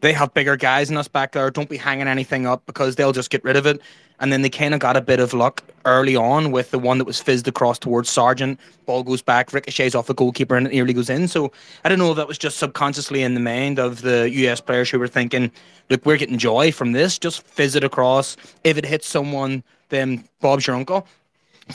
they 0.00 0.12
have 0.12 0.34
bigger 0.34 0.56
guys 0.56 0.88
than 0.88 0.96
us 0.96 1.06
back 1.06 1.30
there. 1.30 1.48
Don't 1.52 1.68
be 1.68 1.76
hanging 1.76 2.08
anything 2.08 2.46
up 2.46 2.66
because 2.66 2.96
they'll 2.96 3.12
just 3.12 3.30
get 3.30 3.44
rid 3.44 3.56
of 3.56 3.66
it. 3.66 3.80
And 4.22 4.32
then 4.32 4.42
they 4.42 4.48
kind 4.48 4.72
of 4.72 4.80
got 4.80 4.96
a 4.96 5.00
bit 5.00 5.20
of 5.20 5.34
luck 5.34 5.62
early 5.84 6.14
on 6.14 6.52
with 6.52 6.70
the 6.70 6.78
one 6.78 6.98
that 6.98 7.04
was 7.04 7.20
fizzed 7.20 7.48
across 7.48 7.78
towards 7.78 8.08
Sargent. 8.08 8.58
Ball 8.86 9.02
goes 9.02 9.20
back, 9.20 9.52
ricochets 9.52 9.96
off 9.96 10.06
the 10.06 10.14
goalkeeper, 10.14 10.56
and 10.56 10.66
it 10.68 10.72
nearly 10.72 10.92
goes 10.92 11.10
in. 11.10 11.26
So 11.26 11.52
I 11.84 11.88
don't 11.88 11.98
know 11.98 12.12
if 12.12 12.16
that 12.16 12.28
was 12.28 12.38
just 12.38 12.58
subconsciously 12.58 13.22
in 13.22 13.34
the 13.34 13.40
mind 13.40 13.80
of 13.80 14.02
the 14.02 14.30
US 14.30 14.60
players 14.60 14.88
who 14.88 14.98
were 14.98 15.08
thinking, 15.08 15.50
look, 15.90 16.06
we're 16.06 16.16
getting 16.16 16.38
joy 16.38 16.70
from 16.70 16.92
this. 16.92 17.18
Just 17.18 17.42
fizz 17.42 17.74
it 17.74 17.84
across. 17.84 18.36
If 18.64 18.78
it 18.78 18.86
hits 18.86 19.08
someone, 19.08 19.64
then 19.88 20.24
Bob's 20.40 20.66
your 20.66 20.76
uncle. 20.76 21.06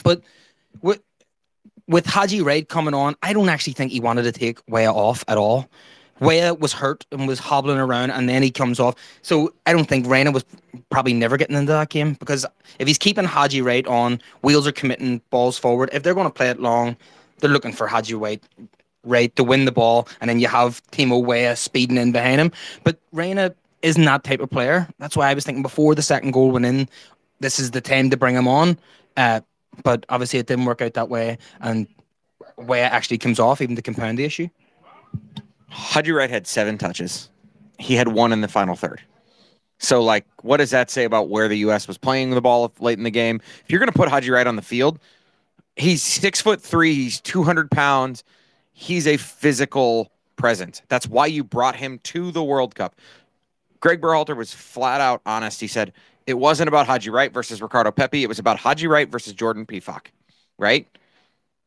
But 0.02 0.22
with 0.82 1.02
with 1.86 2.06
Haji 2.06 2.42
Wright 2.42 2.68
coming 2.68 2.94
on, 2.94 3.14
I 3.22 3.32
don't 3.32 3.48
actually 3.48 3.72
think 3.74 3.92
he 3.92 4.00
wanted 4.00 4.22
to 4.22 4.32
take 4.32 4.58
Weah 4.68 4.92
off 4.92 5.24
at 5.28 5.38
all. 5.38 5.68
Weah 6.20 6.54
was 6.54 6.72
hurt 6.72 7.06
and 7.12 7.26
was 7.28 7.38
hobbling 7.38 7.78
around, 7.78 8.10
and 8.10 8.28
then 8.28 8.42
he 8.42 8.50
comes 8.50 8.80
off. 8.80 8.94
So 9.22 9.52
I 9.66 9.72
don't 9.72 9.88
think 9.88 10.06
Reyna 10.06 10.30
was 10.30 10.44
probably 10.90 11.14
never 11.14 11.36
getting 11.36 11.56
into 11.56 11.72
that 11.72 11.90
game 11.90 12.14
because 12.14 12.44
if 12.78 12.86
he's 12.88 12.98
keeping 12.98 13.24
Haji 13.24 13.62
Wright 13.62 13.86
on, 13.86 14.20
Wales 14.42 14.66
are 14.66 14.72
committing 14.72 15.20
balls 15.30 15.58
forward. 15.58 15.90
If 15.92 16.02
they're 16.02 16.14
going 16.14 16.26
to 16.26 16.32
play 16.32 16.50
it 16.50 16.60
long, 16.60 16.96
they're 17.38 17.50
looking 17.50 17.72
for 17.72 17.86
Haji 17.86 18.14
Wright 18.14 19.36
to 19.36 19.44
win 19.44 19.64
the 19.64 19.72
ball, 19.72 20.08
and 20.20 20.28
then 20.28 20.40
you 20.40 20.48
have 20.48 20.82
Timo 20.90 21.24
Weah 21.24 21.56
speeding 21.56 21.96
in 21.96 22.12
behind 22.12 22.40
him. 22.40 22.52
But 22.84 22.98
Reyna 23.12 23.54
isn't 23.82 24.04
that 24.04 24.24
type 24.24 24.40
of 24.40 24.50
player. 24.50 24.88
That's 24.98 25.16
why 25.16 25.30
I 25.30 25.34
was 25.34 25.44
thinking 25.44 25.62
before 25.62 25.94
the 25.94 26.02
second 26.02 26.32
goal 26.32 26.50
went 26.50 26.66
in, 26.66 26.88
this 27.40 27.58
is 27.58 27.70
the 27.70 27.80
time 27.80 28.10
to 28.10 28.16
bring 28.16 28.34
him 28.34 28.48
on. 28.48 28.76
Uh, 29.16 29.40
but 29.84 30.04
obviously, 30.08 30.40
it 30.40 30.46
didn't 30.46 30.64
work 30.64 30.82
out 30.82 30.94
that 30.94 31.08
way, 31.08 31.38
and 31.60 31.86
Weah 32.56 32.82
actually 32.82 33.18
comes 33.18 33.38
off 33.38 33.62
even 33.62 33.76
to 33.76 33.82
compound 33.82 34.18
the 34.18 34.24
issue. 34.24 34.48
Haji 35.68 36.12
Wright 36.12 36.30
had 36.30 36.46
seven 36.46 36.78
touches. 36.78 37.30
He 37.78 37.94
had 37.94 38.08
one 38.08 38.32
in 38.32 38.40
the 38.40 38.48
final 38.48 38.74
third. 38.74 39.00
So, 39.78 40.02
like, 40.02 40.26
what 40.42 40.56
does 40.56 40.70
that 40.70 40.90
say 40.90 41.04
about 41.04 41.28
where 41.28 41.46
the 41.46 41.58
U.S. 41.58 41.86
was 41.86 41.98
playing 41.98 42.30
the 42.30 42.40
ball 42.40 42.72
late 42.80 42.98
in 42.98 43.04
the 43.04 43.10
game? 43.10 43.40
If 43.64 43.70
you're 43.70 43.78
going 43.78 43.92
to 43.92 43.96
put 43.96 44.08
Haji 44.08 44.30
Wright 44.30 44.46
on 44.46 44.56
the 44.56 44.62
field, 44.62 44.98
he's 45.76 46.02
six 46.02 46.40
foot 46.40 46.60
three, 46.60 46.94
he's 46.94 47.20
200 47.20 47.70
pounds, 47.70 48.24
he's 48.72 49.06
a 49.06 49.16
physical 49.16 50.10
presence. 50.36 50.82
That's 50.88 51.06
why 51.06 51.26
you 51.26 51.44
brought 51.44 51.76
him 51.76 52.00
to 52.04 52.32
the 52.32 52.42
World 52.42 52.74
Cup. 52.74 52.96
Greg 53.80 54.00
Berhalter 54.00 54.36
was 54.36 54.52
flat 54.52 55.00
out 55.00 55.20
honest. 55.24 55.60
He 55.60 55.68
said 55.68 55.92
it 56.26 56.34
wasn't 56.34 56.68
about 56.68 56.86
Haji 56.86 57.10
Wright 57.10 57.32
versus 57.32 57.62
Ricardo 57.62 57.92
Pepi. 57.92 58.24
It 58.24 58.28
was 58.28 58.38
about 58.40 58.58
Haji 58.58 58.88
Wright 58.88 59.08
versus 59.08 59.32
Jordan 59.32 59.64
Pefok, 59.64 60.06
right? 60.58 60.88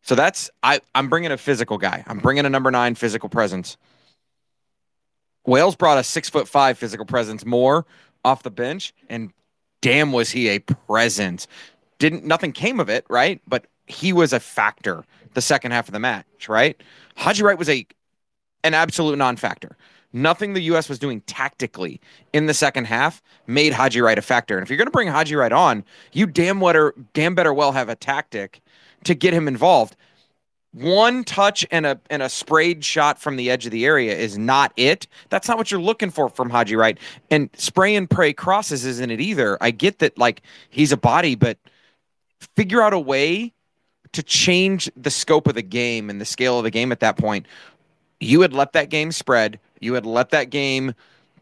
So 0.01 0.15
that's 0.15 0.49
I. 0.63 0.81
I'm 0.95 1.09
bringing 1.09 1.31
a 1.31 1.37
physical 1.37 1.77
guy. 1.77 2.03
I'm 2.07 2.19
bringing 2.19 2.45
a 2.45 2.49
number 2.49 2.71
nine 2.71 2.95
physical 2.95 3.29
presence. 3.29 3.77
Wales 5.45 5.75
brought 5.75 5.97
a 5.97 6.03
six 6.03 6.29
foot 6.29 6.47
five 6.47 6.77
physical 6.77 7.05
presence 7.05 7.45
more 7.45 7.85
off 8.23 8.43
the 8.43 8.51
bench, 8.51 8.93
and 9.09 9.31
damn 9.81 10.11
was 10.11 10.31
he 10.31 10.49
a 10.49 10.59
presence. 10.59 11.47
Didn't 11.99 12.25
nothing 12.25 12.51
came 12.51 12.79
of 12.79 12.89
it, 12.89 13.05
right? 13.09 13.41
But 13.47 13.65
he 13.85 14.13
was 14.13 14.33
a 14.33 14.39
factor 14.39 15.05
the 15.33 15.41
second 15.41 15.71
half 15.71 15.87
of 15.87 15.93
the 15.93 15.99
match, 15.99 16.49
right? 16.49 16.81
Haji 17.15 17.43
Wright 17.43 17.57
was 17.57 17.69
a 17.69 17.85
an 18.63 18.73
absolute 18.73 19.17
non-factor. 19.17 19.75
Nothing 20.13 20.53
the 20.53 20.61
U.S. 20.63 20.89
was 20.89 20.99
doing 20.99 21.21
tactically 21.21 22.01
in 22.33 22.45
the 22.45 22.53
second 22.53 22.85
half 22.85 23.21
made 23.47 23.73
Haji 23.73 24.01
Wright 24.01 24.17
a 24.17 24.21
factor. 24.21 24.57
And 24.57 24.63
if 24.63 24.69
you're 24.69 24.77
going 24.77 24.87
to 24.87 24.91
bring 24.91 25.07
Haji 25.07 25.35
Wright 25.35 25.53
on, 25.53 25.85
you 26.11 26.27
damn 26.27 26.59
better, 26.59 26.93
damn 27.13 27.33
better 27.33 27.53
well 27.53 27.71
have 27.71 27.87
a 27.87 27.95
tactic 27.95 28.61
to 29.03 29.15
get 29.15 29.33
him 29.33 29.47
involved 29.47 29.95
one 30.73 31.23
touch 31.23 31.65
and 31.69 31.85
a 31.85 31.99
and 32.09 32.21
a 32.21 32.29
sprayed 32.29 32.83
shot 32.83 33.19
from 33.19 33.35
the 33.35 33.49
edge 33.49 33.65
of 33.65 33.71
the 33.71 33.85
area 33.85 34.15
is 34.15 34.37
not 34.37 34.71
it. 34.77 35.05
That's 35.29 35.47
not 35.47 35.57
what 35.57 35.69
you're 35.69 35.81
looking 35.81 36.09
for 36.09 36.29
from 36.29 36.49
Haji 36.49 36.75
Wright. 36.75 36.97
And 37.29 37.49
spray 37.57 37.95
and 37.95 38.09
pray 38.09 38.31
crosses 38.33 38.85
isn't 38.85 39.11
it 39.11 39.19
either. 39.19 39.57
I 39.61 39.71
get 39.71 39.99
that 39.99 40.17
like 40.17 40.41
he's 40.69 40.91
a 40.91 40.97
body, 40.97 41.35
but 41.35 41.57
figure 42.55 42.81
out 42.81 42.93
a 42.93 42.99
way 42.99 43.53
to 44.13 44.23
change 44.23 44.89
the 44.95 45.11
scope 45.11 45.47
of 45.47 45.55
the 45.55 45.61
game 45.61 46.09
and 46.09 46.19
the 46.21 46.25
scale 46.25 46.57
of 46.57 46.63
the 46.63 46.71
game 46.71 46.91
at 46.91 47.01
that 47.01 47.17
point. 47.17 47.45
You 48.19 48.41
had 48.41 48.53
let 48.53 48.73
that 48.73 48.89
game 48.89 49.11
spread. 49.11 49.59
You 49.81 49.93
had 49.93 50.05
let 50.05 50.29
that 50.29 50.49
game 50.49 50.93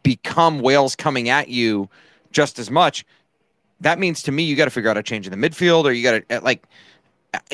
become 0.02 0.60
Wales 0.60 0.96
coming 0.96 1.30
at 1.30 1.50
you 1.50 1.90
just 2.32 2.58
as 2.58 2.72
much. 2.72 3.06
That 3.82 4.00
means 4.00 4.24
to 4.24 4.32
me 4.32 4.44
you 4.44 4.56
got 4.56 4.66
to 4.66 4.72
figure 4.72 4.90
out 4.90 4.98
a 4.98 5.04
change 5.04 5.28
in 5.28 5.40
the 5.40 5.50
midfield 5.50 5.86
or 5.86 5.92
you 5.92 6.04
got 6.04 6.28
to 6.30 6.40
like 6.42 6.64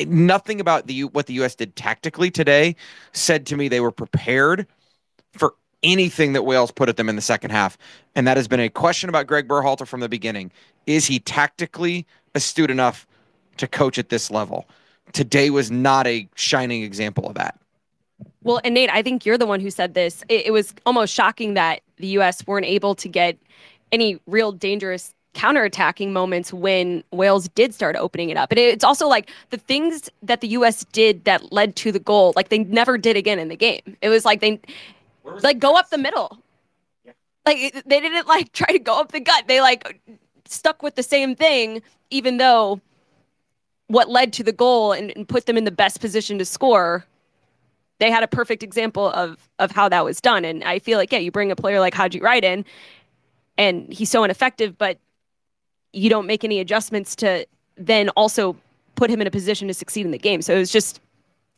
nothing 0.05 0.59
about 0.59 0.87
the 0.87 1.05
what 1.05 1.27
the 1.27 1.33
U.S. 1.35 1.55
did 1.55 1.75
tactically 1.75 2.31
today 2.31 2.75
said 3.13 3.45
to 3.47 3.57
me 3.57 3.67
they 3.67 3.79
were 3.79 3.91
prepared 3.91 4.67
for 5.33 5.55
anything 5.83 6.33
that 6.33 6.43
Wales 6.43 6.71
put 6.71 6.89
at 6.89 6.97
them 6.97 7.09
in 7.09 7.15
the 7.15 7.21
second 7.21 7.51
half, 7.51 7.77
and 8.15 8.27
that 8.27 8.37
has 8.37 8.47
been 8.47 8.59
a 8.59 8.69
question 8.69 9.09
about 9.09 9.27
Greg 9.27 9.47
Berhalter 9.47 9.87
from 9.87 9.99
the 9.99 10.09
beginning. 10.09 10.51
Is 10.87 11.05
he 11.05 11.19
tactically 11.19 12.05
astute 12.33 12.71
enough 12.71 13.07
to 13.57 13.67
coach 13.67 13.97
at 13.97 14.09
this 14.09 14.31
level? 14.31 14.65
Today 15.13 15.49
was 15.49 15.71
not 15.71 16.07
a 16.07 16.27
shining 16.35 16.83
example 16.83 17.27
of 17.27 17.35
that. 17.35 17.59
Well, 18.43 18.61
and 18.63 18.73
Nate, 18.73 18.89
I 18.89 19.01
think 19.01 19.25
you're 19.25 19.37
the 19.37 19.45
one 19.45 19.59
who 19.59 19.69
said 19.69 19.93
this. 19.93 20.23
It, 20.29 20.47
it 20.47 20.51
was 20.51 20.73
almost 20.85 21.13
shocking 21.13 21.55
that 21.55 21.81
the 21.97 22.07
U.S. 22.07 22.45
weren't 22.45 22.65
able 22.65 22.95
to 22.95 23.07
get 23.07 23.37
any 23.91 24.19
real 24.25 24.51
dangerous 24.51 25.13
counterattacking 25.35 26.11
moments 26.11 26.51
when 26.51 27.03
Wales 27.11 27.47
did 27.49 27.73
start 27.73 27.95
opening 27.95 28.29
it 28.29 28.37
up. 28.37 28.51
And 28.51 28.59
it's 28.59 28.83
also 28.83 29.07
like 29.07 29.29
the 29.51 29.57
things 29.57 30.09
that 30.23 30.41
the 30.41 30.47
US 30.49 30.85
did 30.85 31.23
that 31.25 31.51
led 31.51 31.75
to 31.77 31.91
the 31.91 31.99
goal, 31.99 32.33
like 32.35 32.49
they 32.49 32.59
never 32.59 32.97
did 32.97 33.15
again 33.17 33.37
in 33.37 33.49
the 33.49 33.55
game. 33.55 33.97
It 34.01 34.09
was 34.09 34.25
like 34.25 34.41
they 34.41 34.59
like 35.43 35.59
go 35.59 35.77
up 35.77 35.89
the 35.89 35.97
middle. 35.97 36.39
Yeah. 37.03 37.11
Like 37.45 37.83
they 37.85 37.99
didn't 37.99 38.27
like 38.27 38.51
try 38.53 38.71
to 38.71 38.79
go 38.79 38.99
up 38.99 39.11
the 39.11 39.19
gut. 39.19 39.45
They 39.47 39.61
like 39.61 40.01
stuck 40.45 40.81
with 40.81 40.95
the 40.95 41.03
same 41.03 41.35
thing 41.35 41.81
even 42.09 42.37
though 42.37 42.79
what 43.87 44.09
led 44.09 44.33
to 44.33 44.43
the 44.43 44.51
goal 44.51 44.93
and, 44.93 45.11
and 45.15 45.27
put 45.27 45.45
them 45.45 45.57
in 45.57 45.63
the 45.63 45.71
best 45.71 45.99
position 45.99 46.37
to 46.39 46.45
score 46.45 47.05
they 47.99 48.11
had 48.11 48.23
a 48.23 48.27
perfect 48.27 48.63
example 48.63 49.09
of 49.11 49.49
of 49.59 49.71
how 49.71 49.89
that 49.89 50.03
was 50.03 50.19
done. 50.19 50.45
And 50.45 50.63
I 50.63 50.79
feel 50.79 50.97
like, 50.97 51.11
yeah, 51.11 51.19
you 51.19 51.31
bring 51.31 51.51
a 51.51 51.55
player 51.55 51.79
like 51.79 51.93
Haji 51.93 52.19
Wright 52.21 52.43
in, 52.43 52.65
and 53.57 53.91
he's 53.91 54.09
so 54.09 54.23
ineffective, 54.23 54.77
but 54.77 54.97
you 55.95 56.09
don't 56.09 56.27
make 56.27 56.43
any 56.43 56.59
adjustments 56.59 57.15
to 57.17 57.45
then 57.77 58.09
also 58.09 58.55
put 58.95 59.09
him 59.09 59.21
in 59.21 59.27
a 59.27 59.31
position 59.31 59.67
to 59.67 59.73
succeed 59.73 60.05
in 60.05 60.11
the 60.11 60.17
game. 60.17 60.41
So 60.41 60.53
it 60.53 60.59
was 60.59 60.71
just 60.71 60.99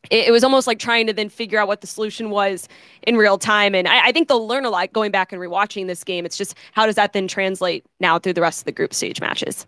it, 0.10 0.32
was 0.32 0.44
almost 0.44 0.68
like 0.68 0.80
trying 0.80 1.08
to 1.08 1.14
then 1.14 1.28
figure 1.28 1.60
out 1.60 1.68
what 1.68 1.82
the 1.82 1.88
solution 1.88 2.30
was 2.30 2.70
in 3.04 3.18
real 3.18 3.38
time. 3.38 3.76
And 3.76 3.88
I, 3.88 4.08
I, 4.08 4.12
think 4.12 4.28
they'll 4.28 4.48
learn 4.48 4.64
a 4.64 4.70
lot 4.70 4.94
going 4.94 5.12
back 5.12 5.34
and 5.34 5.42
rewatching 5.42 5.88
this 5.88 6.04
game. 6.04 6.26
It's 6.26 6.38
just 6.38 6.56
how 6.72 6.86
does 6.86 6.96
that 6.96 7.14
then 7.14 7.28
translate 7.28 7.84
now 8.00 8.18
through 8.18 8.34
the 8.34 8.42
rest 8.42 8.62
of 8.62 8.66
the 8.66 8.72
group 8.72 8.94
stage 8.94 9.20
matches? 9.20 9.68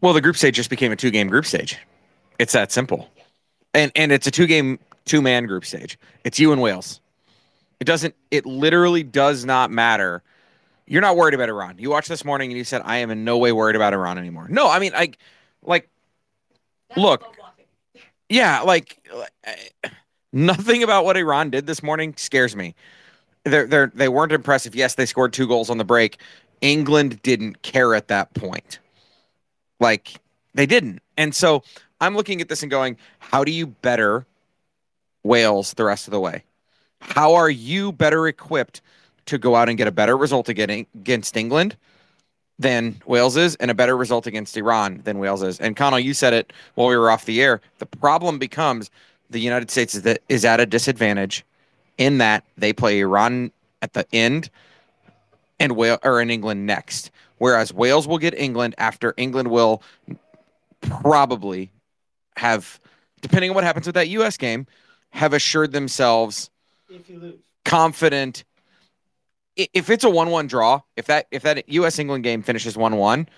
Well, 0.00 0.14
the 0.14 0.20
group 0.20 0.36
stage 0.36 0.54
just 0.54 0.70
became 0.70 0.92
a 0.92 0.96
two 0.96 1.10
game 1.10 1.28
group 1.28 1.44
stage. 1.44 1.76
It's 2.38 2.52
that 2.52 2.72
simple. 2.72 3.08
And 3.74 3.92
and 3.96 4.12
it's 4.12 4.26
a 4.26 4.30
two 4.30 4.46
game, 4.46 4.78
two 5.04 5.20
man 5.20 5.46
group 5.46 5.64
stage. 5.64 5.98
It's 6.24 6.38
you 6.38 6.52
and 6.52 6.62
Wales. 6.62 7.00
It 7.80 7.84
doesn't 7.84 8.14
it 8.30 8.46
literally 8.46 9.02
does 9.02 9.44
not 9.44 9.70
matter 9.70 10.22
you're 10.88 11.02
not 11.02 11.16
worried 11.16 11.34
about 11.34 11.48
Iran. 11.48 11.76
You 11.78 11.90
watched 11.90 12.08
this 12.08 12.24
morning 12.24 12.50
and 12.50 12.56
you 12.56 12.64
said, 12.64 12.82
I 12.84 12.98
am 12.98 13.10
in 13.10 13.24
no 13.24 13.36
way 13.38 13.52
worried 13.52 13.76
about 13.76 13.92
Iran 13.92 14.18
anymore. 14.18 14.46
No, 14.48 14.68
I 14.68 14.78
mean, 14.78 14.92
like, 14.92 15.18
like, 15.62 15.88
That's 16.88 17.00
look, 17.00 17.36
yeah, 18.28 18.60
like, 18.62 19.06
uh, 19.46 19.88
nothing 20.32 20.82
about 20.82 21.04
what 21.04 21.16
Iran 21.16 21.50
did 21.50 21.66
this 21.66 21.82
morning 21.82 22.14
scares 22.16 22.56
me. 22.56 22.74
They're, 23.44 23.66
they're, 23.66 23.92
they 23.94 24.08
weren't 24.08 24.32
impressive. 24.32 24.74
Yes, 24.74 24.94
they 24.94 25.06
scored 25.06 25.32
two 25.32 25.46
goals 25.46 25.70
on 25.70 25.78
the 25.78 25.84
break. 25.84 26.18
England 26.60 27.22
didn't 27.22 27.62
care 27.62 27.94
at 27.94 28.08
that 28.08 28.32
point. 28.34 28.78
Like, 29.80 30.14
they 30.54 30.66
didn't. 30.66 31.00
And 31.16 31.34
so 31.34 31.62
I'm 32.00 32.16
looking 32.16 32.40
at 32.40 32.48
this 32.48 32.62
and 32.62 32.70
going, 32.70 32.96
how 33.18 33.44
do 33.44 33.52
you 33.52 33.66
better 33.66 34.26
Wales 35.22 35.74
the 35.74 35.84
rest 35.84 36.08
of 36.08 36.12
the 36.12 36.20
way? 36.20 36.44
How 37.00 37.34
are 37.34 37.50
you 37.50 37.92
better 37.92 38.26
equipped 38.26 38.80
to 39.28 39.38
go 39.38 39.54
out 39.54 39.68
and 39.68 39.78
get 39.78 39.86
a 39.86 39.92
better 39.92 40.16
result 40.16 40.48
against 40.48 41.36
England 41.36 41.76
than 42.58 43.00
Wales 43.06 43.36
is, 43.36 43.54
and 43.56 43.70
a 43.70 43.74
better 43.74 43.96
result 43.96 44.26
against 44.26 44.56
Iran 44.56 45.00
than 45.04 45.18
Wales 45.18 45.42
is. 45.42 45.60
And 45.60 45.76
Conall, 45.76 46.02
you 46.02 46.12
said 46.12 46.34
it 46.34 46.52
while 46.74 46.88
we 46.88 46.96
were 46.96 47.10
off 47.10 47.24
the 47.24 47.40
air. 47.40 47.60
The 47.78 47.86
problem 47.86 48.38
becomes 48.38 48.90
the 49.30 49.38
United 49.38 49.70
States 49.70 49.94
is, 49.94 50.02
that, 50.02 50.20
is 50.28 50.44
at 50.44 50.58
a 50.58 50.66
disadvantage 50.66 51.44
in 51.98 52.18
that 52.18 52.44
they 52.56 52.72
play 52.72 53.00
Iran 53.00 53.52
at 53.80 53.92
the 53.92 54.06
end 54.12 54.50
and 55.60 55.76
Wales 55.76 56.00
or 56.02 56.20
in 56.20 56.30
England 56.30 56.66
next. 56.66 57.10
Whereas 57.38 57.72
Wales 57.72 58.08
will 58.08 58.18
get 58.18 58.34
England 58.34 58.74
after 58.78 59.14
England 59.16 59.48
will 59.48 59.82
probably 60.80 61.70
have, 62.36 62.80
depending 63.20 63.50
on 63.50 63.54
what 63.54 63.64
happens 63.64 63.86
with 63.86 63.94
that 63.94 64.08
U.S. 64.08 64.36
game, 64.36 64.66
have 65.10 65.32
assured 65.32 65.72
themselves 65.72 66.50
confident 67.64 68.44
if 69.58 69.90
it's 69.90 70.04
a 70.04 70.10
one-one 70.10 70.46
draw, 70.46 70.80
if 70.96 71.06
that 71.06 71.26
if 71.30 71.42
that 71.42 71.68
U.S. 71.68 71.98
England 71.98 72.24
game 72.24 72.42
finishes 72.42 72.76
one-one, 72.76 73.28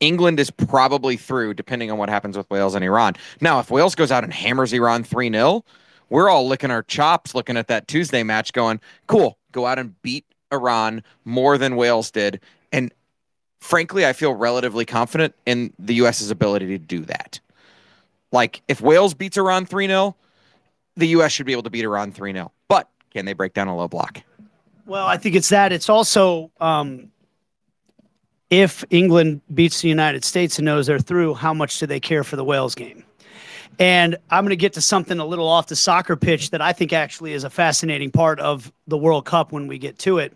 England 0.00 0.38
is 0.38 0.50
probably 0.50 1.16
through, 1.16 1.54
depending 1.54 1.90
on 1.90 1.98
what 1.98 2.08
happens 2.08 2.36
with 2.36 2.48
Wales 2.50 2.74
and 2.74 2.84
Iran. 2.84 3.14
Now, 3.40 3.58
if 3.58 3.70
Wales 3.70 3.94
goes 3.94 4.12
out 4.12 4.22
and 4.22 4.32
hammers 4.32 4.72
Iran 4.72 5.02
three 5.02 5.30
0 5.30 5.64
we're 6.10 6.28
all 6.28 6.46
licking 6.46 6.70
our 6.70 6.82
chops 6.82 7.34
looking 7.34 7.56
at 7.56 7.68
that 7.68 7.88
Tuesday 7.88 8.22
match, 8.22 8.52
going, 8.52 8.80
"Cool, 9.06 9.38
go 9.50 9.64
out 9.64 9.78
and 9.78 10.00
beat 10.02 10.26
Iran 10.52 11.02
more 11.24 11.56
than 11.56 11.74
Wales 11.74 12.10
did." 12.10 12.38
And 12.70 12.92
frankly, 13.60 14.04
I 14.04 14.12
feel 14.12 14.34
relatively 14.34 14.84
confident 14.84 15.34
in 15.46 15.72
the 15.78 15.94
U.S.'s 15.94 16.30
ability 16.30 16.66
to 16.66 16.78
do 16.78 17.00
that. 17.06 17.40
Like, 18.30 18.62
if 18.68 18.82
Wales 18.82 19.14
beats 19.14 19.38
Iran 19.38 19.64
3 19.64 19.86
0, 19.86 20.14
the 20.96 21.06
U.S. 21.08 21.32
should 21.32 21.46
be 21.46 21.52
able 21.52 21.62
to 21.62 21.70
beat 21.70 21.84
Iran 21.84 22.12
3 22.12 22.34
0. 22.34 22.52
But 22.68 22.90
can 23.10 23.24
they 23.24 23.32
break 23.32 23.54
down 23.54 23.68
a 23.68 23.76
low 23.76 23.88
block? 23.88 24.22
Well, 24.86 25.06
I 25.06 25.16
think 25.16 25.36
it's 25.36 25.50
that. 25.50 25.72
It's 25.72 25.88
also 25.88 26.50
um, 26.60 27.10
if 28.50 28.84
England 28.90 29.40
beats 29.52 29.80
the 29.80 29.88
United 29.88 30.24
States 30.24 30.58
and 30.58 30.66
knows 30.66 30.86
they're 30.86 30.98
through, 30.98 31.34
how 31.34 31.54
much 31.54 31.78
do 31.78 31.86
they 31.86 32.00
care 32.00 32.24
for 32.24 32.36
the 32.36 32.44
Wales 32.44 32.74
game? 32.74 33.04
And 33.78 34.16
I'm 34.30 34.44
going 34.44 34.50
to 34.50 34.56
get 34.56 34.74
to 34.74 34.80
something 34.80 35.18
a 35.18 35.24
little 35.24 35.48
off 35.48 35.68
the 35.68 35.76
soccer 35.76 36.16
pitch 36.16 36.50
that 36.50 36.60
I 36.60 36.72
think 36.72 36.92
actually 36.92 37.32
is 37.32 37.44
a 37.44 37.50
fascinating 37.50 38.10
part 38.10 38.38
of 38.40 38.70
the 38.86 38.98
World 38.98 39.24
Cup 39.24 39.52
when 39.52 39.66
we 39.66 39.78
get 39.78 39.98
to 40.00 40.18
it. 40.18 40.34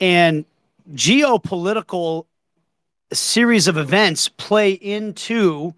And 0.00 0.44
geopolitical 0.94 2.26
series 3.12 3.68
of 3.68 3.76
events 3.76 4.28
play 4.28 4.72
into 4.72 5.74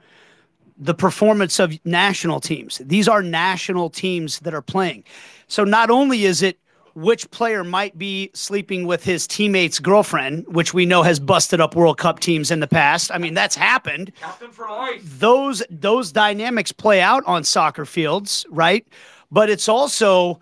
the 0.79 0.95
performance 0.95 1.59
of 1.59 1.79
national 1.85 2.41
teams. 2.41 2.79
These 2.79 3.07
are 3.07 3.23
national 3.23 3.91
teams 3.91 4.39
that 4.41 4.55
are 4.55 4.63
playing. 4.63 5.05
So 5.47 5.65
not 5.65 5.91
only 5.91 6.25
is 6.25 6.43
it 6.43 6.59
which 6.95 7.31
player 7.31 7.65
might 7.65 7.97
be 7.99 8.31
sleeping 8.35 8.87
with 8.87 9.05
his 9.05 9.27
teammate's 9.27 9.79
girlfriend, 9.79 10.47
which 10.49 10.75
we 10.75 10.87
know 10.87 11.03
has 11.03 11.21
busted 11.21 11.61
up 11.61 11.75
World 11.75 11.99
Cup 11.99 12.21
teams 12.21 12.51
in 12.51 12.61
the 12.61 12.67
past. 12.67 13.11
I 13.13 13.19
mean, 13.19 13.35
that's 13.35 13.57
happened. 13.57 14.13
Captain 14.21 14.51
for 14.51 14.67
life. 14.69 15.03
Those 15.19 15.63
those 15.71 16.13
dynamics 16.13 16.73
play 16.73 17.01
out 17.01 17.23
on 17.27 17.45
soccer 17.45 17.85
fields, 17.85 18.47
right? 18.51 18.87
But 19.31 19.51
it's 19.51 19.69
also 19.69 20.41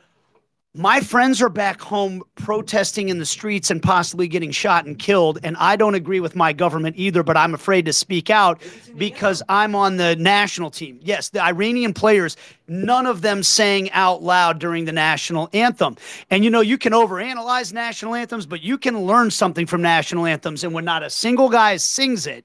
my 0.74 1.00
friends 1.00 1.40
are 1.40 1.48
back 1.48 1.80
home 1.80 2.22
protesting 2.34 3.08
in 3.08 3.18
the 3.18 3.26
streets 3.26 3.70
and 3.70 3.82
possibly 3.82 4.28
getting 4.28 4.50
shot 4.50 4.84
and 4.84 4.98
killed. 4.98 5.38
And 5.42 5.56
I 5.56 5.76
don't 5.76 5.94
agree 5.94 6.20
with 6.20 6.36
my 6.36 6.52
government 6.52 6.96
either, 6.98 7.22
but 7.22 7.38
I'm 7.38 7.54
afraid 7.54 7.86
to 7.86 7.92
speak 7.92 8.28
out 8.28 8.60
because 8.96 9.42
I'm 9.48 9.74
on 9.74 9.96
the 9.96 10.14
national 10.16 10.70
team. 10.70 11.00
Yes, 11.02 11.30
the 11.30 11.42
Iranian 11.42 11.94
players, 11.94 12.36
none 12.68 13.06
of 13.06 13.22
them 13.22 13.42
sang 13.42 13.90
out 13.92 14.22
loud 14.22 14.58
during 14.58 14.84
the 14.84 14.92
national 14.92 15.48
anthem. 15.54 15.96
And 16.30 16.44
you 16.44 16.50
know, 16.50 16.60
you 16.60 16.76
can 16.76 16.92
overanalyze 16.92 17.72
national 17.72 18.14
anthems, 18.14 18.44
but 18.44 18.62
you 18.62 18.76
can 18.76 19.00
learn 19.00 19.30
something 19.30 19.66
from 19.66 19.80
national 19.80 20.26
anthems. 20.26 20.64
And 20.64 20.74
when 20.74 20.84
not 20.84 21.02
a 21.02 21.10
single 21.10 21.48
guy 21.48 21.78
sings 21.78 22.26
it, 22.26 22.44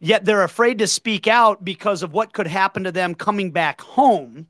yet 0.00 0.24
they're 0.24 0.42
afraid 0.42 0.78
to 0.78 0.86
speak 0.86 1.28
out 1.28 1.62
because 1.62 2.02
of 2.02 2.14
what 2.14 2.32
could 2.32 2.46
happen 2.46 2.82
to 2.84 2.92
them 2.92 3.14
coming 3.14 3.50
back 3.50 3.82
home. 3.82 4.46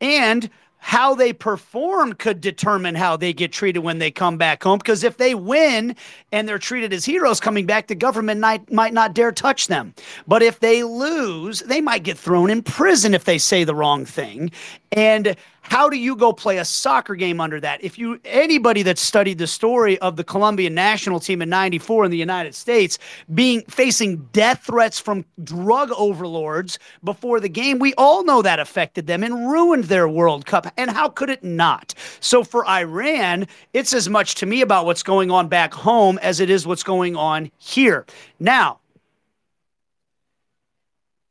And 0.00 0.48
how 0.84 1.14
they 1.14 1.32
perform 1.32 2.12
could 2.12 2.42
determine 2.42 2.94
how 2.94 3.16
they 3.16 3.32
get 3.32 3.50
treated 3.50 3.78
when 3.78 4.00
they 4.00 4.10
come 4.10 4.36
back 4.36 4.62
home. 4.62 4.76
Because 4.76 5.02
if 5.02 5.16
they 5.16 5.34
win 5.34 5.96
and 6.30 6.46
they're 6.46 6.58
treated 6.58 6.92
as 6.92 7.06
heroes 7.06 7.40
coming 7.40 7.64
back, 7.64 7.86
the 7.86 7.94
government 7.94 8.38
might, 8.38 8.70
might 8.70 8.92
not 8.92 9.14
dare 9.14 9.32
touch 9.32 9.68
them. 9.68 9.94
But 10.28 10.42
if 10.42 10.60
they 10.60 10.84
lose, 10.84 11.60
they 11.60 11.80
might 11.80 12.02
get 12.02 12.18
thrown 12.18 12.50
in 12.50 12.62
prison 12.62 13.14
if 13.14 13.24
they 13.24 13.38
say 13.38 13.64
the 13.64 13.74
wrong 13.74 14.04
thing. 14.04 14.50
And 14.92 15.34
how 15.64 15.88
do 15.88 15.96
you 15.96 16.14
go 16.14 16.32
play 16.32 16.58
a 16.58 16.64
soccer 16.64 17.14
game 17.14 17.40
under 17.40 17.58
that? 17.58 17.82
If 17.82 17.98
you 17.98 18.20
anybody 18.24 18.82
that 18.82 18.98
studied 18.98 19.38
the 19.38 19.46
story 19.46 19.98
of 20.00 20.16
the 20.16 20.22
Colombian 20.22 20.74
national 20.74 21.20
team 21.20 21.40
in 21.40 21.48
94 21.48 22.04
in 22.04 22.10
the 22.10 22.18
United 22.18 22.54
States 22.54 22.98
being 23.32 23.62
facing 23.62 24.18
death 24.32 24.64
threats 24.64 25.00
from 25.00 25.24
drug 25.42 25.90
overlords 25.96 26.78
before 27.02 27.40
the 27.40 27.48
game, 27.48 27.78
we 27.78 27.94
all 27.94 28.24
know 28.24 28.42
that 28.42 28.60
affected 28.60 29.06
them 29.06 29.24
and 29.24 29.50
ruined 29.50 29.84
their 29.84 30.06
World 30.06 30.44
Cup. 30.44 30.70
And 30.76 30.90
how 30.90 31.08
could 31.08 31.30
it 31.30 31.42
not? 31.42 31.94
So 32.20 32.44
for 32.44 32.68
Iran, 32.68 33.46
it's 33.72 33.94
as 33.94 34.08
much 34.08 34.34
to 34.36 34.46
me 34.46 34.60
about 34.60 34.84
what's 34.84 35.02
going 35.02 35.30
on 35.30 35.48
back 35.48 35.72
home 35.72 36.18
as 36.18 36.40
it 36.40 36.50
is 36.50 36.66
what's 36.66 36.82
going 36.82 37.16
on 37.16 37.50
here. 37.56 38.04
Now, 38.38 38.80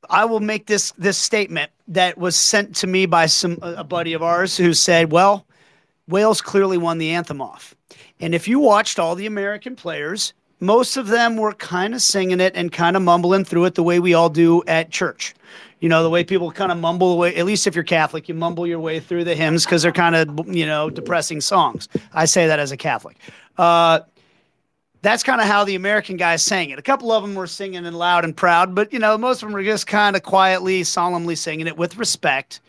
I 0.10 0.26
will 0.26 0.40
make 0.40 0.66
this 0.66 0.92
this 0.98 1.18
statement 1.18 1.72
that 1.88 2.18
was 2.18 2.36
sent 2.36 2.76
to 2.78 2.88
me 2.88 3.06
by 3.06 3.26
some 3.26 3.58
a 3.62 3.84
buddy 3.84 4.14
of 4.14 4.24
ours 4.24 4.58
who 4.58 4.74
said, 4.74 5.12
"Well, 5.12 5.46
Wales 6.08 6.42
clearly 6.42 6.78
won 6.78 6.98
the 6.98 7.12
anthem 7.12 7.42
off." 7.42 7.76
And 8.20 8.34
if 8.34 8.48
you 8.48 8.60
watched 8.60 9.00
all 9.00 9.16
the 9.16 9.26
American 9.26 9.76
players, 9.76 10.34
most 10.60 10.96
of 10.96 11.08
them 11.08 11.36
were 11.36 11.54
kind 11.54 11.94
of 11.94 12.02
singing 12.02 12.40
it 12.40 12.54
and 12.56 12.72
kind 12.72 12.96
of 12.96 13.04
mumbling 13.04 13.44
through 13.44 13.66
it 13.66 13.76
the 13.76 13.84
way 13.84 14.00
we 14.00 14.14
all 14.14 14.30
do 14.30 14.64
at 14.66 14.92
church. 14.92 15.36
You 15.82 15.90
know, 15.90 16.02
the 16.02 16.10
way 16.10 16.24
people 16.24 16.50
kind 16.52 16.72
of 16.72 16.78
mumble 16.78 17.12
away, 17.12 17.36
at 17.36 17.46
least 17.46 17.68
if 17.68 17.76
you're 17.76 17.84
Catholic, 17.84 18.30
you 18.30 18.36
mumble 18.36 18.66
your 18.66 18.80
way 18.80 19.02
through 19.02 19.26
the 19.26 19.36
hymns 19.36 19.66
because 19.66 19.82
they're 19.82 19.92
kind 19.92 20.16
of, 20.16 20.48
you 20.48 20.66
know, 20.66 20.90
depressing 20.90 21.42
songs. 21.42 21.90
I 22.14 22.24
say 22.24 22.48
that 22.48 22.60
as 22.60 22.72
a 22.72 22.78
Catholic. 22.78 23.18
Uh, 23.58 24.00
that's 25.04 25.22
kind 25.22 25.42
of 25.42 25.48
how 25.48 25.66
the 25.66 25.76
American 25.76 26.16
guys 26.16 26.42
sang 26.42 26.70
it. 26.70 26.80
A 26.80 26.82
couple 26.82 27.12
of 27.12 27.22
them 27.22 27.36
were 27.36 27.46
singing 27.46 27.86
and 27.86 27.96
loud 27.96 28.24
and 28.24 28.36
proud, 28.36 28.74
but 28.74 28.92
you 28.92 29.00
know, 29.00 29.18
most 29.18 29.44
of 29.44 29.50
them 29.50 29.54
were 29.54 29.64
just 29.64 29.86
kind 29.86 30.16
of 30.16 30.24
quietly, 30.24 30.84
solemnly 30.84 31.36
singing 31.36 31.68
it 31.68 31.78
with 31.78 31.98
respect. 31.98 32.62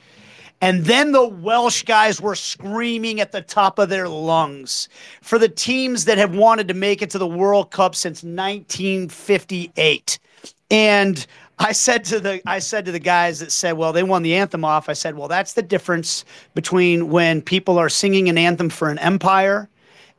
And 0.60 0.84
then 0.84 1.12
the 1.12 1.26
Welsh 1.26 1.84
guys 1.84 2.20
were 2.20 2.34
screaming 2.34 3.20
at 3.20 3.32
the 3.32 3.40
top 3.40 3.78
of 3.78 3.88
their 3.88 4.08
lungs 4.08 4.88
for 5.22 5.38
the 5.38 5.48
teams 5.48 6.06
that 6.06 6.18
have 6.18 6.34
wanted 6.34 6.68
to 6.68 6.74
make 6.74 7.02
it 7.02 7.10
to 7.10 7.18
the 7.18 7.26
World 7.26 7.70
Cup 7.70 7.94
since 7.94 8.24
1958. 8.24 10.18
And 10.70 11.26
I 11.60 11.70
said 11.70 12.04
to 12.06 12.18
the 12.18 12.42
I 12.46 12.58
said 12.58 12.84
to 12.86 12.92
the 12.92 12.98
guys 12.98 13.38
that 13.38 13.52
said, 13.52 13.72
"Well, 13.72 13.92
they 13.92 14.02
won 14.02 14.24
the 14.24 14.34
anthem 14.34 14.64
off." 14.64 14.88
I 14.88 14.94
said, 14.94 15.16
"Well, 15.16 15.28
that's 15.28 15.52
the 15.52 15.62
difference 15.62 16.24
between 16.54 17.10
when 17.10 17.42
people 17.42 17.78
are 17.78 17.88
singing 17.88 18.28
an 18.28 18.38
anthem 18.38 18.70
for 18.70 18.90
an 18.90 18.98
empire 18.98 19.68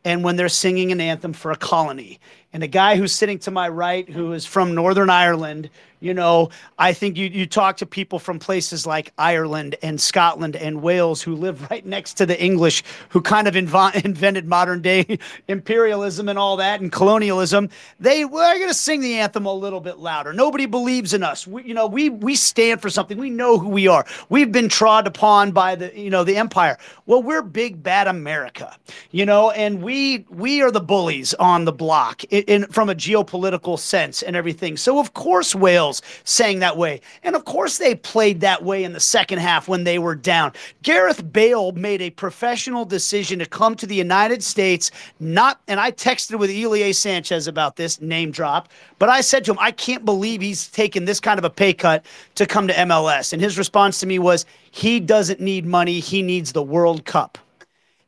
and 0.06 0.24
when 0.24 0.36
they're 0.36 0.48
singing 0.48 0.92
an 0.92 1.02
anthem 1.02 1.34
for 1.34 1.52
a 1.52 1.56
colony. 1.58 2.20
And 2.54 2.64
a 2.64 2.68
guy 2.68 2.96
who's 2.96 3.12
sitting 3.12 3.40
to 3.40 3.52
my 3.52 3.68
right, 3.68 4.08
who 4.08 4.32
is 4.32 4.46
from 4.46 4.76
Northern 4.76 5.10
Ireland, 5.10 5.70
you 6.06 6.14
know, 6.14 6.50
I 6.78 6.94
think 6.94 7.18
you, 7.18 7.26
you 7.26 7.48
talk 7.48 7.78
to 7.78 7.86
people 7.88 8.20
from 8.20 8.38
places 8.38 8.86
like 8.86 9.12
Ireland 9.18 9.76
and 9.82 10.00
Scotland 10.00 10.56
and 10.56 10.84
Wales 10.84 11.24
who 11.24 11.36
live 11.36 11.68
right 11.72 11.84
next 11.84 12.14
to 12.16 12.28
the 12.28 12.40
English, 12.42 12.84
who 13.10 13.22
kind 13.22 13.48
of 13.48 13.56
inv- 13.56 13.96
invented 14.06 14.48
modern 14.48 14.84
day 14.84 15.18
imperialism 15.48 16.30
and 16.30 16.38
all 16.38 16.58
that 16.58 16.80
and 16.80 16.92
colonialism. 16.92 17.70
They 18.00 18.24
we're 18.24 18.54
going 18.58 18.68
to 18.68 18.74
sing 18.74 19.02
the 19.02 19.16
anthem 19.16 19.48
a 19.48 19.54
little 19.54 19.82
bit 19.82 19.98
louder. 19.98 20.32
Nobody 20.32 20.68
believes 20.68 21.16
in 21.16 21.24
us. 21.24 21.48
We, 21.48 21.64
you 21.64 21.74
know, 21.74 21.88
we 21.88 22.10
we 22.10 22.36
stand 22.36 22.84
for 22.84 22.92
something. 22.92 23.18
We 23.18 23.32
know 23.32 23.58
who 23.58 23.70
we 23.70 23.88
are. 23.88 24.06
We've 24.30 24.52
been 24.52 24.70
trod 24.70 25.08
upon 25.08 25.54
by 25.54 25.74
the 25.74 26.00
you 26.00 26.12
know 26.12 26.24
the 26.24 26.38
empire. 26.38 26.78
Well, 27.08 27.24
we're 27.24 27.42
big 27.42 27.82
bad 27.82 28.08
America, 28.08 28.78
you 29.10 29.26
know, 29.26 29.50
and 29.52 29.82
we 29.82 30.26
we 30.30 30.62
are 30.62 30.70
the 30.70 30.82
bullies 30.82 31.34
on 31.36 31.66
the 31.66 31.74
block 31.74 32.24
in, 32.26 32.44
in 32.44 32.66
from 32.68 32.90
a 32.90 32.96
geopolitical 32.96 33.80
sense 33.80 34.22
and 34.22 34.36
everything. 34.36 34.78
So 34.78 35.00
of 35.00 35.16
course 35.16 35.56
Wales 35.56 35.95
saying 36.24 36.60
that 36.60 36.78
way. 36.78 37.02
And 37.24 37.36
of 37.36 37.46
course, 37.46 37.78
they 37.78 37.96
played 37.96 38.42
that 38.42 38.64
way 38.64 38.84
in 38.84 38.94
the 38.94 39.00
second 39.00 39.40
half 39.40 39.68
when 39.68 39.84
they 39.84 40.00
were 40.00 40.16
down. 40.16 40.54
Gareth 40.84 41.32
Bale 41.32 41.72
made 41.74 42.02
a 42.02 42.10
professional 42.10 42.86
decision 42.86 43.40
to 43.40 43.46
come 43.46 43.76
to 43.76 43.88
the 43.88 43.96
United 43.96 44.44
States, 44.44 44.92
not, 45.20 45.62
and 45.68 45.80
I 45.80 45.92
texted 45.92 46.38
with 46.40 46.50
Ilie 46.50 46.94
Sanchez 46.94 47.48
about 47.48 47.76
this 47.76 48.02
name 48.02 48.32
drop, 48.32 48.70
but 49.00 49.10
I 49.10 49.22
said 49.22 49.46
to 49.46 49.52
him, 49.52 49.58
I 49.60 49.72
can't 49.72 50.06
believe 50.06 50.42
he's 50.42 50.68
taken 50.68 51.06
this 51.06 51.20
kind 51.20 51.38
of 51.38 51.46
a 51.46 51.50
pay 51.50 51.74
cut 51.74 52.06
to 52.36 52.46
come 52.46 52.68
to 52.68 52.74
MLS. 52.74 53.34
And 53.34 53.42
his 53.42 53.58
response 53.58 54.00
to 54.00 54.06
me 54.06 54.20
was, 54.20 54.46
he 54.72 55.00
doesn't 55.00 55.40
need 55.40 55.66
money, 55.66 56.00
he 56.00 56.22
needs 56.22 56.52
the 56.52 56.64
World 56.64 57.06
Cup. 57.06 57.38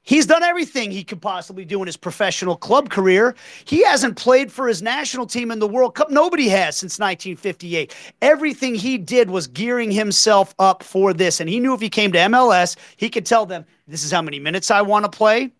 He's 0.07 0.25
done 0.25 0.41
everything 0.41 0.89
he 0.89 1.03
could 1.03 1.21
possibly 1.21 1.65
do 1.65 1.81
in 1.81 1.85
his 1.85 1.97
professional 1.97 2.55
club 2.55 2.89
career. 2.89 3.35
He 3.65 3.83
hasn't 3.83 4.15
played 4.15 4.49
for 4.49 4.65
his 4.65 4.81
national 4.81 5.25
team 5.25 5.51
in 5.51 5.59
the 5.59 5.67
World 5.67 5.95
Cup. 5.95 6.09
Nobody 6.09 6.47
has 6.47 6.77
since 6.77 6.97
1958. 6.97 7.93
Everything 8.21 8.73
he 8.73 8.97
did 8.97 9.29
was 9.29 9.47
gearing 9.47 9.91
himself 9.91 10.55
up 10.59 10.81
for 10.81 11.11
this. 11.11 11.41
And 11.41 11.49
he 11.49 11.59
knew 11.59 11.73
if 11.73 11.81
he 11.81 11.89
came 11.89 12.13
to 12.13 12.19
MLS, 12.19 12.77
he 12.95 13.09
could 13.09 13.25
tell 13.25 13.45
them, 13.45 13.65
this 13.85 14.05
is 14.05 14.09
how 14.09 14.21
many 14.21 14.39
minutes 14.39 14.71
I 14.71 14.81
want 14.81 15.03
to 15.03 15.11
play. 15.11 15.51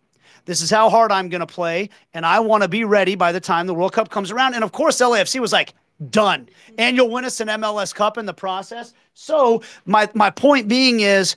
This 0.46 0.62
is 0.62 0.70
how 0.70 0.88
hard 0.88 1.12
I'm 1.12 1.28
going 1.28 1.40
to 1.40 1.46
play. 1.46 1.90
And 2.14 2.24
I 2.24 2.40
want 2.40 2.62
to 2.62 2.70
be 2.70 2.84
ready 2.84 3.16
by 3.16 3.32
the 3.32 3.40
time 3.40 3.66
the 3.66 3.74
World 3.74 3.92
Cup 3.92 4.08
comes 4.08 4.30
around. 4.30 4.54
And 4.54 4.64
of 4.64 4.72
course, 4.72 4.98
LAFC 4.98 5.40
was 5.40 5.52
like, 5.52 5.74
done. 6.08 6.48
And 6.78 6.96
you'll 6.96 7.10
win 7.10 7.26
us 7.26 7.40
an 7.40 7.48
MLS 7.48 7.94
Cup 7.94 8.16
in 8.16 8.24
the 8.24 8.32
process. 8.32 8.94
So 9.12 9.62
my, 9.84 10.08
my 10.14 10.30
point 10.30 10.68
being 10.68 11.00
is, 11.00 11.36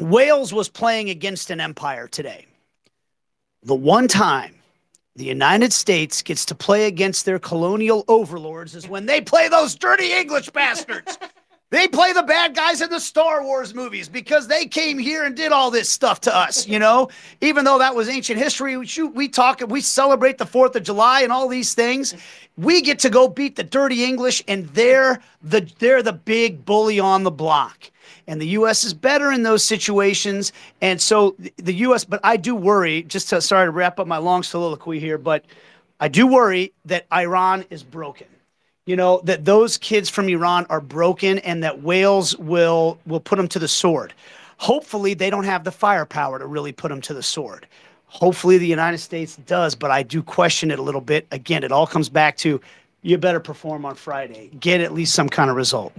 Wales 0.00 0.52
was 0.52 0.68
playing 0.68 1.10
against 1.10 1.50
an 1.50 1.60
empire 1.60 2.06
today. 2.06 2.46
The 3.62 3.74
one 3.74 4.06
time 4.06 4.54
the 5.16 5.24
United 5.24 5.72
States 5.72 6.22
gets 6.22 6.44
to 6.46 6.54
play 6.54 6.86
against 6.86 7.24
their 7.24 7.40
colonial 7.40 8.04
overlords 8.06 8.76
is 8.76 8.88
when 8.88 9.06
they 9.06 9.20
play 9.20 9.48
those 9.48 9.74
dirty 9.74 10.12
English 10.12 10.50
bastards. 10.50 11.18
they 11.70 11.88
play 11.88 12.12
the 12.12 12.22
bad 12.22 12.54
guys 12.54 12.80
in 12.80 12.90
the 12.90 13.00
Star 13.00 13.42
Wars 13.42 13.74
movies 13.74 14.08
because 14.08 14.46
they 14.46 14.66
came 14.66 14.96
here 14.96 15.24
and 15.24 15.34
did 15.34 15.50
all 15.50 15.72
this 15.72 15.90
stuff 15.90 16.20
to 16.20 16.34
us, 16.34 16.68
you 16.68 16.78
know? 16.78 17.08
Even 17.40 17.64
though 17.64 17.80
that 17.80 17.96
was 17.96 18.08
ancient 18.08 18.38
history, 18.38 18.76
we 18.76 18.86
shoot, 18.86 19.12
we 19.12 19.28
talk, 19.28 19.60
we 19.66 19.80
celebrate 19.80 20.38
the 20.38 20.46
4th 20.46 20.76
of 20.76 20.84
July 20.84 21.22
and 21.22 21.32
all 21.32 21.48
these 21.48 21.74
things. 21.74 22.14
We 22.56 22.80
get 22.80 23.00
to 23.00 23.10
go 23.10 23.26
beat 23.26 23.56
the 23.56 23.64
dirty 23.64 24.04
English 24.04 24.44
and 24.46 24.68
they're 24.68 25.20
the 25.42 25.68
they're 25.80 26.02
the 26.04 26.12
big 26.12 26.64
bully 26.64 27.00
on 27.00 27.24
the 27.24 27.32
block 27.32 27.90
and 28.28 28.40
the 28.40 28.46
U.S. 28.48 28.84
is 28.84 28.94
better 28.94 29.32
in 29.32 29.42
those 29.42 29.64
situations. 29.64 30.52
And 30.80 31.00
so 31.00 31.34
the 31.56 31.74
U.S. 31.74 32.04
But 32.04 32.20
I 32.22 32.36
do 32.36 32.54
worry. 32.54 33.02
Just 33.02 33.30
to 33.30 33.40
sorry 33.40 33.66
to 33.66 33.70
wrap 33.72 33.98
up 33.98 34.06
my 34.06 34.18
long 34.18 34.44
soliloquy 34.44 35.00
here, 35.00 35.18
but 35.18 35.44
I 35.98 36.06
do 36.06 36.26
worry 36.26 36.72
that 36.84 37.06
Iran 37.12 37.64
is 37.70 37.82
broken. 37.82 38.28
You 38.86 38.96
know 38.96 39.20
that 39.24 39.44
those 39.44 39.76
kids 39.76 40.08
from 40.08 40.28
Iran 40.28 40.66
are 40.70 40.80
broken, 40.80 41.38
and 41.40 41.64
that 41.64 41.82
Wales 41.82 42.36
will 42.36 42.98
will 43.06 43.20
put 43.20 43.36
them 43.36 43.48
to 43.48 43.58
the 43.58 43.68
sword. 43.68 44.14
Hopefully, 44.58 45.14
they 45.14 45.30
don't 45.30 45.44
have 45.44 45.64
the 45.64 45.72
firepower 45.72 46.38
to 46.38 46.46
really 46.46 46.72
put 46.72 46.88
them 46.88 47.00
to 47.02 47.14
the 47.14 47.22
sword. 47.22 47.66
Hopefully, 48.06 48.58
the 48.58 48.66
United 48.66 48.98
States 48.98 49.36
does, 49.46 49.74
but 49.74 49.90
I 49.90 50.02
do 50.02 50.22
question 50.22 50.70
it 50.70 50.78
a 50.78 50.82
little 50.82 51.00
bit. 51.00 51.26
Again, 51.30 51.64
it 51.64 51.72
all 51.72 51.86
comes 51.86 52.08
back 52.08 52.36
to 52.38 52.60
you 53.02 53.16
better 53.18 53.40
perform 53.40 53.84
on 53.84 53.94
Friday, 53.94 54.50
get 54.58 54.80
at 54.80 54.92
least 54.92 55.14
some 55.14 55.28
kind 55.28 55.50
of 55.50 55.56
result. 55.56 55.92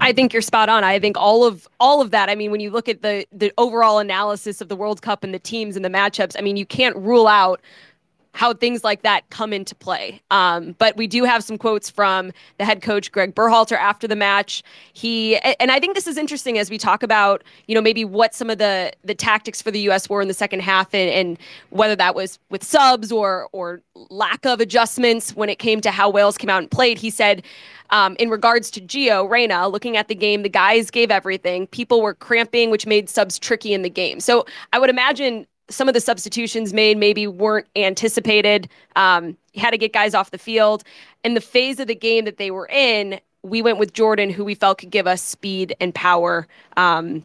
I 0.00 0.12
think 0.12 0.32
you're 0.32 0.42
spot 0.42 0.68
on. 0.68 0.84
I 0.84 0.98
think 0.98 1.16
all 1.16 1.44
of 1.44 1.68
all 1.80 2.00
of 2.00 2.10
that. 2.10 2.28
I 2.28 2.34
mean, 2.34 2.50
when 2.50 2.60
you 2.60 2.70
look 2.70 2.88
at 2.88 3.02
the 3.02 3.26
the 3.32 3.52
overall 3.58 3.98
analysis 3.98 4.60
of 4.60 4.68
the 4.68 4.76
World 4.76 5.02
Cup 5.02 5.24
and 5.24 5.32
the 5.32 5.38
teams 5.38 5.76
and 5.76 5.84
the 5.84 5.88
matchups, 5.88 6.36
I 6.38 6.42
mean, 6.42 6.56
you 6.56 6.66
can't 6.66 6.96
rule 6.96 7.26
out 7.26 7.60
how 8.34 8.52
things 8.52 8.82
like 8.82 9.02
that 9.02 9.28
come 9.30 9.52
into 9.52 9.74
play. 9.76 10.20
Um, 10.30 10.74
but 10.78 10.96
we 10.96 11.06
do 11.06 11.22
have 11.24 11.44
some 11.44 11.56
quotes 11.56 11.88
from 11.88 12.32
the 12.58 12.64
head 12.64 12.82
coach 12.82 13.12
Greg 13.12 13.34
Berhalter 13.34 13.76
after 13.76 14.08
the 14.08 14.16
match. 14.16 14.62
He 14.92 15.36
and 15.38 15.70
I 15.70 15.78
think 15.78 15.94
this 15.94 16.08
is 16.08 16.18
interesting 16.18 16.58
as 16.58 16.68
we 16.68 16.76
talk 16.76 17.02
about 17.02 17.44
you 17.68 17.74
know 17.74 17.80
maybe 17.80 18.04
what 18.04 18.34
some 18.34 18.50
of 18.50 18.58
the 18.58 18.92
the 19.04 19.14
tactics 19.14 19.62
for 19.62 19.70
the 19.70 19.80
U.S. 19.80 20.10
were 20.10 20.20
in 20.20 20.28
the 20.28 20.34
second 20.34 20.60
half 20.60 20.92
and, 20.92 21.10
and 21.10 21.38
whether 21.70 21.96
that 21.96 22.14
was 22.14 22.38
with 22.50 22.64
subs 22.64 23.12
or 23.12 23.48
or 23.52 23.80
lack 24.10 24.44
of 24.44 24.60
adjustments 24.60 25.34
when 25.36 25.48
it 25.48 25.60
came 25.60 25.80
to 25.80 25.92
how 25.92 26.10
Wales 26.10 26.36
came 26.36 26.50
out 26.50 26.58
and 26.58 26.70
played. 26.70 26.98
He 26.98 27.10
said 27.10 27.42
um, 27.90 28.16
in 28.18 28.30
regards 28.30 28.70
to 28.72 28.80
Gio 28.80 29.30
Reyna, 29.30 29.68
looking 29.68 29.96
at 29.96 30.08
the 30.08 30.14
game, 30.14 30.42
the 30.42 30.48
guys 30.48 30.90
gave 30.90 31.12
everything. 31.12 31.68
People 31.68 32.02
were 32.02 32.14
cramping, 32.14 32.70
which 32.70 32.86
made 32.86 33.08
subs 33.08 33.38
tricky 33.38 33.72
in 33.72 33.82
the 33.82 33.90
game. 33.90 34.18
So 34.18 34.44
I 34.72 34.80
would 34.80 34.90
imagine 34.90 35.46
some 35.68 35.88
of 35.88 35.94
the 35.94 36.00
substitutions 36.00 36.72
made 36.72 36.98
maybe 36.98 37.26
weren't 37.26 37.66
anticipated. 37.76 38.68
Um, 38.96 39.36
had 39.56 39.70
to 39.70 39.78
get 39.78 39.92
guys 39.92 40.14
off 40.14 40.30
the 40.30 40.38
field. 40.38 40.84
In 41.24 41.34
the 41.34 41.40
phase 41.40 41.80
of 41.80 41.86
the 41.86 41.94
game 41.94 42.24
that 42.24 42.36
they 42.36 42.50
were 42.50 42.68
in, 42.68 43.20
we 43.42 43.62
went 43.62 43.78
with 43.78 43.92
Jordan, 43.92 44.30
who 44.30 44.44
we 44.44 44.54
felt 44.54 44.78
could 44.78 44.90
give 44.90 45.06
us 45.06 45.22
speed 45.22 45.74
and 45.80 45.94
power. 45.94 46.46
Um, 46.76 47.24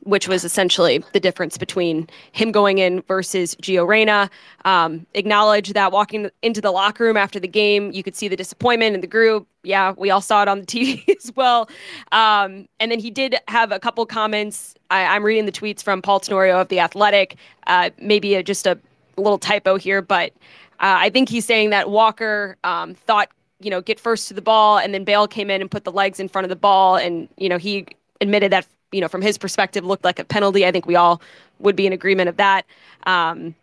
which 0.00 0.28
was 0.28 0.44
essentially 0.44 1.02
the 1.12 1.20
difference 1.20 1.56
between 1.58 2.08
him 2.32 2.52
going 2.52 2.78
in 2.78 3.02
versus 3.02 3.54
Gio 3.56 3.86
Reyna. 3.86 4.30
Um, 4.64 5.06
acknowledge 5.14 5.72
that 5.72 5.92
walking 5.92 6.30
into 6.42 6.60
the 6.60 6.70
locker 6.70 7.04
room 7.04 7.16
after 7.16 7.38
the 7.38 7.48
game, 7.48 7.92
you 7.92 8.02
could 8.02 8.16
see 8.16 8.28
the 8.28 8.36
disappointment 8.36 8.94
in 8.94 9.00
the 9.00 9.06
group. 9.06 9.46
Yeah, 9.62 9.94
we 9.96 10.10
all 10.10 10.20
saw 10.20 10.42
it 10.42 10.48
on 10.48 10.60
the 10.60 10.66
TV 10.66 11.08
as 11.16 11.32
well. 11.36 11.68
Um, 12.12 12.68
and 12.80 12.90
then 12.90 12.98
he 12.98 13.10
did 13.10 13.36
have 13.48 13.72
a 13.72 13.78
couple 13.78 14.04
comments. 14.06 14.74
I, 14.90 15.16
am 15.16 15.24
reading 15.24 15.46
the 15.46 15.52
tweets 15.52 15.82
from 15.82 16.02
Paul 16.02 16.20
Tenorio 16.20 16.60
of 16.60 16.68
The 16.68 16.80
Athletic. 16.80 17.36
Uh, 17.66 17.90
maybe 17.98 18.34
a, 18.34 18.42
just 18.42 18.66
a 18.66 18.78
little 19.16 19.38
typo 19.38 19.76
here, 19.76 20.02
but 20.02 20.32
uh, 20.80 20.98
I 20.98 21.10
think 21.10 21.28
he's 21.28 21.44
saying 21.44 21.70
that 21.70 21.90
Walker 21.90 22.56
um, 22.64 22.94
thought, 22.94 23.28
you 23.60 23.70
know, 23.70 23.80
get 23.80 24.00
first 24.00 24.26
to 24.28 24.34
the 24.34 24.42
ball, 24.42 24.78
and 24.78 24.92
then 24.92 25.04
Bale 25.04 25.28
came 25.28 25.48
in 25.48 25.60
and 25.60 25.70
put 25.70 25.84
the 25.84 25.92
legs 25.92 26.18
in 26.18 26.28
front 26.28 26.44
of 26.44 26.48
the 26.48 26.56
ball. 26.56 26.96
And, 26.96 27.28
you 27.36 27.48
know, 27.48 27.58
he 27.58 27.86
admitted 28.20 28.50
that 28.50 28.66
you 28.92 29.00
know, 29.00 29.08
from 29.08 29.22
his 29.22 29.38
perspective, 29.38 29.84
looked 29.84 30.04
like 30.04 30.18
a 30.18 30.24
penalty. 30.24 30.66
I 30.66 30.70
think 30.70 30.86
we 30.86 30.96
all 30.96 31.20
would 31.58 31.76
be 31.76 31.86
in 31.86 31.92
agreement 31.92 32.28
of 32.28 32.36
that. 32.36 32.66
Um, 33.06 33.54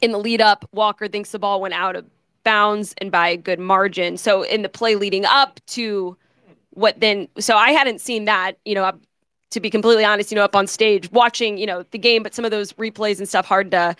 in 0.00 0.12
the 0.12 0.18
lead 0.18 0.40
up, 0.40 0.68
Walker 0.72 1.06
thinks 1.08 1.30
the 1.30 1.38
ball 1.38 1.60
went 1.60 1.74
out 1.74 1.94
of 1.94 2.04
bounds 2.44 2.94
and 2.98 3.10
by 3.10 3.28
a 3.28 3.36
good 3.36 3.58
margin. 3.58 4.16
So 4.16 4.42
in 4.42 4.62
the 4.62 4.68
play 4.68 4.96
leading 4.96 5.24
up 5.24 5.60
to 5.68 6.16
what 6.70 6.98
then, 7.00 7.28
so 7.38 7.56
I 7.56 7.70
hadn't 7.70 8.00
seen 8.00 8.24
that, 8.24 8.58
you 8.64 8.74
know, 8.74 8.92
to 9.50 9.60
be 9.60 9.70
completely 9.70 10.04
honest, 10.04 10.32
you 10.32 10.36
know, 10.36 10.44
up 10.44 10.56
on 10.56 10.66
stage 10.66 11.10
watching, 11.12 11.58
you 11.58 11.66
know, 11.66 11.84
the 11.90 11.98
game, 11.98 12.22
but 12.22 12.34
some 12.34 12.44
of 12.44 12.50
those 12.50 12.72
replays 12.74 13.18
and 13.18 13.28
stuff 13.28 13.46
hard 13.46 13.70
to 13.70 13.94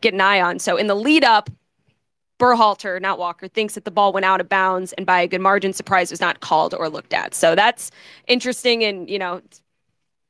get 0.00 0.12
an 0.12 0.20
eye 0.20 0.40
on. 0.40 0.58
So 0.58 0.76
in 0.76 0.88
the 0.88 0.96
lead 0.96 1.24
up, 1.24 1.48
Berhalter, 2.38 3.00
not 3.00 3.18
Walker, 3.18 3.48
thinks 3.48 3.74
that 3.74 3.84
the 3.84 3.90
ball 3.90 4.12
went 4.12 4.26
out 4.26 4.40
of 4.40 4.48
bounds 4.48 4.92
and 4.94 5.06
by 5.06 5.20
a 5.20 5.28
good 5.28 5.40
margin, 5.40 5.72
surprise 5.72 6.10
was 6.10 6.20
not 6.20 6.40
called 6.40 6.74
or 6.74 6.88
looked 6.88 7.14
at. 7.14 7.34
So 7.34 7.54
that's 7.54 7.90
interesting 8.26 8.84
and, 8.84 9.08
you 9.08 9.18
know, 9.18 9.40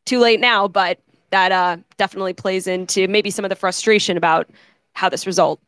too 0.06 0.18
late 0.18 0.40
now, 0.40 0.66
but 0.66 0.98
that 1.30 1.52
uh, 1.52 1.76
definitely 1.98 2.32
plays 2.32 2.66
into 2.66 3.06
maybe 3.08 3.30
some 3.30 3.44
of 3.44 3.50
the 3.50 3.56
frustration 3.56 4.16
about 4.16 4.48
how 4.94 5.08
this 5.08 5.26
result 5.26 5.60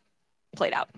played 0.57 0.73
out. 0.73 0.89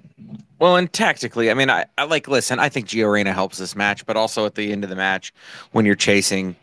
Well, 0.61 0.77
and 0.77 0.93
tactically, 0.93 1.51
I 1.51 1.55
mean, 1.55 1.71
I, 1.71 1.87
I 1.97 2.05
like 2.05 2.29
listen. 2.29 2.59
I 2.59 2.69
think 2.69 2.87
Gio 2.87 3.11
Reyna 3.11 3.33
helps 3.33 3.59
this 3.59 3.75
match, 3.75 4.05
but 4.05 4.17
also 4.17 4.45
at 4.45 4.55
the 4.55 4.71
end 4.73 4.85
of 4.85 4.91
the 4.91 4.97
match, 4.97 5.33
when 5.73 5.87
you're 5.87 5.97
chasing, 5.97 6.55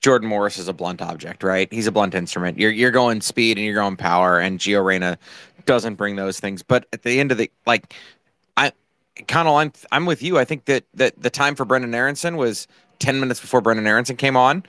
Jordan 0.00 0.28
Morris 0.28 0.58
is 0.58 0.68
a 0.68 0.72
blunt 0.72 1.02
object, 1.02 1.42
right? 1.42 1.70
He's 1.72 1.88
a 1.88 1.92
blunt 1.92 2.14
instrument. 2.14 2.58
You're 2.58 2.70
you're 2.70 2.92
going 2.92 3.20
speed 3.20 3.58
and 3.58 3.66
you're 3.66 3.74
going 3.74 3.96
power, 3.96 4.38
and 4.38 4.60
Gio 4.60 4.84
Reyna 4.84 5.18
doesn't 5.66 5.96
bring 5.96 6.14
those 6.14 6.38
things. 6.38 6.62
But 6.62 6.86
at 6.92 7.02
the 7.02 7.18
end 7.18 7.32
of 7.32 7.38
the 7.38 7.50
like, 7.66 7.94
I 8.56 8.70
Conall, 9.16 9.60
I'm 9.60 9.72
I'm 9.90 10.06
with 10.06 10.22
you. 10.22 10.38
I 10.38 10.44
think 10.44 10.66
that 10.66 10.84
that 10.94 11.20
the 11.20 11.30
time 11.30 11.56
for 11.56 11.66
Brenden 11.66 11.94
Aaronson 11.94 12.36
was 12.36 12.68
ten 13.00 13.18
minutes 13.18 13.40
before 13.40 13.60
Brenden 13.60 13.86
Aaronson 13.86 14.16
came 14.16 14.36
on. 14.36 14.62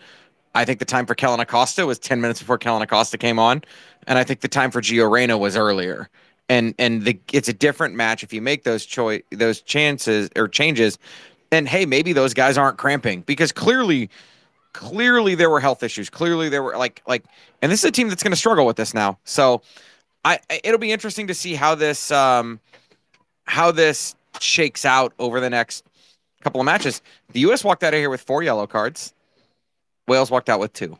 I 0.55 0.65
think 0.65 0.79
the 0.79 0.85
time 0.85 1.05
for 1.05 1.15
Kellyn 1.15 1.39
Acosta 1.39 1.85
was 1.85 1.97
10 1.99 2.21
minutes 2.21 2.39
before 2.39 2.57
Kellyn 2.57 2.81
Acosta 2.81 3.17
came 3.17 3.39
on. 3.39 3.63
And 4.07 4.19
I 4.19 4.23
think 4.23 4.41
the 4.41 4.47
time 4.47 4.71
for 4.71 4.81
Gio 4.81 5.09
Reyna 5.09 5.37
was 5.37 5.57
earlier. 5.57 6.09
And 6.49 6.75
and 6.77 7.03
the 7.03 7.19
it's 7.31 7.47
a 7.47 7.53
different 7.53 7.95
match 7.95 8.21
if 8.21 8.33
you 8.33 8.41
make 8.41 8.63
those 8.63 8.85
choice 8.85 9.21
those 9.31 9.61
chances 9.61 10.29
or 10.35 10.47
changes. 10.47 10.99
And 11.51 11.67
hey, 11.67 11.85
maybe 11.85 12.13
those 12.13 12.33
guys 12.33 12.57
aren't 12.57 12.77
cramping 12.77 13.21
because 13.21 13.51
clearly 13.51 14.09
clearly 14.73 15.35
there 15.35 15.49
were 15.49 15.61
health 15.61 15.83
issues. 15.83 16.09
Clearly 16.09 16.49
there 16.49 16.61
were 16.61 16.77
like 16.77 17.01
like 17.07 17.23
and 17.61 17.71
this 17.71 17.79
is 17.79 17.85
a 17.85 17.91
team 17.91 18.09
that's 18.09 18.23
going 18.23 18.33
to 18.33 18.37
struggle 18.37 18.65
with 18.65 18.75
this 18.75 18.93
now. 18.93 19.17
So 19.23 19.61
I 20.25 20.39
it'll 20.63 20.79
be 20.79 20.91
interesting 20.91 21.27
to 21.27 21.33
see 21.33 21.53
how 21.55 21.75
this 21.75 22.11
um 22.11 22.59
how 23.45 23.71
this 23.71 24.15
shakes 24.39 24.83
out 24.83 25.13
over 25.19 25.39
the 25.39 25.49
next 25.49 25.85
couple 26.41 26.59
of 26.59 26.65
matches. 26.65 27.01
The 27.31 27.39
US 27.41 27.63
walked 27.63 27.83
out 27.83 27.93
of 27.93 27.99
here 27.99 28.09
with 28.09 28.21
four 28.21 28.43
yellow 28.43 28.67
cards. 28.67 29.13
Wales 30.07 30.31
walked 30.31 30.49
out 30.49 30.59
with 30.59 30.73
two. 30.73 30.97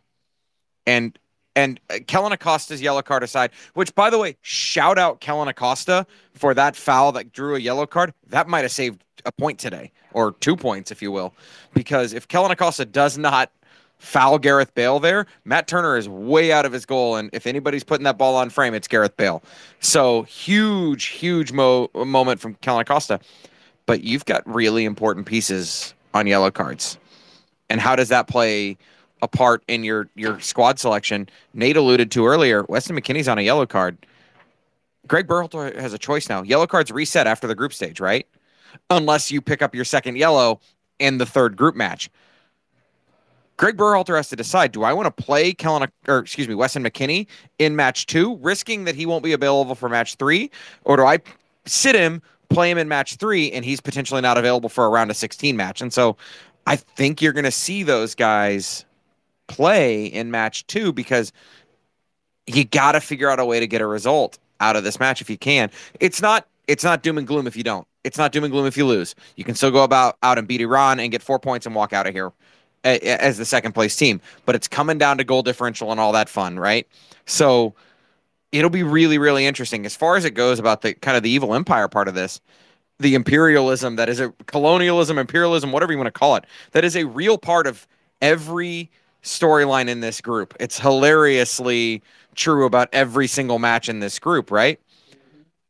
And 0.86 1.18
and 1.56 1.80
uh, 1.90 2.00
Kellyn 2.08 2.34
Acosta's 2.34 2.82
yellow 2.82 3.02
card 3.02 3.24
aside, 3.24 3.52
which 3.76 3.94
by 3.94 4.10
the 4.10 4.18
way, 4.18 4.38
shout 4.42 4.98
out 4.98 5.20
Kellyn 5.20 5.48
Acosta 5.48 6.06
for 6.34 6.54
that 6.54 6.76
foul 6.76 7.12
that 7.12 7.32
drew 7.32 7.56
a 7.56 7.60
yellow 7.60 7.86
card. 7.86 8.14
That 8.28 8.48
might 8.48 8.62
have 8.62 8.72
saved 8.72 9.04
a 9.26 9.32
point 9.32 9.60
today, 9.60 9.92
or 10.14 10.34
two 10.34 10.56
points, 10.56 10.92
if 10.92 11.02
you 11.02 11.12
will. 11.12 11.34
Because 11.74 12.14
if 12.14 12.28
Kellyn 12.28 12.52
Acosta 12.52 12.86
does 12.86 13.18
not 13.18 13.52
foul 14.00 14.38
Gareth 14.38 14.74
Bale 14.76 15.00
there, 15.00 15.26
Matt 15.46 15.68
Turner 15.68 15.96
is 15.96 16.10
way 16.10 16.52
out 16.52 16.66
of 16.66 16.74
his 16.74 16.86
goal. 16.86 17.16
And 17.16 17.30
if 17.32 17.48
anybody's 17.48 17.84
putting 17.84 18.04
that 18.04 18.18
ball 18.18 18.36
on 18.36 18.50
frame, 18.50 18.74
it's 18.74 18.88
Gareth 18.88 19.16
Bale. 19.16 19.42
So 19.80 20.24
huge, 20.24 21.06
huge 21.06 21.52
mo- 21.52 21.90
moment 21.94 22.42
from 22.42 22.56
Kellyn 22.56 22.82
Acosta. 22.82 23.20
But 23.86 24.04
you've 24.04 24.26
got 24.26 24.44
really 24.48 24.86
important 24.86 25.26
pieces 25.26 25.94
on 26.14 26.28
yellow 26.28 26.52
cards. 26.52 26.98
And 27.70 27.80
how 27.80 27.96
does 27.96 28.10
that 28.10 28.28
play 28.28 28.78
a 29.24 29.28
part 29.28 29.64
in 29.68 29.84
your 29.84 30.10
your 30.16 30.40
squad 30.42 30.78
selection. 30.78 31.30
Nate 31.54 31.78
alluded 31.78 32.12
to 32.12 32.28
earlier, 32.28 32.64
Weston 32.64 32.96
McKennie's 32.96 33.30
on 33.30 33.40
a 33.40 33.42
yellow 33.42 33.66
card. 33.66 33.98
Greg 35.08 35.28
Berhalter 35.28 35.76
has 35.80 35.94
a 35.94 35.98
choice 35.98 36.30
now. 36.30 36.44
Yellow 36.44 36.68
cards 36.68 36.92
reset 36.92 37.26
after 37.26 37.48
the 37.48 37.56
group 37.56 37.74
stage, 37.74 38.00
right? 38.00 38.28
Unless 38.90 39.32
you 39.32 39.42
pick 39.42 39.62
up 39.62 39.74
your 39.74 39.86
second 39.86 40.18
yellow 40.18 40.60
in 41.00 41.18
the 41.18 41.26
third 41.26 41.56
group 41.56 41.76
match. 41.76 42.10
Greg 43.56 43.78
Berhalter 43.78 44.16
has 44.18 44.28
to 44.30 44.36
decide: 44.36 44.74
Do 44.74 44.84
I 44.84 44.92
want 44.92 45.16
to 45.16 45.24
play 45.24 45.54
Kellyn, 45.54 45.90
or 46.08 46.20
excuse 46.20 46.50
me, 46.50 46.56
Weston 46.56 46.84
McKennie 46.84 47.28
in 47.60 47.78
match 47.78 48.06
two, 48.06 48.36
risking 48.38 48.84
that 48.84 48.96
he 48.96 49.06
won't 49.06 49.24
be 49.24 49.32
available 49.32 49.74
for 49.74 49.88
match 49.88 50.16
three, 50.16 50.52
or 50.84 50.98
do 50.98 51.06
I 51.06 51.20
sit 51.66 51.96
him, 51.96 52.22
play 52.50 52.70
him 52.70 52.78
in 52.78 52.90
match 52.90 53.16
three, 53.16 53.52
and 53.54 53.64
he's 53.64 53.80
potentially 53.80 54.22
not 54.22 54.38
available 54.38 54.70
for 54.70 54.86
a 54.86 54.90
round 54.90 55.12
of 55.12 55.16
16 55.16 55.56
match? 55.56 55.82
And 55.82 55.94
so, 55.94 56.18
I 56.68 56.76
think 56.76 57.22
you're 57.22 57.34
going 57.34 57.46
to 57.46 57.52
see 57.52 57.84
those 57.84 58.16
guys 58.16 58.86
play 59.48 60.06
in 60.06 60.32
match 60.32 60.66
two 60.68 60.94
because 60.94 61.32
you 62.48 62.66
got 62.66 62.94
to 62.94 63.02
figure 63.02 63.30
out 63.30 63.40
a 63.40 63.46
way 63.46 63.60
to 63.60 63.68
get 63.68 63.82
a 63.82 63.88
result 63.88 64.38
out 64.60 64.76
of 64.76 64.84
this 64.84 65.00
match 65.00 65.22
if 65.22 65.30
you 65.30 65.38
can. 65.38 65.70
It's 66.00 66.22
not 66.22 66.48
it's 66.68 66.84
not 66.84 67.04
doom 67.04 67.18
and 67.18 67.28
gloom 67.28 67.48
if 67.48 67.56
you 67.56 67.64
don't. 67.64 67.88
It's 68.04 68.18
not 68.18 68.32
doom 68.32 68.44
and 68.44 68.52
gloom 68.52 68.66
if 68.66 68.78
you 68.78 68.86
lose. 68.86 69.16
You 69.36 69.44
can 69.44 69.56
still 69.56 69.72
go 69.72 69.84
about 69.84 70.18
out 70.24 70.38
and 70.38 70.48
beat 70.48 70.62
Iran 70.62 71.00
and 71.00 71.12
get 71.12 71.22
four 71.22 71.40
points 71.40 71.66
and 71.66 71.76
walk 71.76 71.94
out 71.94 72.08
of 72.08 72.14
here 72.14 72.32
as 72.84 73.38
the 73.38 73.46
second 73.46 73.72
place 73.74 73.96
team. 73.96 74.20
But 74.46 74.56
it's 74.56 74.68
coming 74.68 74.98
down 74.98 75.18
to 75.18 75.24
goal 75.24 75.42
differential 75.42 75.92
and 75.92 76.00
all 76.00 76.12
that 76.12 76.28
fun, 76.28 76.60
right? 76.60 76.88
So 77.26 77.74
it'll 78.54 78.70
be 78.70 78.84
really 78.84 79.18
really 79.18 79.46
interesting 79.46 79.86
as 79.86 79.96
far 79.96 80.16
as 80.16 80.24
it 80.24 80.32
goes 80.32 80.60
about 80.60 80.82
the 80.82 80.94
kind 80.94 81.18
of 81.18 81.24
the 81.24 81.30
evil 81.30 81.54
empire 81.54 81.90
part 81.90 82.08
of 82.08 82.14
this 82.14 82.40
the 83.00 83.16
imperialism 83.16 83.98
that 83.98 84.08
is 84.08 84.20
a 84.20 84.30
colonialism 84.46 85.18
imperialism 85.18 85.72
whatever 85.72 85.92
you 85.92 85.98
want 85.98 86.08
to 86.08 86.12
call 86.12 86.36
it 86.36 86.46
that 86.72 86.86
is 86.86 86.96
a 86.96 87.06
real 87.06 87.38
part 87.38 87.68
of 87.68 87.88
every 88.22 88.90
storyline 89.24 89.88
in 89.88 90.02
this 90.02 90.22
group. 90.22 90.54
It's 90.60 90.80
hilariously 90.80 92.02
true 92.36 92.66
about 92.66 92.90
every 92.94 93.28
single 93.28 93.60
match 93.60 93.90
in 93.90 94.00
this 94.00 94.20
group, 94.20 94.52
right? 94.52 94.80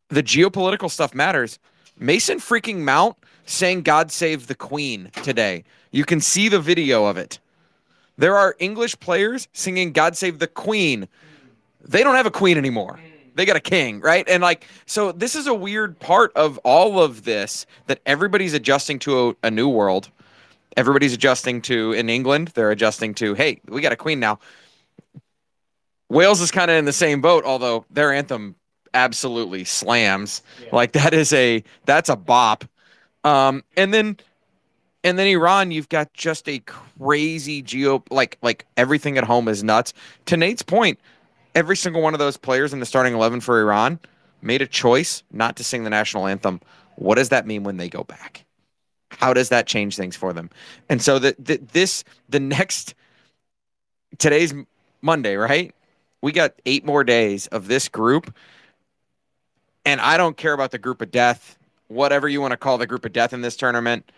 The 0.09 0.23
geopolitical 0.23 0.89
stuff 0.89 1.13
matters. 1.13 1.59
Mason 1.97 2.39
freaking 2.39 2.79
Mount 2.79 3.15
saying 3.45 3.83
God 3.83 4.11
save 4.11 4.47
the 4.47 4.55
Queen 4.55 5.11
today. 5.21 5.63
You 5.91 6.05
can 6.05 6.19
see 6.19 6.49
the 6.49 6.59
video 6.59 7.05
of 7.05 7.17
it. 7.17 7.39
There 8.17 8.35
are 8.37 8.55
English 8.59 8.99
players 8.99 9.47
singing 9.53 9.91
God 9.91 10.15
save 10.15 10.39
the 10.39 10.47
Queen. 10.47 11.07
They 11.83 12.03
don't 12.03 12.15
have 12.15 12.25
a 12.25 12.31
queen 12.31 12.57
anymore. 12.57 12.99
They 13.35 13.45
got 13.45 13.55
a 13.55 13.61
king, 13.61 13.99
right? 13.99 14.27
And 14.29 14.43
like, 14.43 14.67
so 14.85 15.11
this 15.11 15.35
is 15.35 15.47
a 15.47 15.53
weird 15.53 15.99
part 15.99 16.31
of 16.35 16.59
all 16.59 16.99
of 17.01 17.23
this 17.23 17.65
that 17.87 17.99
everybody's 18.05 18.53
adjusting 18.53 18.99
to 18.99 19.29
a, 19.29 19.47
a 19.47 19.51
new 19.51 19.67
world 19.67 20.09
everybody's 20.77 21.13
adjusting 21.13 21.61
to 21.63 21.93
in 21.93 22.09
England. 22.09 22.49
They're 22.49 22.71
adjusting 22.71 23.13
to, 23.15 23.33
hey, 23.33 23.61
we 23.67 23.81
got 23.81 23.91
a 23.91 23.97
queen 23.97 24.19
now. 24.19 24.39
Wales 26.09 26.41
is 26.41 26.51
kind 26.51 26.69
of 26.69 26.77
in 26.77 26.85
the 26.85 26.93
same 26.93 27.21
boat, 27.21 27.43
although 27.43 27.85
their 27.89 28.13
anthem 28.13 28.55
absolutely 28.93 29.63
slams. 29.63 30.41
Yeah. 30.61 30.69
Like 30.71 30.91
that 30.91 31.13
is 31.13 31.33
a 31.33 31.63
that's 31.85 32.09
a 32.09 32.15
bop. 32.15 32.65
Um, 33.23 33.63
and 33.75 33.93
then 33.93 34.17
and 35.03 35.17
then 35.17 35.27
Iran, 35.27 35.71
you've 35.71 35.89
got 35.89 36.13
just 36.13 36.47
a 36.47 36.59
crazy 36.59 37.61
geo 37.61 38.03
like 38.11 38.37
like 38.41 38.65
everything 38.77 39.17
at 39.17 39.23
home 39.23 39.47
is 39.47 39.63
nuts. 39.63 39.93
To 40.27 40.37
Nate's 40.37 40.61
point, 40.61 40.99
every 41.55 41.75
single 41.75 42.01
one 42.01 42.13
of 42.13 42.19
those 42.19 42.37
players 42.37 42.73
in 42.73 42.79
the 42.79 42.85
starting 42.85 43.13
eleven 43.13 43.39
for 43.39 43.59
Iran 43.59 43.99
made 44.41 44.61
a 44.61 44.67
choice 44.67 45.23
not 45.31 45.55
to 45.55 45.63
sing 45.63 45.83
the 45.83 45.89
national 45.89 46.27
anthem. 46.27 46.61
What 46.95 47.15
does 47.15 47.29
that 47.29 47.47
mean 47.47 47.63
when 47.63 47.77
they 47.77 47.89
go 47.89 48.03
back? 48.03 48.45
How 49.19 49.33
does 49.33 49.49
that 49.49 49.67
change 49.67 49.95
things 49.95 50.15
for 50.15 50.33
them? 50.33 50.49
And 50.89 51.01
so 51.01 51.19
the, 51.19 51.35
the 51.39 51.57
this 51.57 52.03
the 52.29 52.39
next 52.39 52.93
today's 54.17 54.53
Monday, 55.01 55.35
right? 55.35 55.73
We 56.21 56.31
got 56.31 56.53
eight 56.65 56.85
more 56.85 57.03
days 57.03 57.47
of 57.47 57.67
this 57.67 57.89
group. 57.89 58.33
And 59.85 59.99
I 59.99 60.15
don't 60.15 60.37
care 60.37 60.53
about 60.53 60.71
the 60.71 60.77
group 60.77 61.01
of 61.01 61.11
death, 61.11 61.57
whatever 61.89 62.29
you 62.29 62.39
want 62.39 62.51
to 62.51 62.57
call 62.57 62.77
the 62.77 62.87
group 62.87 63.03
of 63.05 63.11
death 63.11 63.33
in 63.33 63.41
this 63.41 63.57
tournament. 63.57 64.09